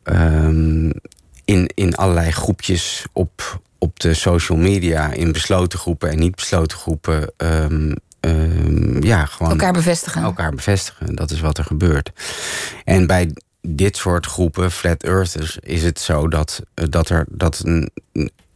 ehm, 0.04 0.90
in, 1.46 1.70
in 1.74 1.96
allerlei 1.96 2.32
groepjes 2.32 3.06
op, 3.12 3.62
op 3.78 4.00
de 4.00 4.14
social 4.14 4.58
media, 4.58 5.12
in 5.12 5.32
besloten 5.32 5.80
groepen 5.80 6.10
en 6.10 6.20
niet 6.20 6.36
besloten 6.36 6.78
groepen. 6.78 7.32
ja, 9.00 9.26
gewoon 9.26 9.52
Elkaar 9.52 9.74
bevestigen. 9.74 10.22
elkaar 10.22 10.52
bevestigen. 10.52 11.16
Dat 11.16 11.32
is 11.32 11.40
wat 11.40 11.58
er 11.58 11.64
gebeurt. 11.66 12.12
En 12.86 13.08
bij 13.08 13.32
dit 13.68 13.98
soort 13.98 14.26
groepen, 14.26 14.72
flat 14.72 15.04
earthers, 15.04 15.58
is 15.60 15.84
het 15.84 16.00
zo 16.00 16.28
dat, 16.28 16.62
eh, 16.74 16.86
dat 16.90 17.10
er 17.10 17.26
dat 17.30 17.62
een, 17.66 17.90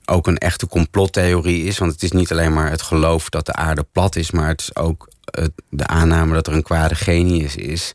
ook 0.06 0.28
een 0.28 0.38
echte 0.38 0.68
complottheorie 0.68 1.64
is. 1.64 1.78
Want 1.78 1.92
het 1.92 2.04
is 2.04 2.12
niet 2.12 2.32
alleen 2.32 2.54
maar 2.54 2.70
het 2.70 2.82
geloof 2.82 3.30
dat 3.30 3.46
de 3.46 3.54
aarde 3.54 3.86
plat 3.92 4.16
is, 4.16 4.32
maar 4.32 4.48
het 4.48 4.62
is 4.62 4.76
ook 4.76 5.08
het, 5.32 5.52
de 5.70 5.88
aanname 5.88 6.34
dat 6.34 6.48
er 6.48 6.54
een 6.54 6.64
kwade 6.64 6.96
genius 6.96 7.56
is 7.56 7.94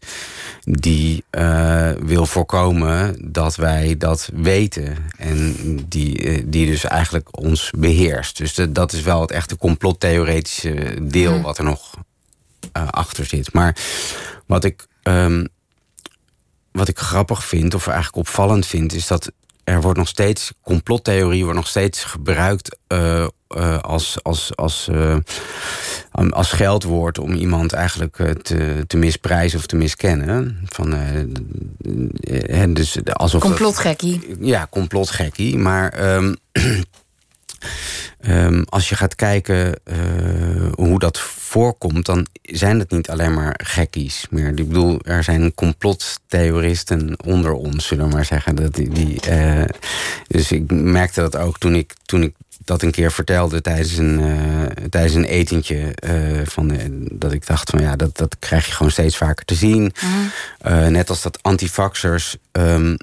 die 0.61 1.25
eh, 1.31 1.91
wil 2.03 2.27
voorkomen 2.27 3.17
dat 3.33 3.57
wij 3.57 3.97
dat 3.97 4.31
weten. 4.35 4.97
En 5.17 5.57
die, 5.89 6.23
eh, 6.23 6.43
die 6.47 6.67
dus 6.67 6.85
eigenlijk 6.85 7.41
ons 7.43 7.71
beheerst. 7.79 8.37
Dus 8.37 8.55
de, 8.55 8.73
dat 8.73 8.93
is 8.93 9.03
wel 9.03 9.21
het 9.21 9.31
echte 9.31 9.57
complottheoretische 9.57 10.97
deel 11.03 11.33
Mhm. 11.33 11.43
wat 11.43 11.59
er 11.59 11.65
nog 11.65 11.95
eh, 12.73 12.89
achter 12.89 13.25
zit. 13.25 13.53
Maar 13.53 13.77
wat 14.47 14.65
ik, 14.65 14.87
ehm, 15.03 15.45
wat 16.73 16.89
ik 16.89 16.99
grappig 16.99 17.45
vind, 17.45 17.75
of 17.75 17.87
eigenlijk 17.87 18.17
opvallend 18.17 18.67
vind, 18.67 18.95
is 18.95 19.07
dat 19.07 19.31
er 19.65 19.81
wordt 19.81 19.99
nog 19.99 20.09
steeds, 20.09 20.53
complottheorie 20.63 21.43
wordt 21.43 21.59
nog 21.59 21.69
steeds 21.69 22.05
gebruikt 22.05 22.77
eh, 22.87 23.27
als, 23.81 24.19
als, 24.23 24.57
als, 24.57 24.89
eh, 24.89 25.17
als 26.31 26.53
geldwoord 26.53 27.19
om 27.19 27.33
iemand 27.33 27.73
eigenlijk 27.73 28.17
te, 28.43 28.85
te 28.87 28.97
misprijzen 28.97 29.59
of 29.59 29.67
te 29.67 29.77
miskennen. 29.77 30.61
Van, 30.69 30.95
eh, 30.95 32.65
dus 32.69 32.97
alsof 33.13 33.41
dat- 33.41 33.51
Complotgekkie. 33.51 34.37
ja, 34.41 34.67
complotgekkie. 34.71 35.59
Maar 35.59 35.93
ehm, 35.93 36.35
ehm, 38.21 38.63
als 38.69 38.89
je 38.89 38.95
gaat 38.97 39.15
kijken 39.15 39.81
hoe 40.75 40.99
dat 40.99 41.19
voorkomt, 41.53 42.07
dan 42.07 42.27
zijn 42.43 42.79
het 42.79 42.91
niet 42.91 43.11
alleen 43.11 43.35
maar 43.35 43.61
gekkies 43.65 44.27
meer. 44.31 44.49
Ik 44.49 44.55
bedoel, 44.69 45.01
er 45.05 45.25
zijn 45.25 45.55
complottheoristen 45.55 47.15
onder 47.25 47.53
ons, 47.53 47.87
zullen 47.87 48.09
we 48.09 48.15
maar 48.15 48.25
zeggen. 48.25 48.55
Dat 48.55 48.75
die, 48.75 48.89
die, 48.89 49.21
eh, 49.21 49.65
dus 50.27 50.53
ik 50.53 50.71
merkte 50.73 51.21
dat 51.21 51.37
ook 51.37 51.59
toen 51.59 51.75
ik, 51.75 51.95
toen 52.05 52.23
ik 52.23 52.35
dat 52.65 52.83
een 52.83 52.91
keer 52.91 53.13
vertelde 53.13 53.61
tijdens 53.61 53.97
een, 53.97 54.21
eh, 54.21 54.85
tijdens 54.91 55.15
een 55.15 55.25
etentje. 55.25 55.95
eh, 55.95 56.41
van, 56.45 56.73
dat 57.13 57.33
ik 57.33 57.47
dacht 57.47 57.71
van 57.71 57.81
ja, 57.81 57.97
dat, 57.97 58.17
dat 58.17 58.37
krijg 58.39 58.67
je 58.67 58.73
gewoon 58.73 58.93
steeds 58.93 59.17
vaker 59.17 59.45
te 59.45 59.55
zien. 59.55 59.93
Eh, 60.59 60.87
net 60.87 61.09
als 61.09 61.23
dat 61.23 61.39
antivaxers. 61.43 62.37
ehm, 62.53 62.95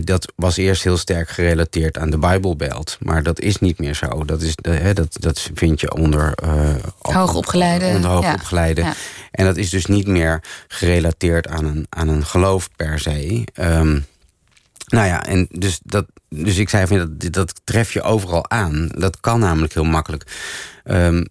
dat 0.00 0.32
was 0.36 0.56
eerst 0.56 0.82
heel 0.82 0.96
sterk 0.96 1.28
gerelateerd 1.28 1.98
aan 1.98 2.10
de 2.10 2.18
Bijbelbelt. 2.18 2.96
Maar 3.00 3.22
dat 3.22 3.40
is 3.40 3.58
niet 3.58 3.78
meer 3.78 3.94
zo. 3.94 4.24
Dat, 4.24 4.42
is, 4.42 4.54
hè, 4.62 4.92
dat, 4.94 5.16
dat 5.20 5.50
vind 5.54 5.80
je 5.80 5.94
onder... 5.94 6.32
eh, 6.34 6.74
Hoogopgeleide, 6.98 7.86
Onder 7.86 8.10
hoogopgeleide. 8.10 8.80
Ja. 8.80 8.94
En 9.30 9.44
dat 9.44 9.56
is 9.56 9.70
dus 9.70 9.86
niet 9.86 10.06
meer 10.06 10.42
gerelateerd 10.68 11.48
aan 11.48 11.64
een, 11.64 11.86
aan 11.88 12.08
een 12.08 12.24
geloof 12.26 12.68
per 12.76 12.98
se. 12.98 13.44
Ehm, 13.54 13.98
nou 14.86 15.06
ja, 15.06 15.24
en 15.26 15.46
dus, 15.50 15.80
dat, 15.82 16.06
dus 16.28 16.56
ik 16.56 16.68
zei 16.68 16.86
van 16.86 16.98
dat, 16.98 17.32
dat 17.32 17.60
tref 17.64 17.92
je 17.92 18.02
overal 18.02 18.50
aan. 18.50 18.88
Dat 18.94 19.20
kan 19.20 19.40
namelijk 19.40 19.74
heel 19.74 19.84
makkelijk. 19.84 20.24
Ehm, 20.84 21.24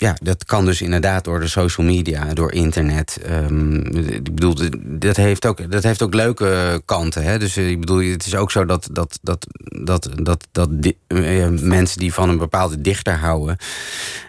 ja, 0.00 0.16
dat 0.22 0.44
kan 0.44 0.64
dus 0.64 0.82
inderdaad 0.82 1.24
door 1.24 1.40
de 1.40 1.48
social 1.48 1.86
media, 1.86 2.34
door 2.34 2.52
internet. 2.52 3.18
Ehm, 3.24 3.74
ik 3.96 4.22
bedoel, 4.34 4.54
dat 4.80 5.16
heeft 5.16 5.46
ook, 5.46 5.70
dat 5.70 5.82
heeft 5.82 6.02
ook 6.02 6.14
leuke 6.14 6.82
kanten. 6.84 7.22
Hè? 7.22 7.38
Dus 7.38 7.56
eh, 7.56 7.68
ik 7.70 7.80
bedoel, 7.80 7.98
het 8.02 8.26
is 8.26 8.34
ook 8.34 8.50
zo 8.50 8.64
dat, 8.64 8.88
dat, 8.92 9.18
dat, 9.22 9.46
dat, 9.64 10.08
dat, 10.22 10.46
dat 10.52 10.68
di- 10.82 10.96
eh, 11.06 11.48
mensen 11.48 11.98
die 12.00 12.12
van 12.14 12.28
een 12.28 12.38
bepaalde 12.38 12.80
dichter 12.80 13.16
houden, 13.16 13.56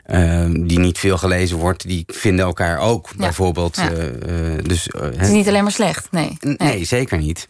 ehm, 0.05 0.65
die 0.67 0.79
niet 0.79 0.97
veel 0.97 1.17
gelezen 1.17 1.57
wordt, 1.57 1.87
die 1.87 2.03
vinden 2.07 2.45
elkaar 2.45 2.79
ook. 2.79 3.09
Bijvoorbeeld. 3.15 3.75
ja. 3.75 3.89
eh, 3.91 4.63
dus, 4.63 4.87
Het 4.97 5.21
is 5.21 5.29
niet 5.29 5.47
alleen 5.47 5.63
maar 5.63 5.71
slecht, 5.71 6.07
nee. 6.11 6.37
Nee, 6.57 6.85
zeker 6.85 7.17
niet. 7.17 7.47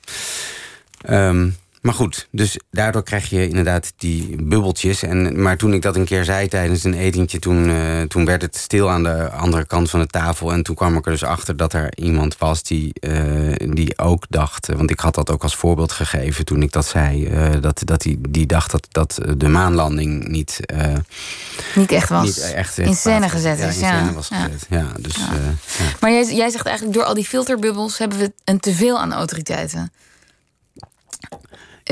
Ehm, 1.01 1.49
maar 1.89 1.97
goed, 1.97 2.27
dus 2.31 2.57
daardoor 2.71 3.03
krijg 3.03 3.29
je 3.29 3.47
inderdaad 3.47 3.91
die 3.97 4.43
bubbeltjes. 4.43 5.03
En, 5.03 5.41
maar 5.41 5.57
toen 5.57 5.73
ik 5.73 5.81
dat 5.81 5.95
een 5.95 6.05
keer 6.05 6.23
zei 6.23 6.47
tijdens 6.47 6.83
een 6.83 6.93
etentje... 6.93 7.39
Toen, 7.39 7.69
eh, 7.69 8.01
toen 8.01 8.25
werd 8.25 8.41
het 8.41 8.55
stil 8.57 8.89
aan 8.89 9.03
de 9.03 9.29
andere 9.29 9.65
kant 9.65 9.89
van 9.89 9.99
de 9.99 10.07
tafel. 10.07 10.51
En 10.51 10.63
toen 10.63 10.75
kwam 10.75 10.97
ik 10.97 11.05
er 11.05 11.11
dus 11.11 11.23
achter 11.23 11.57
dat 11.57 11.73
er 11.73 11.97
iemand 11.97 12.37
was 12.37 12.63
die, 12.63 12.93
eh, 12.93 13.71
die 13.73 13.97
ook 13.97 14.25
dacht... 14.29 14.67
Want 14.67 14.89
ik 14.91 14.99
had 14.99 15.15
dat 15.15 15.29
ook 15.29 15.43
als 15.43 15.55
voorbeeld 15.55 15.91
gegeven 15.91 16.45
toen 16.45 16.61
ik 16.61 16.71
dat 16.71 16.85
zei. 16.85 17.25
eh, 17.27 17.51
dat, 17.61 17.81
dat 17.85 18.01
die, 18.01 18.19
die 18.29 18.45
dacht 18.45 18.71
dat, 18.71 18.87
dat 18.89 19.19
de 19.37 19.47
maanlanding 19.47 20.27
niet... 20.27 20.59
eh, 20.65 20.93
Niet 21.75 21.91
echt 21.91 22.09
was. 22.09 22.25
niet 22.25 22.39
echt 22.53 22.77
in 22.77 22.95
scène 22.95 23.29
gezet 23.29 23.57
ja, 23.59 23.65
is, 23.67 23.75
in 23.75 23.81
ja. 23.81 23.97
scène 23.99 24.13
was 24.13 24.27
Ja. 24.27 24.37
gezet. 24.43 24.65
Ja, 24.69 24.87
dus, 24.99 25.15
Ja. 25.15 25.29
eh. 25.33 25.85
Maar 25.99 26.11
jij, 26.11 26.33
jij 26.35 26.49
zegt 26.49 26.65
eigenlijk, 26.65 26.97
door 26.97 27.05
al 27.05 27.13
die 27.13 27.25
filterbubbels 27.25 27.97
hebben 27.97 28.17
we 28.17 28.33
een 28.43 28.59
teveel 28.59 28.99
aan 28.99 29.13
autoriteiten. 29.13 29.91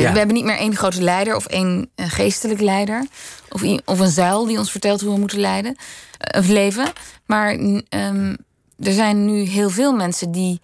Ja. 0.02 0.12
We 0.12 0.18
hebben 0.18 0.36
niet 0.36 0.46
meer 0.46 0.58
één 0.58 0.76
grote 0.76 1.02
leider 1.02 1.36
of 1.36 1.46
één 1.46 1.90
eh, 1.96 2.06
geestelijk 2.10 2.62
leider. 2.62 3.06
Of, 3.50 3.64
of 3.86 4.00
een 4.00 4.10
zuil 4.10 4.46
die 4.46 4.58
ons 4.58 4.72
vertelt 4.72 5.02
hoe 5.02 5.14
we 5.14 5.20
moeten 5.20 5.40
leiden, 5.40 5.76
eh, 6.18 6.40
of 6.40 6.48
leven. 6.48 6.92
Maar 7.26 7.52
ehm, 7.90 8.36
er 8.80 8.94
zijn 8.94 9.26
nu 9.26 9.40
heel 9.40 9.70
veel 9.70 9.94
mensen 9.94 10.32
die 10.32 10.62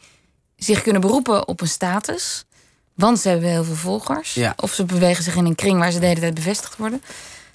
zich 0.55 0.81
kunnen 0.81 1.01
beroepen 1.01 1.47
op 1.47 1.61
een 1.61 1.67
status. 1.67 2.45
Want 2.93 3.19
ze 3.19 3.29
hebben 3.29 3.49
heel 3.49 3.63
veel 3.63 3.75
volgers. 3.75 4.33
Ja. 4.33 4.53
Of 4.57 4.73
ze 4.73 4.85
bewegen 4.85 5.23
zich 5.23 5.35
in 5.35 5.45
een 5.45 5.55
kring 5.55 5.79
waar 5.79 5.91
ze 5.91 5.99
de 5.99 6.05
hele 6.05 6.19
tijd 6.19 6.33
bevestigd 6.33 6.77
worden. 6.77 7.01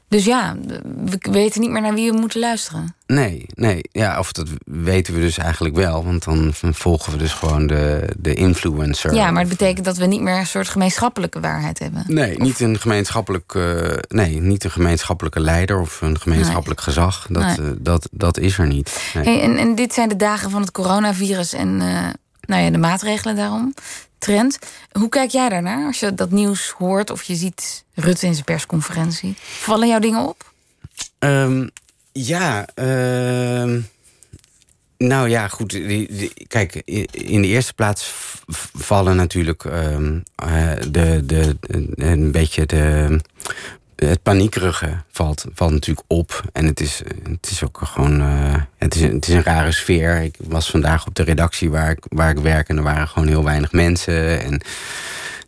Dus 0.09 0.25
ja, 0.25 0.57
we 1.05 1.19
weten 1.31 1.61
niet 1.61 1.71
meer 1.71 1.81
naar 1.83 1.95
wie 1.95 2.11
we 2.13 2.19
moeten 2.19 2.41
luisteren. 2.41 2.95
Nee, 3.07 3.47
nee. 3.55 3.81
Ja, 3.93 4.19
of 4.19 4.33
dat 4.33 4.49
weten 4.65 5.15
we 5.15 5.21
dus 5.21 5.39
eigenlijk 5.39 5.77
wel. 5.77 6.05
Want 6.05 6.25
dan 6.25 6.51
volgen 6.55 7.13
we 7.13 7.19
dus 7.19 7.33
gewoon 7.33 7.67
de, 7.67 8.09
de 8.19 8.35
influencer. 8.35 9.15
Ja, 9.15 9.31
maar 9.31 9.41
het 9.41 9.51
betekent 9.51 9.85
dat 9.85 9.97
we 9.97 10.07
niet 10.07 10.21
meer 10.21 10.39
een 10.39 10.47
soort 10.47 10.69
gemeenschappelijke 10.69 11.41
waarheid 11.41 11.79
hebben. 11.79 12.05
Nee, 12.07 12.39
niet 12.39 12.61
een, 12.61 12.79
gemeenschappelijk, 12.79 13.55
eh, 13.55 13.97
nee, 14.09 14.41
niet 14.41 14.65
een 14.65 14.71
gemeenschappelijke 14.71 15.41
leider 15.41 15.81
of 15.81 16.01
een 16.01 16.21
gemeenschappelijk 16.21 16.81
gezag. 16.81 17.27
Dat, 17.31 17.43
Nee. 17.43 17.57
eh, 17.57 17.65
dat, 17.79 18.09
dat 18.13 18.39
is 18.39 18.59
er 18.59 18.67
niet. 18.67 19.11
Nee. 19.15 19.25
Hey, 19.25 19.41
en, 19.43 19.57
en 19.57 19.75
dit 19.75 19.95
zijn 19.95 20.09
de 20.09 20.17
dagen 20.17 20.51
van 20.51 20.61
het 20.61 20.71
coronavirus 20.71 21.53
en 21.53 21.81
eh, 21.81 22.07
nou 22.41 22.63
ja, 22.63 22.71
de 22.71 22.79
maatregelen 22.79 23.37
daarom. 23.37 23.75
Trend. 24.19 24.59
Hoe 24.93 25.09
kijk 25.09 25.31
jij 25.31 25.49
daarnaar 25.49 25.87
als 25.87 26.01
je 26.01 26.15
dat 26.15 26.31
nieuws 26.31 26.71
hoort 26.71 27.11
of 27.11 27.23
je 27.23 27.35
ziet 27.35 27.85
Rutte 27.95 28.27
in 28.27 28.33
zijn 28.33 28.45
persconferentie? 28.45 29.35
Vallen 29.41 29.89
jouw 29.89 29.99
dingen 29.99 30.29
op? 30.29 30.53
Ehm, 31.19 31.67
ja, 32.13 32.67
ehm, 32.75 33.81
nou 34.99 35.29
ja, 35.29 35.49
goed. 35.49 35.73
kijk, 36.47 36.75
in 37.11 37.43
de 37.43 37.49
eerste 37.49 37.75
plaats 37.75 38.13
vallen 38.77 39.17
natuurlijk 39.17 39.65
ehm, 39.65 40.19
eh, 40.35 40.73
de, 40.91 41.23
de- 41.27 41.57
een 41.95 42.31
beetje 42.31 42.67
de. 42.67 43.21
Het 44.05 44.23
paniekerige 44.23 45.03
valt, 45.11 45.45
valt 45.55 45.71
natuurlijk 45.73 46.07
op. 46.07 46.43
En 46.53 46.65
het 46.67 46.81
is, 46.81 47.03
het 47.31 47.51
is 47.51 47.65
ook 47.65 47.81
gewoon. 47.83 48.21
eh, 48.21 48.55
het, 48.77 48.95
is, 48.95 49.01
het 49.01 49.29
is 49.29 49.35
een 49.35 49.43
rare 49.43 49.73
sfeer. 49.73 50.23
Ik 50.23 50.35
was 50.39 50.71
vandaag 50.71 51.07
op 51.07 51.15
de 51.15 51.23
redactie 51.23 51.71
waar 51.71 51.91
ik, 51.91 52.05
waar 52.09 52.31
ik 52.31 52.39
werk 52.39 52.69
en 52.69 52.77
er 52.77 52.83
waren 52.83 53.09
gewoon 53.09 53.29
heel 53.29 53.45
weinig 53.45 53.73
mensen. 53.73 54.41
En 54.43 54.61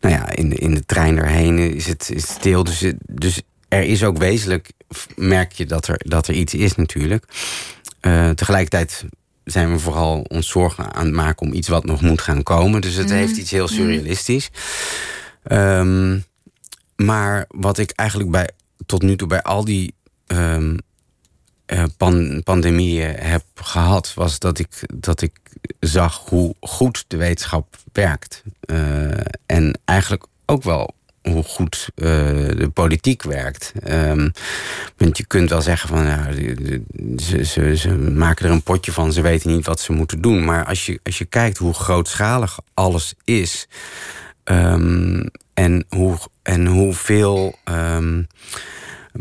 nou 0.01 0.14
ja, 0.14 0.30
in 0.30 0.48
de, 0.48 0.55
in 0.57 0.74
de 0.74 0.86
trein 0.86 1.18
erheen 1.18 1.59
is 1.74 1.86
het, 1.86 2.11
is 2.12 2.22
stil. 2.28 2.64
Dus, 2.64 2.84
dus 3.07 3.40
er 3.68 3.82
is 3.82 4.05
ook 4.05 4.18
wezenlijk, 4.18 4.70
merk 5.16 5.53
je 5.53 5.66
dat 5.66 5.88
er, 5.88 5.96
dat 5.98 6.28
er 6.28 6.34
iets 6.34 6.55
is 6.55 6.74
natuurlijk. 6.74 7.24
Eh, 8.01 8.30
tegelijkertijd 8.30 9.05
zijn 9.44 9.72
we 9.72 9.78
vooral 9.78 10.20
ons 10.20 10.48
zorgen 10.48 10.94
aan 10.94 11.05
het 11.07 11.14
maken 11.14 11.46
om 11.46 11.53
iets 11.53 11.68
wat 11.68 11.84
nog 11.84 12.01
moet 12.01 12.20
gaan 12.20 12.42
komen. 12.42 12.80
Dus 12.80 12.94
het 12.94 13.07
Mhm. 13.07 13.16
heeft 13.16 13.36
iets 13.36 13.51
heel 13.51 13.64
Mhm. 13.64 13.74
surrealistisch. 13.74 14.51
Ehm, 15.42 16.18
maar 17.05 17.44
wat 17.48 17.78
ik 17.78 17.90
eigenlijk 17.90 18.30
bij, 18.30 18.51
tot 18.86 19.03
nu 19.03 19.16
toe 19.16 19.28
bij 19.28 19.42
al 19.42 19.64
die 19.64 19.94
ehm, 20.26 20.76
eh, 21.66 21.84
pan- 21.96 22.40
pandemieën 22.44 23.14
heb 23.14 23.44
gehad, 23.55 24.14
was 24.14 24.38
dat 24.38 24.59
ik, 24.59 24.68
dat 24.94 25.22
ik 25.22 25.38
zag 25.80 26.16
hoe 26.28 26.55
goed 26.61 27.05
de 27.09 27.16
wetenschap 27.16 27.76
werkt. 27.92 28.42
Eh, 28.61 29.11
en 29.46 29.78
eigenlijk 29.84 30.26
ook 30.46 30.62
wel 30.62 30.94
hoe 31.22 31.42
goed 31.42 31.88
eh, 31.94 32.07
de 32.57 32.70
politiek 32.74 33.22
werkt. 33.22 33.72
Ehm, 33.82 34.28
want 34.96 35.16
je 35.16 35.26
kunt 35.26 35.51
wel 35.51 35.62
zeggen 35.62 35.88
van 35.88 36.05
ja, 36.07 36.32
ze, 37.16 37.44
ze, 37.44 37.76
ze 37.76 37.94
maken 37.96 38.46
er 38.46 38.53
een 38.53 38.62
potje 38.62 38.92
van, 38.92 39.12
ze 39.12 39.20
weten 39.20 39.51
niet 39.53 39.66
wat 39.66 39.80
ze 39.80 39.92
moeten 39.92 40.20
doen. 40.20 40.44
Maar 40.44 40.64
als 40.64 40.86
je, 40.86 41.01
als 41.03 41.18
je 41.18 41.24
kijkt 41.24 41.59
hoe 41.59 41.74
grootschalig 41.74 42.59
alles 42.74 43.14
is. 43.24 43.68
ehm, 44.44 45.26
en, 45.55 45.84
hoe, 45.88 46.18
en 46.51 46.66
hoeveel 46.66 47.55
ehm, 47.64 48.22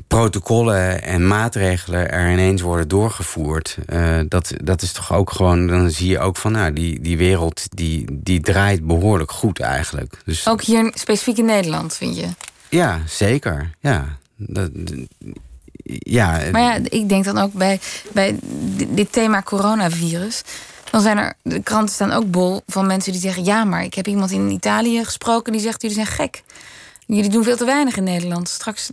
protocollen 0.08 1.04
en 1.04 1.28
maatregelen 1.28 2.12
er 2.12 2.32
ineens 2.32 2.62
worden 2.62 2.88
doorgevoerd. 2.88 3.78
eh, 3.86 4.20
dat, 4.28 4.54
dat 4.64 4.82
is 4.82 4.92
toch 4.92 5.14
ook 5.14 5.32
gewoon. 5.32 5.68
Dan 5.68 5.90
zie 5.92 6.10
je 6.10 6.20
ook 6.20 6.38
van 6.38 6.52
nou, 6.52 6.74
die, 6.74 7.02
die 7.02 7.18
wereld 7.18 7.66
die, 7.70 8.06
die 8.12 8.42
draait 8.42 8.88
behoorlijk 8.88 9.32
goed 9.32 9.60
eigenlijk. 9.60 10.18
Dus 10.26 10.48
Ook 10.48 10.62
hier 10.62 10.92
specifiek 10.94 11.38
in 11.38 11.46
Nederland, 11.46 11.96
vind 11.96 12.16
je? 12.16 12.28
ja, 12.70 13.00
zeker. 13.08 13.70
Ja. 13.80 14.18
Dat, 14.36 14.70
ja, 16.00 16.42
Maar 16.52 16.62
ja, 16.62 16.80
ik 16.84 17.10
denk 17.10 17.24
dan 17.26 17.38
ook 17.38 17.54
bij, 17.54 17.80
bij 18.12 18.40
dit 18.90 19.12
thema 19.12 19.42
coronavirus. 19.42 20.42
Dan 20.92 21.02
zijn 21.02 21.18
er, 21.18 21.34
de 21.42 21.64
kranten 21.64 21.94
staan 21.94 22.12
ook 22.12 22.32
bol 22.32 22.62
van 22.68 22.88
mensen 22.88 23.12
die 23.12 23.22
zeggen: 23.22 23.44
Ja, 23.44 23.64
maar 23.64 23.84
ik 23.84 23.94
heb 23.94 24.08
iemand 24.08 24.32
in 24.32 24.50
Italië 24.50 25.04
gesproken 25.06 25.52
die 25.52 25.62
zegt: 25.62 25.82
Jullie 25.82 25.96
zijn 25.98 26.08
gek. 26.08 26.44
Jullie 27.16 27.30
doen 27.30 27.44
veel 27.44 27.58
te 27.58 27.66
weinig 27.66 27.98
in 27.98 28.04
Nederland. 28.04 28.50
Straks 28.50 28.90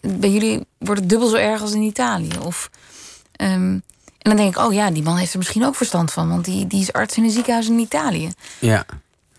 bij 0.00 0.30
jullie 0.30 0.66
wordt 0.78 1.00
het 1.00 1.08
dubbel 1.10 1.28
zo 1.28 1.36
erg 1.36 1.60
als 1.60 1.72
in 1.72 1.82
Italië. 1.82 2.28
Of, 2.44 2.70
ehm, 3.32 3.78
En 4.18 4.32
dan 4.32 4.36
denk 4.36 4.56
ik, 4.56 4.64
oh 4.64 4.72
ja, 4.72 4.90
die 4.90 5.02
man 5.02 5.16
heeft 5.16 5.32
er 5.32 5.38
misschien 5.38 5.64
ook 5.64 5.74
verstand 5.74 6.12
van. 6.12 6.28
Want 6.28 6.44
die, 6.44 6.66
die 6.66 6.80
is 6.80 6.92
arts 6.92 7.16
in 7.16 7.24
een 7.24 7.30
ziekenhuis 7.30 7.68
in 7.68 7.78
Italië. 7.78 8.30
Ja, 8.58 8.86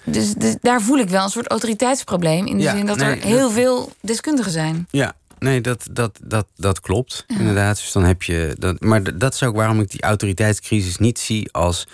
Dus, 0.03 0.33
dus 0.33 0.55
daar 0.61 0.81
voel 0.81 0.97
ik 0.97 1.09
wel 1.09 1.23
een 1.23 1.29
soort 1.29 1.47
autoriteitsprobleem. 1.47 2.45
In 2.45 2.57
de 2.57 2.63
Ja, 2.63 2.75
zin 2.75 2.85
dat 2.85 2.97
nee, 2.97 3.15
er 3.15 3.23
heel 3.25 3.39
dat- 3.39 3.51
veel 3.51 3.91
deskundigen 4.01 4.51
zijn. 4.51 4.87
Ja, 4.91 5.13
nee, 5.39 5.61
dat, 5.61 5.87
dat, 5.91 6.19
dat, 6.23 6.47
dat 6.55 6.79
klopt. 6.79 7.23
Inderdaad. 7.27 7.75
Dus 7.77 7.91
dan 7.91 8.03
heb 8.03 8.23
je. 8.23 8.55
Dat, 8.59 8.79
maar 8.81 9.17
dat 9.17 9.33
is 9.33 9.43
ook 9.43 9.55
waarom 9.55 9.79
ik 9.79 9.91
die 9.91 10.01
autoriteitscrisis 10.01 10.97
niet 10.97 11.19
zie 11.19 11.51
als. 11.51 11.87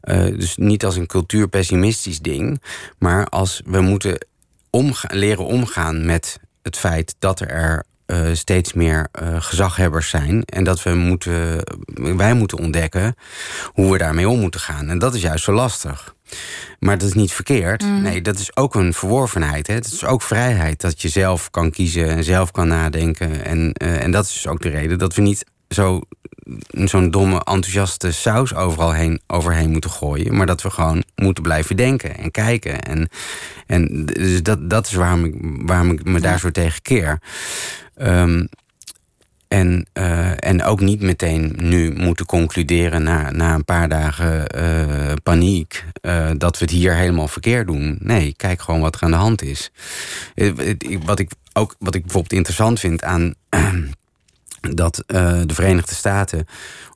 eh, 0.00 0.24
dus 0.24 0.56
niet 0.56 0.84
als 0.84 0.96
een 0.96 1.06
cultuurpessimistisch 1.06 2.18
ding. 2.20 2.62
Maar 2.98 3.26
als 3.28 3.60
we 3.64 3.80
moeten 3.80 4.26
omga- 4.74 5.08
leren 5.14 5.44
omgaan 5.46 6.04
met 6.04 6.40
het 6.62 6.76
feit 6.76 7.14
dat 7.18 7.40
er. 7.40 7.84
eh, 8.06 8.26
steeds 8.32 8.72
meer 8.72 9.08
eh, 9.12 9.42
gezaghebbers 9.42 10.08
zijn. 10.08 10.44
En 10.44 10.64
dat 10.64 10.82
we 10.82 10.94
moeten, 10.94 11.64
wij 12.16 12.34
moeten 12.34 12.58
ontdekken 12.58 13.14
hoe 13.72 13.92
we 13.92 13.98
daarmee 13.98 14.28
om 14.28 14.40
moeten 14.40 14.60
gaan. 14.60 14.88
En 14.88 14.98
dat 14.98 15.14
is 15.14 15.22
juist 15.22 15.44
zo 15.44 15.52
lastig. 15.52 16.14
Maar 16.78 16.98
dat 16.98 17.08
is 17.08 17.14
niet 17.14 17.32
verkeerd. 17.32 17.84
Nee, 18.02 18.22
dat 18.22 18.38
is 18.38 18.56
ook 18.56 18.74
een 18.74 18.92
verworvenheid. 18.94 19.66
Hè. 19.66 19.74
Het 19.74 19.86
is 19.86 20.04
ook 20.04 20.22
vrijheid 20.22 20.80
dat 20.80 21.02
je 21.02 21.08
zelf 21.08 21.50
kan 21.50 21.70
kiezen 21.70 22.08
en 22.08 22.24
zelf 22.24 22.50
kan 22.50 22.68
nadenken. 22.68 23.44
En, 23.44 23.72
eh, 23.72 24.02
en 24.02 24.10
dat 24.10 24.24
is 24.26 24.32
dus 24.32 24.46
ook 24.46 24.62
de 24.62 24.68
reden 24.68 24.98
dat 24.98 25.14
we 25.14 25.22
niet 25.22 25.44
zo 25.74 26.00
zo'n 26.70 27.10
domme, 27.10 27.36
enthousiaste 27.36 28.12
saus 28.12 28.54
overal 28.54 28.92
heen, 28.92 29.20
overheen 29.26 29.70
moeten 29.70 29.90
gooien. 29.90 30.36
Maar 30.36 30.46
dat 30.46 30.62
we 30.62 30.70
gewoon 30.70 31.04
moeten 31.14 31.42
blijven 31.42 31.76
denken 31.76 32.16
en 32.16 32.30
kijken. 32.30 32.82
En, 32.82 33.08
en 33.66 34.06
dus 34.06 34.42
dat, 34.42 34.70
dat 34.70 34.86
is 34.86 34.92
waarom 34.92 35.24
ik, 35.24 35.34
waarom 35.40 35.90
ik 35.90 36.04
me 36.04 36.20
daar 36.20 36.38
zo 36.38 36.50
tegen 36.50 36.82
keer. 36.82 37.20
Ehm, 37.94 38.44
en, 39.48 39.86
eh, 39.92 40.48
en 40.48 40.62
ook 40.62 40.80
niet 40.80 41.00
meteen 41.00 41.54
nu 41.56 41.92
moeten 41.92 42.26
concluderen 42.26 43.02
na, 43.02 43.30
na 43.30 43.54
een 43.54 43.64
paar 43.64 43.88
dagen 43.88 44.46
eh, 44.46 45.12
paniek 45.22 45.84
eh, 46.00 46.30
dat 46.36 46.58
we 46.58 46.64
het 46.64 46.74
hier 46.74 46.94
helemaal 46.94 47.28
verkeerd 47.28 47.66
doen. 47.66 47.98
Nee, 48.00 48.34
kijk 48.36 48.62
gewoon 48.62 48.80
wat 48.80 48.94
er 48.94 49.02
aan 49.02 49.10
de 49.10 49.16
hand 49.16 49.42
is. 49.42 49.70
Wat 51.04 51.18
ik 51.18 51.30
ook 51.52 51.74
wat 51.78 51.94
ik 51.94 52.02
bijvoorbeeld 52.02 52.32
interessant 52.32 52.80
vind 52.80 53.02
aan 53.02 53.34
dat 54.70 54.98
eh, 55.06 55.40
de 55.46 55.54
Verenigde 55.54 55.94
Staten 55.94 56.40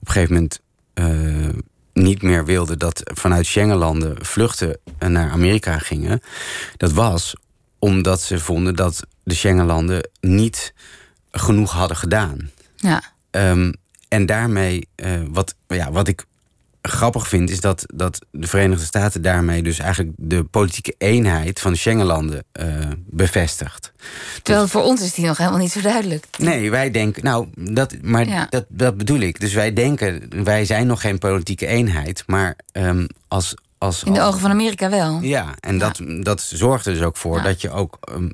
op 0.00 0.06
een 0.06 0.12
gegeven 0.12 0.34
moment 0.34 0.60
eh, 0.94 1.60
niet 1.92 2.22
meer 2.22 2.44
wilden 2.44 2.78
dat 2.78 3.00
vanuit 3.04 3.46
Schengenlanden 3.46 4.24
vluchten 4.24 4.78
naar 4.98 5.30
Amerika 5.30 5.78
gingen. 5.78 6.20
Dat 6.76 6.92
was 6.92 7.34
omdat 7.78 8.20
ze 8.20 8.38
vonden 8.38 8.76
dat 8.76 9.06
de 9.22 9.34
Schengenlanden 9.34 10.10
niet 10.20 10.74
genoeg 11.30 11.72
hadden 11.72 11.96
gedaan. 11.96 12.50
Ja. 12.76 13.02
Ehm, 13.30 13.72
en 14.08 14.26
daarmee, 14.26 14.88
eh, 14.94 15.20
wat, 15.28 15.54
ja, 15.66 15.90
wat 15.90 16.08
ik 16.08 16.24
grappig 16.89 17.28
vind, 17.28 17.51
is 17.51 17.61
dat, 17.61 17.84
dat 17.95 18.18
de 18.30 18.47
Verenigde 18.47 18.84
Staten 18.84 19.22
daarmee 19.22 19.62
dus 19.62 19.78
eigenlijk 19.78 20.12
de 20.16 20.45
politieke 20.45 20.95
eenheid 20.99 21.61
van 21.61 21.72
de 21.72 21.78
Schengenlanden 21.78 22.45
eh, 22.53 22.66
bevestigt. 23.07 23.93
Terwijl 24.43 24.68
voor 24.68 24.82
ons 24.82 25.01
is 25.03 25.14
die 25.14 25.26
nog 25.26 25.36
helemaal 25.39 25.59
niet 25.59 25.72
zo 25.72 25.80
duidelijk. 25.80 26.26
Nee, 26.39 26.70
wij 26.70 26.91
denken, 26.91 27.24
nou, 27.24 27.47
dat, 27.55 27.95
maar 28.03 28.28
Ja. 28.28 28.47
dat, 28.51 28.64
dat 28.68 28.97
bedoel 28.97 29.20
ik. 29.20 29.41
Dus 29.41 29.53
wij 29.55 29.72
denken, 29.72 30.28
wij 30.45 30.64
zijn 30.64 30.86
nog 30.86 31.01
geen 31.01 31.18
politieke 31.18 31.66
eenheid, 31.66 32.22
maar 32.26 32.57
ehm, 32.72 33.07
als, 33.28 33.55
als. 33.78 34.03
In 34.03 34.12
de 34.12 34.20
ogen 34.20 34.41
van 34.41 34.51
Amerika 34.51 34.91
wel. 34.91 35.18
Ja, 35.20 35.55
en 35.61 35.78
Dat, 35.78 36.01
dat 36.20 36.41
zorgt 36.41 36.86
er 36.86 36.93
dus 36.93 37.03
ook 37.03 37.16
voor 37.16 37.36
Ja. 37.36 37.43
dat 37.43 37.61
je 37.61 37.70
ook 37.70 37.99
ehm, 38.01 38.28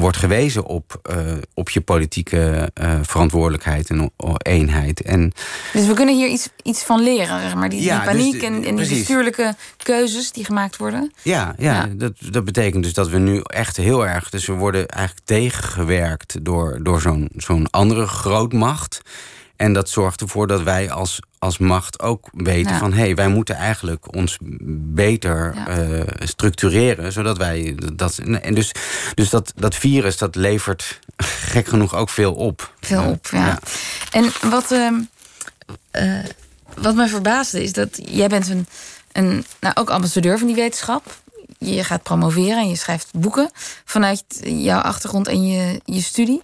wordt 0.00 0.16
gewezen 0.16 0.64
op, 0.64 0.98
eh, 1.02 1.16
op 1.54 1.70
je 1.70 1.80
politieke 1.80 2.70
eh, 2.74 2.98
verantwoordelijkheid 3.02 3.90
en 3.90 4.10
eenheid. 4.38 5.02
En 5.02 5.32
Dus 5.72 5.86
we 5.86 5.92
kunnen 5.94 6.16
hier 6.16 6.28
iets, 6.28 6.48
iets 6.62 6.82
van 6.84 7.02
leren. 7.02 7.40
Zeg 7.40 7.54
maar. 7.54 7.68
die, 7.68 7.82
Ja, 7.82 7.96
die 7.96 8.04
paniek 8.10 8.32
dus 8.32 8.40
de- 8.40 8.46
en, 8.46 8.64
en 8.64 8.76
die 8.76 8.88
bestuurlijke 8.88 9.54
keuzes 9.76 10.32
die 10.32 10.44
gemaakt 10.44 10.76
worden. 10.76 11.12
Ja, 11.22 11.54
ja, 11.58 11.72
Ja. 11.74 11.86
Dat, 11.94 12.12
dat 12.30 12.44
betekent 12.44 12.82
dus 12.84 12.92
dat 12.92 13.08
we 13.08 13.18
nu 13.18 13.40
echt 13.42 13.76
heel 13.76 14.06
erg... 14.06 14.30
dus 14.30 14.46
we 14.46 14.52
worden 14.52 14.88
eigenlijk 14.88 15.26
tegengewerkt 15.26 16.44
door, 16.44 16.78
door 16.82 17.00
zo'n 17.00 17.28
zo'n 17.36 17.70
andere 17.70 18.06
grootmacht. 18.06 19.00
En 19.58 19.72
dat 19.72 19.88
zorgt 19.88 20.20
ervoor 20.20 20.46
dat 20.46 20.62
wij 20.62 20.90
als, 20.90 21.20
als 21.38 21.58
macht 21.58 22.00
ook 22.00 22.28
weten 22.32 22.72
Ja. 22.72 22.78
van... 22.78 22.92
hé, 22.92 23.00
hey, 23.00 23.14
wij 23.14 23.28
moeten 23.28 23.54
eigenlijk 23.54 24.16
ons 24.16 24.38
beter 24.94 25.54
Ja. 25.54 25.66
eh, 25.66 26.00
structureren... 26.18 27.12
zodat 27.12 27.36
wij... 27.38 27.76
Dat, 27.94 28.18
en 28.18 28.54
dus 28.54 28.72
dus 29.14 29.30
dat, 29.30 29.52
dat 29.56 29.74
virus, 29.74 30.18
dat 30.18 30.34
levert 30.34 30.98
gek 31.52 31.66
genoeg 31.68 31.94
ook 31.94 32.08
veel 32.08 32.34
op. 32.34 32.72
Veel 32.80 33.02
op, 33.04 33.26
ja. 33.30 33.58
En 34.10 34.32
wat, 34.50 34.70
eh, 35.90 36.24
wat 36.74 36.94
mij 36.94 37.08
verbaasde 37.08 37.62
is 37.62 37.72
dat 37.72 38.00
jij 38.04 38.28
bent 38.28 38.48
een, 38.48 38.66
een, 39.12 39.44
nou, 39.60 39.74
ook 39.74 39.90
ambassadeur 39.90 40.38
van 40.38 40.46
die 40.46 40.56
wetenschap. 40.56 41.16
Je 41.58 41.84
gaat 41.84 42.02
promoveren 42.02 42.58
en 42.58 42.68
je 42.68 42.76
schrijft 42.76 43.08
boeken 43.12 43.50
vanuit 43.84 44.24
jouw 44.42 44.80
achtergrond 44.80 45.28
en 45.28 45.46
je, 45.46 45.80
je 45.84 46.02
studie. 46.02 46.42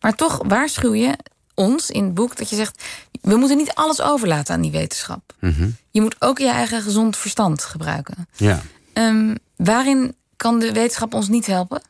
Maar 0.00 0.14
toch 0.14 0.40
waarschuw 0.46 0.94
je 0.94 1.16
ons 1.54 1.90
in 1.90 2.04
het 2.04 2.14
boek 2.14 2.36
dat 2.36 2.50
je 2.50 2.56
zegt... 2.56 2.82
we 3.20 3.36
moeten 3.36 3.56
niet 3.56 3.74
alles 3.74 4.00
overlaten 4.00 4.54
aan 4.54 4.60
die 4.62 4.70
wetenschap. 4.70 5.34
mhm, 5.40 5.68
Je 5.90 6.00
moet 6.00 6.16
ook 6.18 6.38
je 6.38 6.48
eigen 6.50 6.82
gezond 6.82 7.16
verstand 7.16 7.64
gebruiken. 7.64 8.28
Ja. 8.36 8.60
Ehm, 8.92 9.34
waarin 9.56 10.14
kan 10.36 10.58
de 10.58 10.72
wetenschap 10.72 11.14
ons 11.14 11.28
niet 11.28 11.46
helpen? 11.46 11.82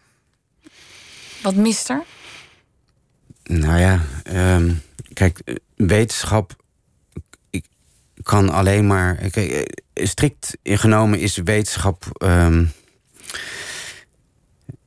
Wat 1.43 1.55
mist 1.55 1.89
er? 1.89 2.03
Nou 3.45 3.79
ja, 3.81 4.01
ehm, 4.23 4.75
kijk, 5.13 5.39
eh, 5.45 5.55
wetenschap 5.77 6.57
ik, 7.51 7.65
kan 8.23 8.51
alleen 8.51 8.87
maar. 8.87 9.15
Kijk, 9.15 9.51
eh, 9.93 10.07
strikt 10.07 10.57
genomen 10.63 11.19
is 11.19 11.37
wetenschap. 11.37 12.05
ehm, 12.13 12.65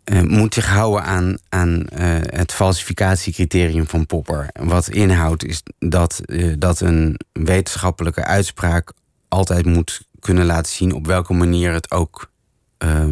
eh, 0.05 0.21
moet 0.21 0.53
zich 0.53 0.67
houden 0.67 1.03
aan, 1.03 1.37
aan 1.49 1.87
eh, 1.87 2.07
het 2.21 2.51
falsificatiecriterium 2.53 3.87
van 3.87 4.05
Popper. 4.05 4.49
Wat 4.53 4.89
inhoudt 4.89 5.45
is 5.45 5.63
dat, 5.79 6.19
eh, 6.25 6.53
dat 6.57 6.79
een 6.79 7.19
wetenschappelijke 7.31 8.23
uitspraak 8.23 8.91
altijd 9.27 9.65
moet 9.65 10.01
kunnen 10.19 10.45
laten 10.45 10.71
zien 10.71 10.93
op 10.93 11.05
welke 11.05 11.33
manier 11.33 11.73
het 11.73 11.91
ook 11.91 12.33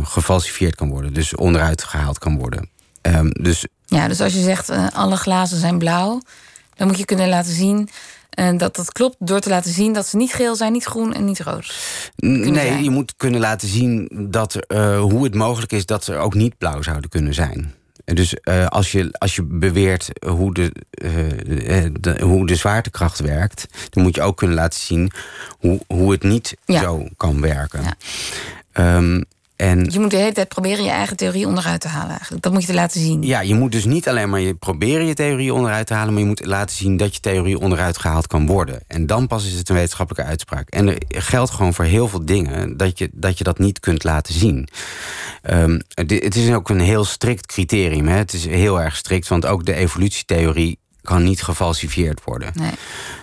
gefalsifieerd 0.04 0.76
kan 0.76 0.90
worden. 0.90 1.14
Dus 1.14 1.36
onderuit 1.36 1.84
gehaald 1.84 2.18
kan 2.18 2.38
worden. 2.38 2.70
Ehm, 3.02 3.30
dus 3.30 3.68
Ja, 3.86 4.08
dus 4.08 4.22
als 4.22 4.34
je 4.34 4.42
zegt 4.42 4.70
alle 4.94 5.16
glazen 5.16 5.58
zijn 5.58 5.78
blauw, 5.78 6.22
dan 6.76 6.88
moet 6.88 6.98
je 6.98 7.06
kunnen 7.06 7.30
laten 7.30 7.54
zien 7.54 7.90
eh, 8.34 8.58
dat 8.58 8.76
dat 8.76 8.92
klopt 8.92 9.16
door 9.20 9.40
te 9.40 9.50
laten 9.50 9.72
zien 9.72 9.94
dat 9.94 10.08
ze 10.08 10.18
niet 10.18 10.34
geel 10.34 10.56
zijn, 10.56 10.72
niet 10.72 10.84
groen 10.84 11.14
en 11.14 11.26
niet 11.26 11.40
rood. 11.40 11.74
Nee, 12.16 12.54
zijn. 12.54 12.84
je 12.84 12.90
moet 12.90 13.14
kunnen 13.18 13.40
laten 13.40 13.68
zien 13.68 14.10
dat, 14.30 14.56
eh, 14.56 15.00
hoe 15.00 15.24
het 15.24 15.36
mogelijk 15.36 15.72
is 15.72 15.86
dat 15.86 16.04
ze 16.04 16.16
ook 16.16 16.34
niet 16.34 16.58
blauw 16.58 16.82
zouden 16.82 17.10
kunnen 17.10 17.34
zijn. 17.34 17.74
En 18.06 18.16
Dus 18.16 18.34
eh, 18.34 18.68
als, 18.68 18.92
je, 18.92 19.10
als 19.18 19.36
je 19.36 19.44
beweert 19.44 20.10
hoe 20.28 20.54
de, 20.54 20.72
eh, 20.92 21.86
de- 22.00 22.22
hoe 22.22 22.48
de 22.48 22.56
zwaartekracht 22.56 23.20
werkt, 23.20 23.68
dan 23.90 24.04
moet 24.04 24.16
je 24.16 24.22
ook 24.22 24.38
kunnen 24.38 24.56
laten 24.56 24.80
zien 24.80 25.12
hoe, 25.60 25.80
hoe 25.88 26.12
het 26.12 26.24
niet 26.24 26.56
Ja. 26.66 26.82
zo 26.82 27.08
kan 27.18 27.42
werken. 27.42 27.82
Ja. 27.84 27.94
Ehm, 28.72 29.22
en 29.64 29.88
Je 29.90 30.00
moet 30.00 30.12
de 30.12 30.18
hele 30.18 30.32
tijd 30.32 30.48
proberen 30.48 30.84
je 30.84 30.90
eigen 30.90 31.18
theorie 31.18 31.48
onderuit 31.48 31.82
te 31.82 31.88
halen 31.88 32.10
eigenlijk. 32.10 32.44
Dat 32.44 32.52
moet 32.52 32.62
je 32.62 32.68
te 32.68 32.74
laten 32.74 33.02
zien. 33.02 33.24
ja, 33.24 33.42
je 33.42 33.56
moet 33.56 33.72
dus 33.72 33.86
niet 33.86 34.08
alleen 34.08 34.30
maar 34.30 34.40
je 34.40 34.54
proberen 34.54 35.06
je 35.06 35.14
theorie 35.14 35.54
onderuit 35.54 35.88
te 35.88 35.94
halen, 35.94 36.14
maar 36.14 36.22
je 36.22 36.28
moet 36.28 36.46
laten 36.46 36.76
zien 36.76 36.98
dat 36.98 37.14
je 37.14 37.20
theorie 37.20 37.60
onderuit 37.60 37.98
gehaald 37.98 38.28
kan 38.28 38.46
worden. 38.46 38.82
En 38.88 39.06
dan 39.06 39.28
pas 39.28 39.46
is 39.46 39.54
het 39.54 39.70
een 39.70 39.76
wetenschappelijke 39.76 40.30
uitspraak. 40.30 40.70
En 40.70 40.88
er 40.88 41.22
geldt 41.22 41.52
gewoon 41.52 41.74
voor 41.74 41.86
heel 41.86 42.08
veel 42.08 42.26
dingen 42.26 42.78
dat 42.78 42.98
je 42.98 43.10
dat, 43.14 43.38
je 43.38 43.44
dat 43.44 43.60
niet 43.60 43.80
kunt 43.80 44.04
laten 44.04 44.34
zien. 44.34 44.68
Ehm, 45.42 45.80
het 45.94 46.12
het 46.12 46.36
is 46.36 46.54
ook 46.54 46.70
een 46.70 46.80
heel 46.80 47.06
strikt 47.06 47.46
criterium. 47.46 48.08
Hè? 48.08 48.18
Het 48.18 48.34
is 48.34 48.46
heel 48.46 48.82
erg 48.82 48.96
strikt, 48.96 49.28
want 49.28 49.46
ook 49.46 49.66
de 49.66 49.74
evolutietheorie 49.74 50.80
kan 51.02 51.24
niet 51.24 51.42
gefalsifieerd 51.42 52.24
worden. 52.24 52.52
Nee. 52.54 52.72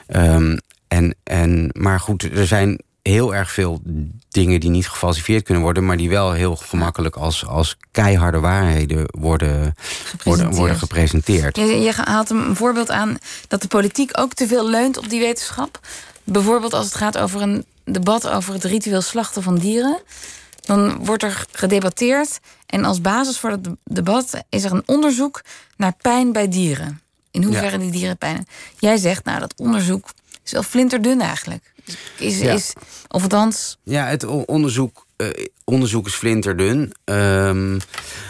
Ehm, 0.06 0.56
en, 0.88 1.14
en, 1.22 1.70
maar 1.72 2.00
goed, 2.00 2.22
er 2.22 2.46
zijn 2.46 2.80
heel 3.02 3.34
erg 3.34 3.50
veel 3.52 3.80
dingen 4.28 4.60
die 4.60 4.70
niet 4.70 4.88
gefalsifieerd 4.88 5.44
kunnen 5.44 5.62
worden, 5.62 5.86
maar 5.86 5.96
die 5.96 6.08
wel 6.08 6.32
heel 6.32 6.56
gemakkelijk 6.56 7.16
als, 7.16 7.46
als 7.46 7.76
keiharde 7.90 8.40
waarheden 8.40 9.04
worden, 9.10 9.74
worden, 10.24 10.54
worden 10.54 10.76
gepresenteerd. 10.78 11.56
Je, 11.56 11.62
je 11.62 11.92
haalt 11.92 12.30
een 12.30 12.56
voorbeeld 12.56 12.90
aan 12.90 13.18
dat 13.48 13.62
de 13.62 13.68
politiek 13.68 14.10
ook 14.18 14.34
te 14.34 14.46
veel 14.46 14.68
leunt 14.68 14.98
op 14.98 15.08
die 15.08 15.20
wetenschap. 15.20 15.80
Bijvoorbeeld 16.24 16.72
als 16.72 16.84
het 16.84 16.94
gaat 16.94 17.18
over 17.18 17.42
een 17.42 17.64
debat 17.84 18.28
over 18.28 18.52
het 18.52 18.64
ritueel 18.64 19.02
slachten 19.02 19.42
van 19.42 19.58
dieren. 19.58 20.02
Dan 20.60 21.04
wordt 21.04 21.22
er 21.22 21.44
gedebatteerd 21.52 22.40
en 22.66 22.84
als 22.84 23.00
basis 23.00 23.38
voor 23.38 23.50
dat 23.50 23.76
debat 23.84 24.42
is 24.48 24.64
er 24.64 24.72
een 24.72 24.82
onderzoek 24.86 25.42
naar 25.76 25.94
pijn 26.02 26.32
bij 26.32 26.48
dieren. 26.48 27.00
In 27.30 27.42
hoeverre 27.42 27.70
Ja. 27.70 27.78
die 27.78 27.90
dieren 27.90 28.16
pijn. 28.18 28.46
Jij 28.78 28.96
zegt, 28.96 29.24
nou, 29.24 29.40
dat 29.40 29.54
onderzoek 29.56 30.08
is 30.44 30.52
wel 30.52 30.62
flinterdun 30.62 31.20
eigenlijk. 31.20 31.69
Is, 32.18 32.38
Ja. 32.38 32.52
is, 32.52 32.72
of 33.08 33.22
althans, 33.22 33.78
Ja, 33.82 34.06
het 34.06 34.24
onderzoek, 34.46 35.06
eh, 35.16 35.26
onderzoek 35.64 36.06
is 36.06 36.14
flinterdun. 36.14 36.92
Ehm, 37.04 37.72
maar 37.72 37.80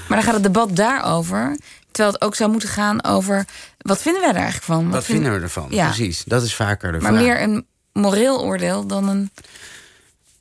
dan 0.09 0.23
gaat 0.23 0.35
het 0.35 0.43
debat 0.43 0.77
daarover. 0.77 1.59
Terwijl 1.91 2.15
het 2.15 2.23
ook 2.25 2.35
zou 2.35 2.51
moeten 2.51 2.69
gaan 2.69 3.05
over 3.05 3.45
wat 3.79 4.03
vinden 4.03 4.21
wij 4.23 4.31
er 4.31 4.37
eigenlijk 4.37 4.65
van? 4.67 4.91
wat 4.91 5.05
vinden 5.05 5.33
we 5.35 5.41
ervan? 5.41 5.67
Ja. 5.71 5.85
Precies, 5.87 6.23
dat 6.25 6.43
is 6.43 6.55
vaker 6.55 6.93
de 6.93 6.99
Maar 6.99 7.11
vraag. 7.13 7.23
meer 7.23 7.43
een 7.43 7.67
moreel 7.93 8.41
oordeel 8.43 8.87
dan 8.87 9.09
een. 9.09 9.31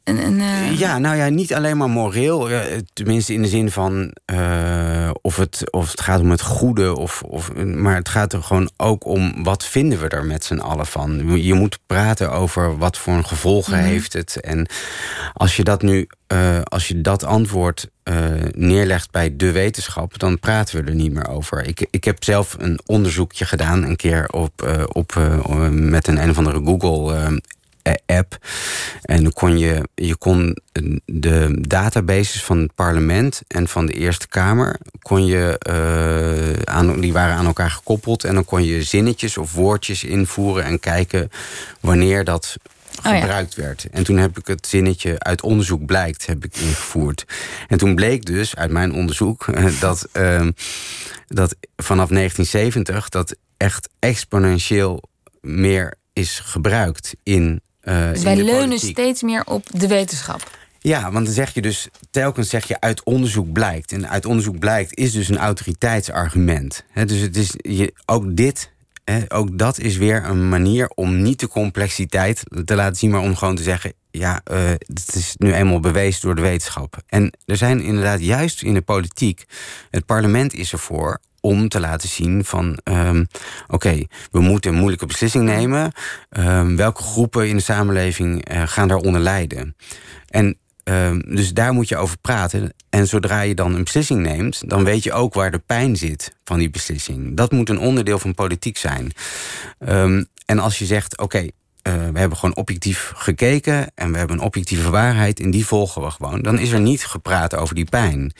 Een, 0.09 0.25
een 0.25 0.39
eh, 0.39 0.79
Ja, 0.79 0.97
nou 0.97 1.15
ja, 1.15 1.29
niet 1.29 1.53
alleen 1.53 1.77
maar 1.77 1.89
moreel. 1.89 2.49
ja, 2.49 2.63
Tenminste, 2.93 3.33
in 3.33 3.41
de 3.41 3.47
zin 3.47 3.71
van 3.71 4.13
eh, 4.25 5.09
of, 5.21 5.35
het, 5.35 5.71
of 5.71 5.91
het 5.91 6.01
gaat 6.01 6.19
om 6.21 6.31
het 6.31 6.41
goede. 6.41 6.95
Of, 6.95 7.21
of, 7.21 7.53
maar 7.55 7.95
het 7.95 8.09
gaat 8.09 8.33
er 8.33 8.43
gewoon 8.43 8.69
ook 8.77 9.05
om 9.05 9.43
wat 9.43 9.65
vinden 9.65 9.99
we 9.99 10.07
er 10.07 10.25
met 10.25 10.43
z'n 10.43 10.57
allen 10.57 10.85
van. 10.85 11.41
Je 11.43 11.53
moet 11.53 11.79
praten 11.85 12.31
over 12.31 12.77
wat 12.77 12.97
voor 12.97 13.13
een 13.13 13.25
gevolgen 13.25 13.77
Mhm. 13.77 13.83
heeft 13.87 14.13
het. 14.13 14.39
En 14.41 14.67
als 15.33 15.55
je 15.55 15.63
dat 15.63 15.81
nu, 15.81 16.07
eh, 16.27 16.61
als 16.63 16.87
je 16.87 17.01
dat 17.01 17.23
antwoord 17.23 17.87
eh, 18.03 18.15
neerlegt 18.51 19.11
bij 19.11 19.35
de 19.35 19.51
wetenschap, 19.51 20.19
dan 20.19 20.39
praten 20.39 20.75
we 20.83 20.89
er 20.89 20.95
niet 20.95 21.13
meer 21.13 21.27
over. 21.27 21.65
Ik, 21.67 21.87
ik 21.89 22.03
heb 22.03 22.23
zelf 22.23 22.55
een 22.59 22.79
onderzoekje 22.85 23.45
gedaan, 23.45 23.83
een 23.83 23.95
keer 23.95 24.27
op, 24.27 24.61
eh, 24.61 24.83
op, 24.87 25.15
eh, 25.15 25.67
met 25.69 26.07
een 26.07 26.21
een 26.21 26.29
of 26.29 26.37
andere 26.37 26.61
Google. 26.65 27.39
App. 28.05 28.37
En 29.01 29.23
dan 29.23 29.33
kon 29.33 29.57
je, 29.57 29.89
je 29.95 30.15
kon 30.15 30.57
de 31.05 31.57
databases 31.67 32.43
van 32.43 32.57
het 32.59 32.75
parlement 32.75 33.41
en 33.47 33.67
van 33.67 33.85
de 33.85 33.93
Eerste 33.93 34.27
Kamer, 34.27 34.79
kon 35.01 35.25
je, 35.25 35.57
eh, 35.59 36.73
aan, 36.73 36.99
die 36.99 37.13
waren 37.13 37.35
aan 37.35 37.45
elkaar 37.45 37.71
gekoppeld. 37.71 38.23
En 38.23 38.33
dan 38.33 38.45
kon 38.45 38.63
je 38.63 38.83
zinnetjes 38.83 39.37
of 39.37 39.53
woordjes 39.53 40.03
invoeren 40.03 40.63
en 40.63 40.79
kijken 40.79 41.29
wanneer 41.79 42.23
dat 42.23 42.57
Oh 43.05 43.13
ja. 43.13 43.19
gebruikt 43.19 43.55
werd. 43.55 43.87
En 43.91 44.03
toen 44.03 44.17
heb 44.17 44.37
ik 44.37 44.47
het 44.47 44.67
zinnetje 44.67 45.19
uit 45.19 45.41
onderzoek 45.41 45.85
blijkt, 45.85 46.25
heb 46.25 46.45
ik 46.45 46.57
ingevoerd. 46.57 47.25
En 47.67 47.77
toen 47.77 47.95
bleek 47.95 48.25
dus 48.25 48.55
uit 48.55 48.71
mijn 48.71 48.93
onderzoek 48.93 49.47
eh, 49.47 49.79
dat, 49.79 50.07
ehm, 50.11 50.51
dat 51.27 51.55
vanaf 51.75 52.09
1970 52.09 53.09
dat 53.09 53.35
echt 53.57 53.89
exponentieel 53.99 55.03
meer 55.41 55.93
is 56.13 56.39
gebruikt 56.39 57.15
in. 57.23 57.61
Eh, 57.89 58.09
dus 58.09 58.23
wij 58.23 58.35
leunen 58.35 58.67
politiek. 58.67 58.97
steeds 58.97 59.21
meer 59.21 59.43
op 59.45 59.65
de 59.71 59.87
wetenschap. 59.87 60.57
Ja, 60.79 61.11
want 61.11 61.25
dan 61.25 61.33
zeg 61.33 61.53
je 61.53 61.61
dus, 61.61 61.87
telkens 62.11 62.49
zeg 62.49 62.67
je 62.67 62.79
uit 62.79 63.03
onderzoek 63.03 63.51
blijkt. 63.51 63.91
En 63.91 64.09
uit 64.09 64.25
onderzoek 64.25 64.59
blijkt 64.59 64.97
is 64.97 65.11
dus 65.11 65.29
een 65.29 65.37
autoriteitsargument. 65.37 66.83
Dus 66.93 67.19
het 67.19 67.35
is 67.35 67.53
je, 67.55 67.93
ook 68.05 68.35
dit, 68.35 68.71
ook 69.27 69.57
dat 69.57 69.79
is 69.79 69.97
weer 69.97 70.25
een 70.25 70.49
manier 70.49 70.89
om 70.89 71.21
niet 71.21 71.39
de 71.39 71.47
complexiteit 71.47 72.43
te 72.65 72.75
laten 72.75 72.95
zien, 72.95 73.09
maar 73.09 73.21
om 73.21 73.35
gewoon 73.35 73.55
te 73.55 73.63
zeggen. 73.63 73.93
Ja, 74.11 74.41
eh, 74.43 74.69
het 74.69 75.15
is 75.15 75.33
nu 75.37 75.53
eenmaal 75.53 75.79
bewezen 75.79 76.21
door 76.21 76.35
de 76.35 76.41
wetenschap. 76.41 76.97
En 77.07 77.33
er 77.45 77.57
zijn 77.57 77.81
inderdaad 77.81 78.21
juist 78.21 78.61
in 78.61 78.73
de 78.73 78.81
politiek. 78.81 79.45
Het 79.89 80.05
parlement 80.05 80.53
is 80.53 80.71
ervoor 80.71 81.19
om 81.41 81.69
te 81.69 81.79
laten 81.79 82.09
zien 82.09 82.45
van... 82.45 82.79
ehm, 82.83 83.23
oké, 83.67 84.03
we 84.31 84.39
moeten 84.39 84.71
een 84.71 84.77
moeilijke 84.77 85.05
beslissing 85.05 85.43
nemen. 85.43 85.91
Ehm, 86.29 86.75
welke 86.75 87.03
groepen 87.03 87.47
in 87.47 87.55
de 87.55 87.63
samenleving 87.63 88.45
eh, 88.45 88.61
gaan 88.65 88.87
daaronder 88.87 89.21
lijden? 89.21 89.75
En 90.27 90.57
ehm, 90.83 91.19
dus 91.19 91.53
daar 91.53 91.73
moet 91.73 91.89
je 91.89 91.97
over 91.97 92.17
praten. 92.17 92.73
En 92.89 93.07
zodra 93.07 93.41
je 93.41 93.55
dan 93.55 93.75
een 93.75 93.83
beslissing 93.83 94.21
neemt... 94.21 94.69
dan 94.69 94.83
weet 94.83 95.03
je 95.03 95.13
ook 95.13 95.33
waar 95.33 95.51
de 95.51 95.59
pijn 95.65 95.95
zit 95.95 96.35
van 96.43 96.59
die 96.59 96.69
beslissing. 96.69 97.37
Dat 97.37 97.51
moet 97.51 97.69
een 97.69 97.79
onderdeel 97.79 98.19
van 98.19 98.33
politiek 98.33 98.77
zijn. 98.77 99.11
En 100.45 100.59
als 100.59 100.79
je 100.79 100.85
zegt, 100.85 101.17
oké... 101.17 101.47
we 102.11 102.19
hebben 102.19 102.37
gewoon 102.37 102.55
objectief 102.55 103.11
gekeken 103.15 103.91
en 103.95 104.11
we 104.11 104.17
hebben 104.17 104.37
een 104.37 104.43
objectieve 104.43 104.89
waarheid 104.89 105.39
en 105.39 105.51
die 105.51 105.65
volgen 105.65 106.01
we 106.01 106.11
gewoon. 106.11 106.41
Dan 106.41 106.59
is 106.59 106.71
er 106.71 106.79
niet 106.79 107.05
gepraat 107.05 107.55
over 107.55 107.75
die 107.75 107.85
pijn 107.85 108.31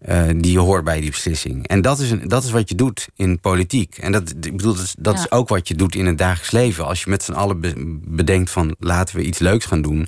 eh, 0.00 0.22
die 0.36 0.52
je 0.52 0.58
hoort 0.58 0.84
bij 0.84 1.00
die 1.00 1.10
beslissing. 1.10 1.66
En 1.66 1.80
dat 1.82 1.98
is, 1.98 2.10
een, 2.10 2.28
dat 2.28 2.44
is 2.44 2.50
wat 2.50 2.68
je 2.68 2.74
doet 2.74 3.08
in 3.16 3.40
politiek. 3.40 3.98
En 3.98 4.12
dat, 4.12 4.30
ik 4.40 4.56
bedoel, 4.56 4.74
dat, 4.74 4.82
is, 4.84 4.94
dat 4.98 5.14
Ja. 5.14 5.20
is 5.20 5.30
ook 5.30 5.48
wat 5.48 5.68
je 5.68 5.74
doet 5.74 5.94
in 5.94 6.06
het 6.06 6.18
dagelijks 6.18 6.50
leven. 6.50 6.86
Als 6.86 7.02
je 7.02 7.10
met 7.10 7.22
z'n 7.22 7.32
allen 7.32 7.60
be- 7.60 7.98
bedenkt 8.08 8.50
van 8.50 8.74
laten 8.78 9.16
we 9.16 9.22
iets 9.22 9.38
leuks 9.38 9.64
gaan 9.64 9.82
doen 9.82 10.06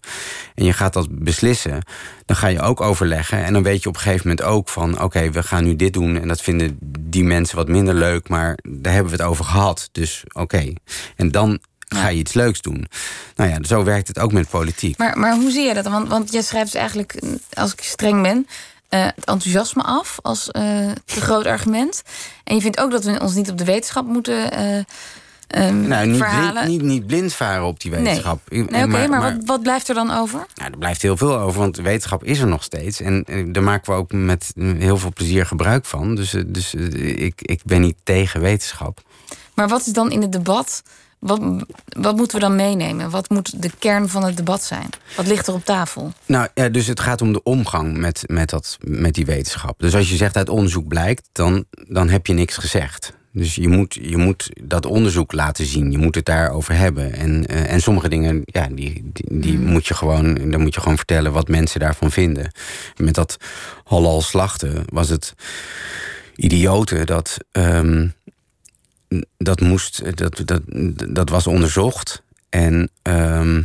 en 0.54 0.64
je 0.64 0.72
gaat 0.72 0.92
dat 0.92 1.08
beslissen, 1.10 1.82
dan 2.26 2.36
ga 2.36 2.46
je 2.46 2.60
ook 2.60 2.80
overleggen. 2.80 3.44
En 3.44 3.52
dan 3.52 3.62
weet 3.62 3.82
je 3.82 3.88
op 3.88 3.94
een 3.94 4.00
gegeven 4.00 4.28
moment 4.28 4.46
ook 4.46 4.68
van 4.68 5.02
oké, 5.02 5.30
we 5.30 5.42
gaan 5.42 5.64
nu 5.64 5.76
dit 5.76 5.92
doen 5.92 6.20
en 6.20 6.28
dat 6.28 6.42
vinden 6.42 6.78
die 7.00 7.24
mensen 7.24 7.56
wat 7.56 7.68
minder 7.68 7.94
leuk, 7.94 8.28
maar 8.28 8.58
daar 8.68 8.92
hebben 8.92 9.12
we 9.12 9.18
het 9.18 9.26
over 9.26 9.44
gehad. 9.44 9.88
Dus 9.92 10.24
oké. 10.32 10.72
En 11.16 11.30
dan 11.30 11.58
ga 11.88 12.08
je 12.08 12.18
iets 12.18 12.32
leuks 12.32 12.60
doen. 12.60 12.86
Nou 13.36 13.50
ja, 13.50 13.58
zo 13.62 13.84
werkt 13.84 14.08
het 14.08 14.18
ook 14.18 14.32
met 14.32 14.48
politiek. 14.48 14.98
Maar, 14.98 15.18
maar 15.18 15.34
hoe 15.34 15.50
zie 15.50 15.66
je 15.66 15.74
dat? 15.74 15.84
Want, 15.84 16.08
want 16.08 16.32
jij 16.32 16.42
schrijft 16.42 16.72
dus 16.72 16.80
eigenlijk, 16.80 17.22
als 17.52 17.72
ik 17.72 17.80
streng 17.82 18.22
ben, 18.22 18.46
eh, 18.88 19.04
het 19.04 19.24
enthousiasme 19.24 19.82
af 19.82 20.18
als 20.22 20.50
eh, 20.50 20.62
te 21.04 21.20
groot 21.26 21.46
argument. 21.46 22.02
En 22.44 22.54
je 22.54 22.60
vindt 22.60 22.80
ook 22.80 22.90
dat 22.90 23.04
we 23.04 23.20
ons 23.20 23.34
niet 23.34 23.50
op 23.50 23.58
de 23.58 23.64
wetenschap 23.64 24.06
moeten 24.06 24.52
eh, 24.52 24.84
ehm, 25.46 25.88
Nou, 25.88 26.06
niet 26.06 26.16
verhalen. 26.16 26.64
blind, 26.64 26.68
niet, 26.68 26.82
niet 26.82 27.06
blind 27.06 27.34
varen 27.34 27.64
op 27.64 27.80
die 27.80 27.90
wetenschap. 27.90 28.40
Nee, 28.50 28.62
oké, 28.62 29.06
maar, 29.06 29.22
wat, 29.22 29.44
wat 29.44 29.62
blijft 29.62 29.88
er 29.88 29.94
dan 29.94 30.10
over? 30.10 30.46
Nou, 30.54 30.70
er 30.70 30.78
blijft 30.78 31.02
heel 31.02 31.16
veel 31.16 31.38
over, 31.38 31.60
want 31.60 31.76
wetenschap 31.76 32.24
is 32.24 32.38
er 32.38 32.46
nog 32.46 32.62
steeds. 32.62 33.00
En 33.00 33.24
eh, 33.24 33.44
daar 33.48 33.62
maken 33.62 33.92
we 33.92 33.98
ook 33.98 34.12
met 34.12 34.52
heel 34.56 34.96
veel 34.96 35.12
plezier 35.12 35.46
gebruik 35.46 35.84
van. 35.84 36.14
Dus, 36.14 36.34
dus 36.46 36.74
ik, 36.74 37.42
ik 37.42 37.60
ben 37.64 37.80
niet 37.80 37.96
tegen 38.02 38.40
wetenschap. 38.40 39.00
Maar 39.54 39.68
wat 39.68 39.86
is 39.86 39.92
dan 39.92 40.10
in 40.10 40.22
het 40.22 40.32
debat? 40.32 40.82
Wat, 41.18 41.40
wat 41.86 42.16
moeten 42.16 42.36
we 42.36 42.42
dan 42.42 42.56
meenemen? 42.56 43.10
Wat 43.10 43.28
moet 43.30 43.62
de 43.62 43.70
kern 43.78 44.08
van 44.08 44.24
het 44.24 44.36
debat 44.36 44.62
zijn? 44.62 44.88
Wat 45.16 45.26
ligt 45.26 45.46
er 45.46 45.54
op 45.54 45.64
tafel? 45.64 46.12
Nou 46.26 46.48
ja, 46.54 46.68
dus 46.68 46.86
het 46.86 47.00
gaat 47.00 47.22
om 47.22 47.32
de 47.32 47.42
omgang 47.42 47.96
met, 47.96 48.22
met, 48.26 48.50
dat, 48.50 48.78
met 48.80 49.14
die 49.14 49.26
wetenschap. 49.26 49.80
Dus 49.80 49.94
als 49.94 50.10
je 50.10 50.16
zegt 50.16 50.36
uit 50.36 50.48
onderzoek 50.48 50.88
blijkt, 50.88 51.28
dan, 51.32 51.64
dan 51.70 52.08
heb 52.08 52.26
je 52.26 52.32
niks 52.32 52.56
gezegd. 52.56 53.16
Dus 53.32 53.54
je 53.54 53.68
moet, 53.68 53.98
je 54.02 54.16
moet 54.16 54.50
dat 54.62 54.86
onderzoek 54.86 55.32
laten 55.32 55.66
zien. 55.66 55.90
Je 55.90 55.98
moet 55.98 56.14
het 56.14 56.24
daarover 56.24 56.74
hebben. 56.74 57.12
En, 57.12 57.46
eh, 57.46 57.72
en 57.72 57.80
sommige 57.80 58.08
dingen, 58.08 58.42
ja, 58.44 58.68
die, 58.72 59.10
die, 59.12 59.40
die 59.40 59.58
moet 59.58 59.86
je 59.86 59.94
gewoon, 59.94 60.50
dan 60.50 60.60
moet 60.60 60.74
je 60.74 60.80
gewoon 60.80 60.96
vertellen 60.96 61.32
wat 61.32 61.48
mensen 61.48 61.80
daarvan 61.80 62.10
vinden. 62.10 62.52
Met 62.96 63.14
dat 63.14 63.36
halal 63.84 64.22
slachten 64.22 64.82
was 64.92 65.08
het 65.08 65.34
idiote 66.34 67.04
dat. 67.04 67.36
ehm, 67.52 68.08
dat 69.36 69.60
moest, 69.60 70.16
dat, 70.16 70.42
dat, 70.44 70.62
dat 71.08 71.28
was 71.28 71.46
onderzocht. 71.46 72.22
En 72.48 72.90
ehm, 73.02 73.62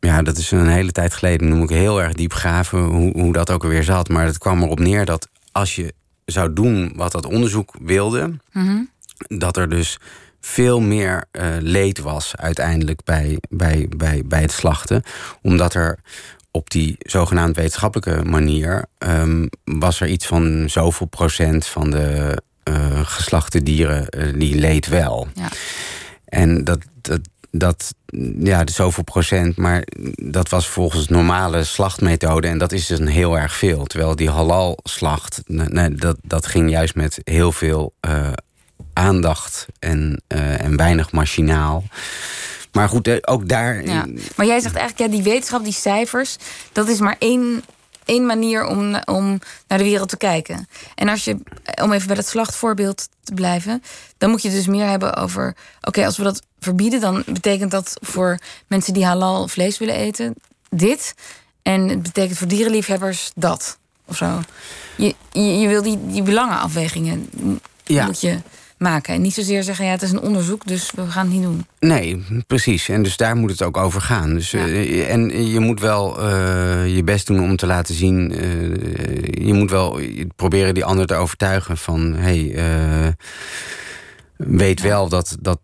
ja, 0.00 0.22
dat 0.22 0.36
is 0.36 0.50
een 0.50 0.68
hele 0.68 0.92
tijd 0.92 1.14
geleden. 1.14 1.56
Moet 1.56 1.70
ik 1.70 1.76
heel 1.76 2.02
erg 2.02 2.12
diep 2.12 2.32
graven 2.32 2.80
hoe, 2.80 3.12
hoe 3.12 3.32
dat 3.32 3.50
ook 3.50 3.62
alweer 3.62 3.84
zat. 3.84 4.08
Maar 4.08 4.24
het 4.24 4.38
kwam 4.38 4.62
erop 4.62 4.78
neer 4.78 5.04
dat 5.04 5.28
als 5.52 5.76
je 5.76 5.94
zou 6.24 6.52
doen 6.52 6.92
wat 6.96 7.12
dat 7.12 7.26
onderzoek 7.26 7.74
wilde, 7.80 8.36
dat 9.28 9.56
er 9.56 9.68
dus 9.68 9.98
veel 10.40 10.80
meer 10.80 11.24
eh, 11.30 11.46
leed 11.60 11.98
was 11.98 12.36
uiteindelijk 12.36 13.04
bij, 13.04 13.38
bij, 13.48 13.86
bij, 13.96 14.22
bij 14.26 14.40
het 14.40 14.52
slachten. 14.52 15.02
Omdat 15.42 15.74
er 15.74 15.98
op 16.50 16.70
die 16.70 16.96
zogenaamd 16.98 17.56
wetenschappelijke 17.56 18.24
manier 18.24 18.84
ehm, 18.98 19.46
was 19.64 20.00
er 20.00 20.08
iets 20.08 20.26
van 20.26 20.70
zoveel 20.70 21.06
procent 21.06 21.66
van 21.66 21.90
de 21.90 22.42
eh, 22.62 23.00
geslachte 23.06 23.62
dieren 23.62 24.08
eh, 24.08 24.32
die 24.34 24.54
leed 24.54 24.86
wel. 24.86 25.28
Ja. 25.34 25.48
En 26.24 26.64
dat, 26.64 26.78
dat, 27.00 27.20
dat, 27.50 27.94
ja, 28.38 28.62
zoveel 28.64 29.04
procent, 29.04 29.56
maar 29.56 29.82
dat 30.14 30.48
was 30.48 30.68
volgens 30.68 31.08
normale 31.08 31.64
slachtmethode. 31.64 32.48
En 32.48 32.58
dat 32.58 32.72
is 32.72 32.86
dus 32.86 32.98
een 32.98 33.06
heel 33.06 33.38
erg 33.38 33.56
veel. 33.56 33.84
Terwijl 33.84 34.16
die 34.16 34.30
halal-slacht, 34.30 35.42
nee, 35.46 35.68
nee, 35.68 35.94
dat, 35.94 36.16
dat 36.22 36.46
ging 36.46 36.70
juist 36.70 36.94
met 36.94 37.18
heel 37.24 37.52
veel 37.52 37.94
eh, 38.00 38.32
aandacht 38.92 39.66
en, 39.78 40.22
en 40.28 40.76
weinig 40.76 41.12
machinaal. 41.12 41.84
Maar 42.72 42.88
goed, 42.88 43.26
ook 43.26 43.48
daar. 43.48 43.84
Ja. 43.84 44.06
Maar 44.36 44.46
jij 44.46 44.60
zegt 44.60 44.76
eigenlijk, 44.76 45.10
ja, 45.10 45.16
die 45.16 45.32
wetenschap, 45.32 45.64
die 45.64 45.72
cijfers, 45.72 46.36
dat 46.72 46.88
is 46.88 47.00
maar 47.00 47.16
één, 47.18 47.62
één 48.04 48.26
manier 48.26 48.66
om, 48.66 48.96
om 49.04 49.38
naar 49.68 49.78
de 49.78 49.84
wereld 49.84 50.08
te 50.08 50.16
kijken. 50.16 50.68
En 50.94 51.08
als 51.08 51.24
je, 51.24 51.36
om 51.82 51.92
even 51.92 52.06
bij 52.06 52.16
dat 52.16 52.26
slachtvoorbeeld 52.26 53.08
te 53.22 53.34
blijven, 53.34 53.82
dan 54.18 54.30
moet 54.30 54.42
je 54.42 54.50
dus 54.50 54.66
meer 54.66 54.86
hebben 54.88 55.14
over, 55.16 55.56
oké, 55.80 56.04
als 56.04 56.16
we 56.16 56.22
dat 56.22 56.42
verbieden, 56.60 57.00
dan 57.00 57.22
betekent 57.26 57.70
dat 57.70 57.96
voor 58.00 58.38
mensen 58.66 58.94
die 58.94 59.04
halal 59.04 59.48
vlees 59.48 59.78
willen 59.78 59.94
eten, 59.94 60.34
dit. 60.70 61.14
En 61.62 61.88
het 61.88 62.02
betekent 62.02 62.38
voor 62.38 62.48
dierenliefhebbers 62.48 63.30
dat. 63.34 63.78
Of 64.04 64.16
zo. 64.16 64.40
Je, 64.96 65.14
je, 65.32 65.58
je 65.58 65.68
wil 65.68 65.82
die, 65.82 65.98
die 66.06 66.22
belangenafwegingen 66.22 67.28
Ja. 67.84 68.06
moet 68.06 68.20
je 68.20 68.38
maken. 68.82 69.14
En 69.14 69.22
niet 69.22 69.34
zozeer 69.34 69.62
zeggen, 69.62 69.84
ja, 69.84 69.90
het 69.90 70.02
is 70.02 70.10
een 70.10 70.20
onderzoek, 70.20 70.66
dus 70.66 70.90
we 70.94 71.06
gaan 71.06 71.24
het 71.26 71.34
niet 71.34 71.42
doen. 71.42 71.66
Nee, 71.80 72.24
precies. 72.46 72.88
En 72.88 73.02
dus 73.02 73.16
daar 73.16 73.36
moet 73.36 73.50
het 73.50 73.62
ook 73.62 73.76
over 73.76 74.00
gaan. 74.00 74.34
Dus, 74.34 74.50
Ja. 74.50 74.66
eh, 74.66 75.10
en 75.12 75.46
je 75.50 75.60
moet 75.60 75.80
wel 75.80 76.20
eh, 76.20 76.94
je 76.96 77.02
best 77.04 77.26
doen 77.26 77.40
om 77.42 77.56
te 77.56 77.66
laten 77.66 77.94
zien. 77.94 78.32
eh, 78.32 79.46
je 79.46 79.52
moet 79.52 79.70
wel 79.70 80.00
proberen 80.36 80.74
die 80.74 80.84
ander 80.84 81.06
te 81.06 81.14
overtuigen 81.14 81.76
van: 81.76 82.14
hey, 82.14 82.54
weet 84.36 84.80
wel 84.80 85.08
dat, 85.08 85.36
dat, 85.40 85.60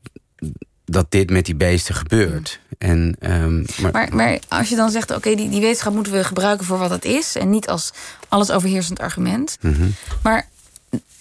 dat 0.84 1.06
dit 1.10 1.30
met 1.30 1.44
die 1.46 1.54
beesten 1.56 1.94
gebeurt. 1.94 2.60
En, 2.78 3.16
ehm, 3.20 3.56
maar, 3.82 3.92
Maar, 3.92 4.08
maar 4.14 4.38
als 4.48 4.68
je 4.68 4.76
dan 4.76 4.90
zegt, 4.90 5.10
oké, 5.14 5.34
die, 5.34 5.48
die 5.50 5.60
wetenschap 5.60 5.94
moeten 5.94 6.12
we 6.12 6.24
gebruiken 6.24 6.66
voor 6.66 6.78
wat 6.78 6.90
het 6.90 7.04
is... 7.04 7.36
en 7.36 7.50
niet 7.50 7.68
als 7.68 7.92
alles 8.28 8.50
overheersend 8.50 9.00
argument. 9.00 9.58
Mhm. 9.60 9.88
Maar 10.22 10.48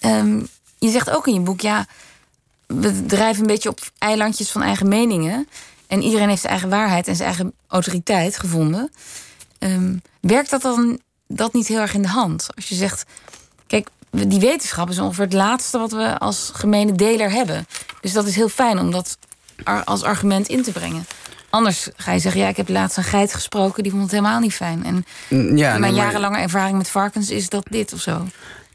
ehm, 0.00 0.40
je 0.78 0.90
zegt 0.90 1.10
ook 1.10 1.26
in 1.26 1.34
je 1.34 1.40
boek, 1.40 1.60
ja, 1.60 1.86
we 2.66 3.06
drijven 3.06 3.40
een 3.40 3.46
beetje 3.46 3.68
op 3.68 3.80
eilandjes 3.98 4.50
van 4.50 4.62
eigen 4.62 4.88
meningen. 4.88 5.48
En 5.86 6.02
iedereen 6.02 6.28
heeft 6.28 6.40
zijn 6.40 6.52
eigen 6.52 6.70
waarheid 6.70 7.08
en 7.08 7.16
zijn 7.16 7.28
eigen 7.28 7.52
autoriteit 7.68 8.38
gevonden. 8.38 8.90
Ehm, 9.58 9.96
werkt 10.20 10.50
dat 10.50 10.62
dan 10.62 11.00
dat 11.26 11.52
niet 11.52 11.66
heel 11.66 11.80
erg 11.80 11.94
in 11.94 12.02
de 12.02 12.08
hand? 12.08 12.46
Als 12.54 12.68
je 12.68 12.74
zegt, 12.74 13.04
kijk, 13.66 13.88
die 14.10 14.40
wetenschap 14.40 14.90
is 14.90 14.98
ongeveer 14.98 15.24
het 15.24 15.32
laatste 15.32 15.78
wat 15.78 15.92
we 15.92 16.18
als 16.18 16.50
gemene 16.54 16.92
deler 16.92 17.30
hebben. 17.30 17.66
Dus 18.00 18.12
dat 18.12 18.26
is 18.26 18.34
heel 18.34 18.48
fijn 18.48 18.78
om 18.78 18.90
dat 18.90 19.18
als 19.84 20.02
argument 20.02 20.48
in 20.48 20.62
te 20.62 20.72
brengen. 20.72 21.06
Anders 21.50 21.88
ga 21.96 22.12
je 22.12 22.18
zeggen, 22.18 22.40
ja, 22.40 22.48
ik 22.48 22.56
heb 22.56 22.68
laatst 22.68 22.96
een 22.96 23.04
geit 23.04 23.34
gesproken, 23.34 23.82
die 23.82 23.92
vond 23.92 24.02
het 24.02 24.12
helemaal 24.12 24.40
niet 24.40 24.54
fijn. 24.54 24.84
En 24.84 25.04
Ja, 25.28 25.36
nee, 25.36 25.54
mijn 25.56 25.80
maar- 25.80 25.90
jarenlange 26.04 26.38
ervaring 26.38 26.76
met 26.76 26.88
varkens 26.88 27.30
is 27.30 27.48
dat 27.48 27.66
dit 27.70 27.92
of 27.92 28.00
zo. 28.00 28.26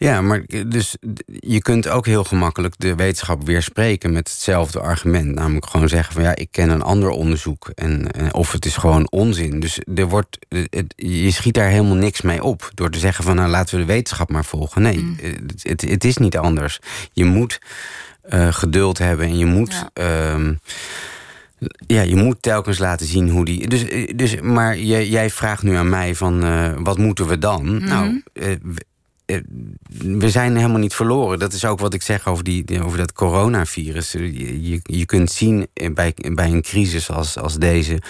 Ja, 0.04 0.22
maar 0.22 0.44
dus 0.68 0.96
je 1.26 1.62
kunt 1.62 1.88
ook 1.88 2.06
heel 2.06 2.24
gemakkelijk 2.24 2.74
de 2.78 2.96
wetenschap 2.96 3.46
weerspreken 3.46 4.14
met 4.14 4.30
hetzelfde 4.32 4.80
argument. 4.80 5.36
Namelijk 5.36 5.66
gewoon 5.66 5.90
zeggen 5.90 6.14
van 6.14 6.24
ja, 6.24 6.36
ik 6.36 6.48
ken 6.52 6.70
een 6.70 6.82
ander 6.82 7.10
onderzoek. 7.10 7.70
En, 7.76 8.12
en- 8.12 8.34
of 8.34 8.52
het 8.52 8.66
is 8.66 8.76
gewoon 8.76 9.12
onzin. 9.12 9.60
Dus 9.60 9.80
er 9.96 10.08
wordt, 10.10 10.38
het- 10.50 10.94
je 10.96 11.32
schiet 11.32 11.54
daar 11.54 11.70
helemaal 11.70 11.96
niks 11.96 12.22
mee 12.22 12.44
op. 12.44 12.72
Door 12.74 12.90
te 12.90 13.00
zeggen 13.00 13.24
van 13.24 13.36
nou 13.36 13.50
laten 13.50 13.76
we 13.76 13.86
de 13.86 13.92
wetenschap 13.94 14.30
maar 14.30 14.46
volgen. 14.46 14.82
Nee, 14.82 15.16
het, 15.22 15.64
het, 15.64 15.82
het 15.82 16.04
is 16.04 16.18
niet 16.18 16.38
anders. 16.38 16.80
Je 17.14 17.26
moet 17.26 17.60
eh, 18.22 18.48
geduld 18.54 18.98
hebben 18.98 19.26
en 19.26 19.38
je 19.38 19.46
moet. 19.46 19.72
Ja. 19.74 19.90
ehm, 19.94 20.54
ja, 21.88 22.02
je 22.02 22.16
moet 22.16 22.42
telkens 22.42 22.78
laten 22.78 23.06
zien 23.06 23.30
hoe 23.30 23.46
die. 23.46 23.68
Dus, 23.68 23.88
eh, 23.88 24.12
dus, 24.16 24.42
maar 24.42 24.78
jij, 24.78 25.08
jij 25.08 25.30
vraagt 25.30 25.64
nu 25.64 25.76
aan 25.76 25.90
mij 25.90 26.16
van 26.16 26.44
eh, 26.44 26.72
wat 26.78 26.98
moeten 26.98 27.28
we 27.28 27.38
dan? 27.38 27.84
Nou, 27.86 28.24
eh, 28.34 28.44
we- 28.46 28.52
eh, 28.64 28.93
we 29.98 30.30
zijn 30.30 30.56
helemaal 30.56 30.80
niet 30.80 30.94
verloren. 30.94 31.40
Dat 31.40 31.54
is 31.54 31.66
ook 31.66 31.80
wat 31.80 31.94
ik 31.94 32.02
zeg 32.02 32.28
over, 32.28 32.44
die, 32.44 32.84
over 32.84 32.98
dat 32.98 33.14
coronavirus. 33.14 34.12
Je, 34.12 34.70
je, 34.70 34.80
je 34.84 35.06
kunt 35.06 35.32
zien 35.32 35.68
eh, 35.74 35.94
bij, 35.94 36.16
bij 36.34 36.52
een 36.52 36.62
crisis 36.62 37.12
als, 37.12 37.38
als 37.38 37.58
deze 37.58 38.02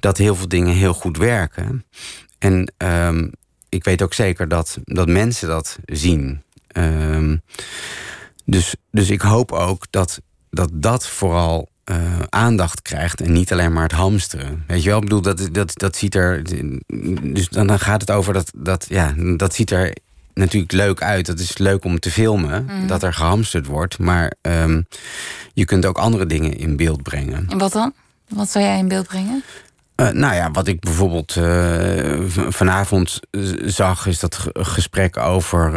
dat 0.00 0.18
heel 0.18 0.34
veel 0.34 0.48
dingen 0.48 0.74
heel 0.74 0.94
goed 0.94 1.16
werken. 1.16 1.84
En 2.38 2.72
ehm, 2.76 3.28
ik 3.68 3.84
weet 3.84 4.02
ook 4.02 4.14
zeker 4.14 4.48
dat, 4.48 4.78
dat 4.84 5.08
mensen 5.08 5.48
dat 5.48 5.78
zien. 5.84 6.42
Ehm, 6.66 7.36
dus, 8.44 8.74
dus 8.90 9.10
ik 9.10 9.20
hoop 9.20 9.52
ook 9.52 9.86
dat 9.90 10.20
dat, 10.50 10.70
dat 10.72 11.06
vooral 11.06 11.68
eh, 11.84 12.18
aandacht 12.28 12.82
krijgt 12.82 13.20
en 13.20 13.32
niet 13.32 13.52
alleen 13.52 13.72
maar 13.72 13.82
het 13.82 13.92
hamsteren. 13.92 14.64
Weet 14.66 14.82
je 14.82 14.88
wel, 14.88 14.98
ik 14.98 15.04
bedoel, 15.04 15.20
dat, 15.20 15.48
dat, 15.52 15.72
dat 15.74 15.96
ziet 15.96 16.14
er. 16.14 16.42
Dus 17.22 17.48
dan 17.48 17.78
gaat 17.78 18.00
het 18.00 18.10
over 18.10 18.32
dat, 18.32 18.52
dat, 18.56 18.86
ja, 18.88 19.14
dat 19.36 19.54
ziet 19.54 19.70
er 19.70 19.96
natuurlijk 20.36 20.72
leuk 20.72 21.02
uit. 21.02 21.26
Dat 21.26 21.38
is 21.38 21.58
leuk 21.58 21.84
om 21.84 21.98
te 21.98 22.10
filmen, 22.10 22.68
dat 22.86 23.02
er 23.02 23.12
gehamsterd 23.14 23.66
wordt. 23.66 23.98
Maar 23.98 24.32
ehm, 24.40 24.80
je 25.54 25.64
kunt 25.64 25.86
ook 25.86 25.98
andere 25.98 26.26
dingen 26.26 26.58
in 26.58 26.76
beeld 26.76 27.02
brengen. 27.02 27.46
En 27.48 27.58
wat 27.58 27.72
dan? 27.72 27.92
Wat 28.28 28.50
zou 28.50 28.64
jij 28.64 28.78
in 28.78 28.88
beeld 28.88 29.06
brengen? 29.06 29.42
Eh, 29.94 30.08
nou 30.10 30.34
ja, 30.34 30.50
wat 30.50 30.66
ik 30.66 30.80
bijvoorbeeld 30.80 31.36
eh, 31.36 32.18
vanavond 32.48 33.20
eh, 33.30 33.40
zag, 33.64 34.06
is 34.06 34.18
dat 34.20 34.34
ge- 34.36 34.50
gesprek 34.52 35.16
over, 35.16 35.72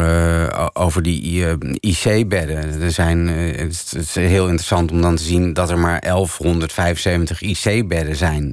over 0.75 1.01
die 1.01 1.45
IC-bedden. 1.79 2.81
Er 2.81 2.91
zijn, 2.91 3.27
het 3.27 3.93
is 3.97 4.15
heel 4.15 4.45
interessant 4.45 4.91
om 4.91 5.01
dan 5.01 5.15
te 5.15 5.23
zien 5.23 5.53
dat 5.53 5.69
er 5.69 5.77
maar 5.79 5.99
1175 6.01 7.41
IC-bedden 7.41 8.15
zijn. 8.15 8.51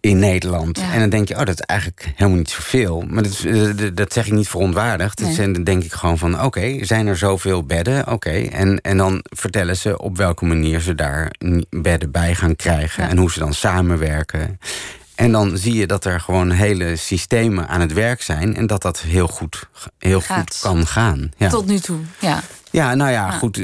In 0.00 0.18
Nederland. 0.18 0.78
Ja. 0.78 0.92
En 0.92 1.00
dan 1.00 1.10
denk 1.10 1.28
je, 1.28 1.34
oh, 1.34 1.44
dat 1.44 1.54
is 1.54 1.60
eigenlijk 1.60 2.12
helemaal 2.16 2.38
niet 2.38 2.50
zoveel. 2.50 3.04
Maar 3.08 3.22
dat, 3.22 3.44
eh, 3.44 3.88
dat 3.94 4.12
zeg 4.12 4.26
ik 4.26 4.32
niet 4.32 4.48
verontwaardigd. 4.48 5.20
Nee. 5.20 5.36
Nee. 5.36 5.52
Dan 5.52 5.64
denk 5.64 5.82
ik 5.82 5.92
gewoon 5.92 6.18
van, 6.18 6.42
oké, 6.42 6.84
zijn 6.84 7.06
er 7.06 7.16
zoveel 7.16 7.64
bedden? 7.64 8.08
Oké. 8.08 8.30
En, 8.30 8.80
en 8.80 8.96
dan 8.96 9.24
vertellen 9.24 9.76
ze 9.76 9.98
op 9.98 10.16
welke 10.16 10.44
manier 10.44 10.80
ze 10.80 10.94
daar 10.94 11.32
bedden 11.70 12.10
bij 12.10 12.34
gaan 12.34 12.56
krijgen. 12.56 13.02
Ja. 13.02 13.08
En 13.08 13.16
hoe 13.16 13.30
ze 13.30 13.38
dan 13.38 13.54
samenwerken. 13.54 14.58
En 15.14 15.32
dan 15.32 15.56
zie 15.56 15.74
je 15.74 15.86
dat 15.86 16.04
er 16.04 16.20
gewoon 16.20 16.50
hele 16.50 16.96
systemen 16.96 17.68
aan 17.68 17.80
het 17.80 17.92
werk 17.92 18.22
zijn. 18.22 18.56
En 18.56 18.66
dat 18.66 18.82
dat 18.82 19.00
heel 19.00 19.28
goed, 19.28 19.68
heel 19.98 20.20
Gaat. 20.20 20.38
goed 20.38 20.58
kan 20.60 20.86
gaan. 20.86 21.30
Ja. 21.36 21.48
Tot 21.48 21.66
nu 21.66 21.78
toe, 21.78 21.98
ja. 22.18 22.40
Ja, 22.70 22.94
nou 22.94 23.10
ja, 23.10 23.30
goed. 23.30 23.60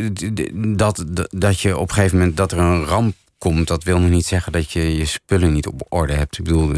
dat, 0.78 1.04
dat 1.30 1.60
je 1.60 1.78
op 1.78 1.88
een 1.88 1.94
gegeven 1.94 2.18
moment 2.18 2.36
dat 2.36 2.52
er 2.52 2.58
een 2.58 2.84
ramp 2.84 3.14
komt, 3.38 3.68
dat 3.68 3.84
wil 3.84 3.98
nog 3.98 4.10
niet 4.10 4.26
zeggen 4.26 4.52
dat 4.52 4.70
je 4.72 4.96
je 4.96 5.04
spullen 5.06 5.52
niet 5.52 5.66
op 5.66 5.82
orde 5.88 6.12
hebt. 6.12 6.38
Ik 6.38 6.44
bedoel, 6.44 6.72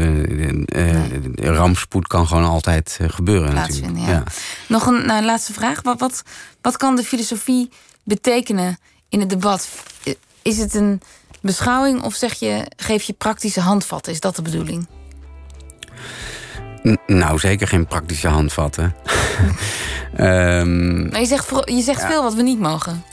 eh, 0.65 1.55
rampspoed 1.55 2.07
kan 2.07 2.27
gewoon 2.27 2.43
altijd 2.45 2.99
gebeuren 3.07 3.53
natuurlijk. 3.53 3.97
ja. 3.97 4.23
Nog 4.67 4.85
een 4.85 5.05
nou, 5.05 5.23
laatste 5.25 5.53
vraag. 5.53 5.81
Wat, 5.81 5.99
wat, 5.99 6.23
wat 6.61 6.77
kan 6.77 6.95
de 6.95 7.03
filosofie 7.03 7.69
betekenen 8.03 8.77
in 9.09 9.19
het 9.19 9.29
debat? 9.29 9.69
Is 10.41 10.57
het 10.57 10.73
een 10.73 11.01
beschouwing 11.41 12.01
of 12.03 12.13
zeg 12.13 12.33
je, 12.33 12.65
geef 12.75 13.03
je 13.03 13.13
praktische 13.13 13.59
handvatten? 13.61 14.11
Is 14.13 14.19
dat 14.19 14.35
de 14.35 14.41
bedoeling? 14.41 14.87
N- 16.87 16.97
Nou, 17.07 17.39
zeker 17.39 17.67
geen 17.67 17.87
praktische 17.87 18.27
handvatten. 18.27 18.95
Ehm, 20.15 21.09
Maar 21.09 21.19
je 21.19 21.25
zegt, 21.25 21.49
je 21.65 21.81
zegt 21.81 22.05
veel 22.05 22.23
wat 22.23 22.33
we 22.33 22.41
niet 22.41 22.59
mogen. 22.59 23.03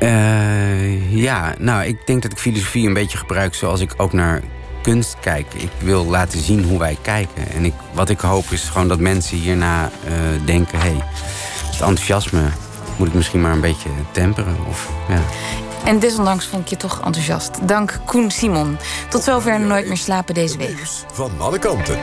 Eh, 0.00 1.16
ja, 1.16 1.54
nou, 1.58 1.84
ik 1.84 2.06
denk 2.06 2.22
dat 2.22 2.32
ik 2.32 2.38
filosofie 2.38 2.86
een 2.86 2.92
beetje 2.92 3.18
gebruik 3.18 3.54
zoals 3.54 3.80
ik 3.80 3.94
ook 3.96 4.12
naar 4.12 4.40
kunst 4.82 5.16
kijk. 5.20 5.54
Ik 5.54 5.70
wil 5.78 6.06
laten 6.06 6.40
zien 6.40 6.64
hoe 6.64 6.78
wij 6.78 6.96
kijken. 7.02 7.50
En 7.54 7.64
ik, 7.64 7.74
wat 7.92 8.08
ik 8.08 8.20
hoop 8.20 8.44
is 8.50 8.68
gewoon 8.68 8.88
dat 8.88 8.98
mensen 8.98 9.36
hierna 9.36 9.90
eh, 10.04 10.12
denken... 10.44 10.78
hé, 10.78 10.90
hey, 10.90 11.04
het 11.70 11.80
enthousiasme 11.80 12.42
moet 12.96 13.08
ik 13.08 13.14
misschien 13.14 13.40
maar 13.40 13.52
een 13.52 13.60
beetje 13.60 13.88
temperen. 14.10 14.56
Of, 14.68 14.90
ja. 15.08 15.20
En 15.84 15.98
desondanks 15.98 16.46
vond 16.46 16.62
ik 16.62 16.68
je 16.68 16.76
toch 16.76 17.00
enthousiast. 17.04 17.68
Dank 17.68 18.00
Koen 18.04 18.30
Simon. 18.30 18.78
Tot 19.08 19.22
zover 19.22 19.60
Nooit 19.60 19.86
meer 19.86 19.96
slapen 19.96 20.34
deze 20.34 20.56
week. 20.56 20.82
Van 21.12 21.30
alle 21.38 21.58
kanten. 21.58 21.98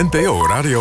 NPO 0.00 0.46
Radio 0.46 0.78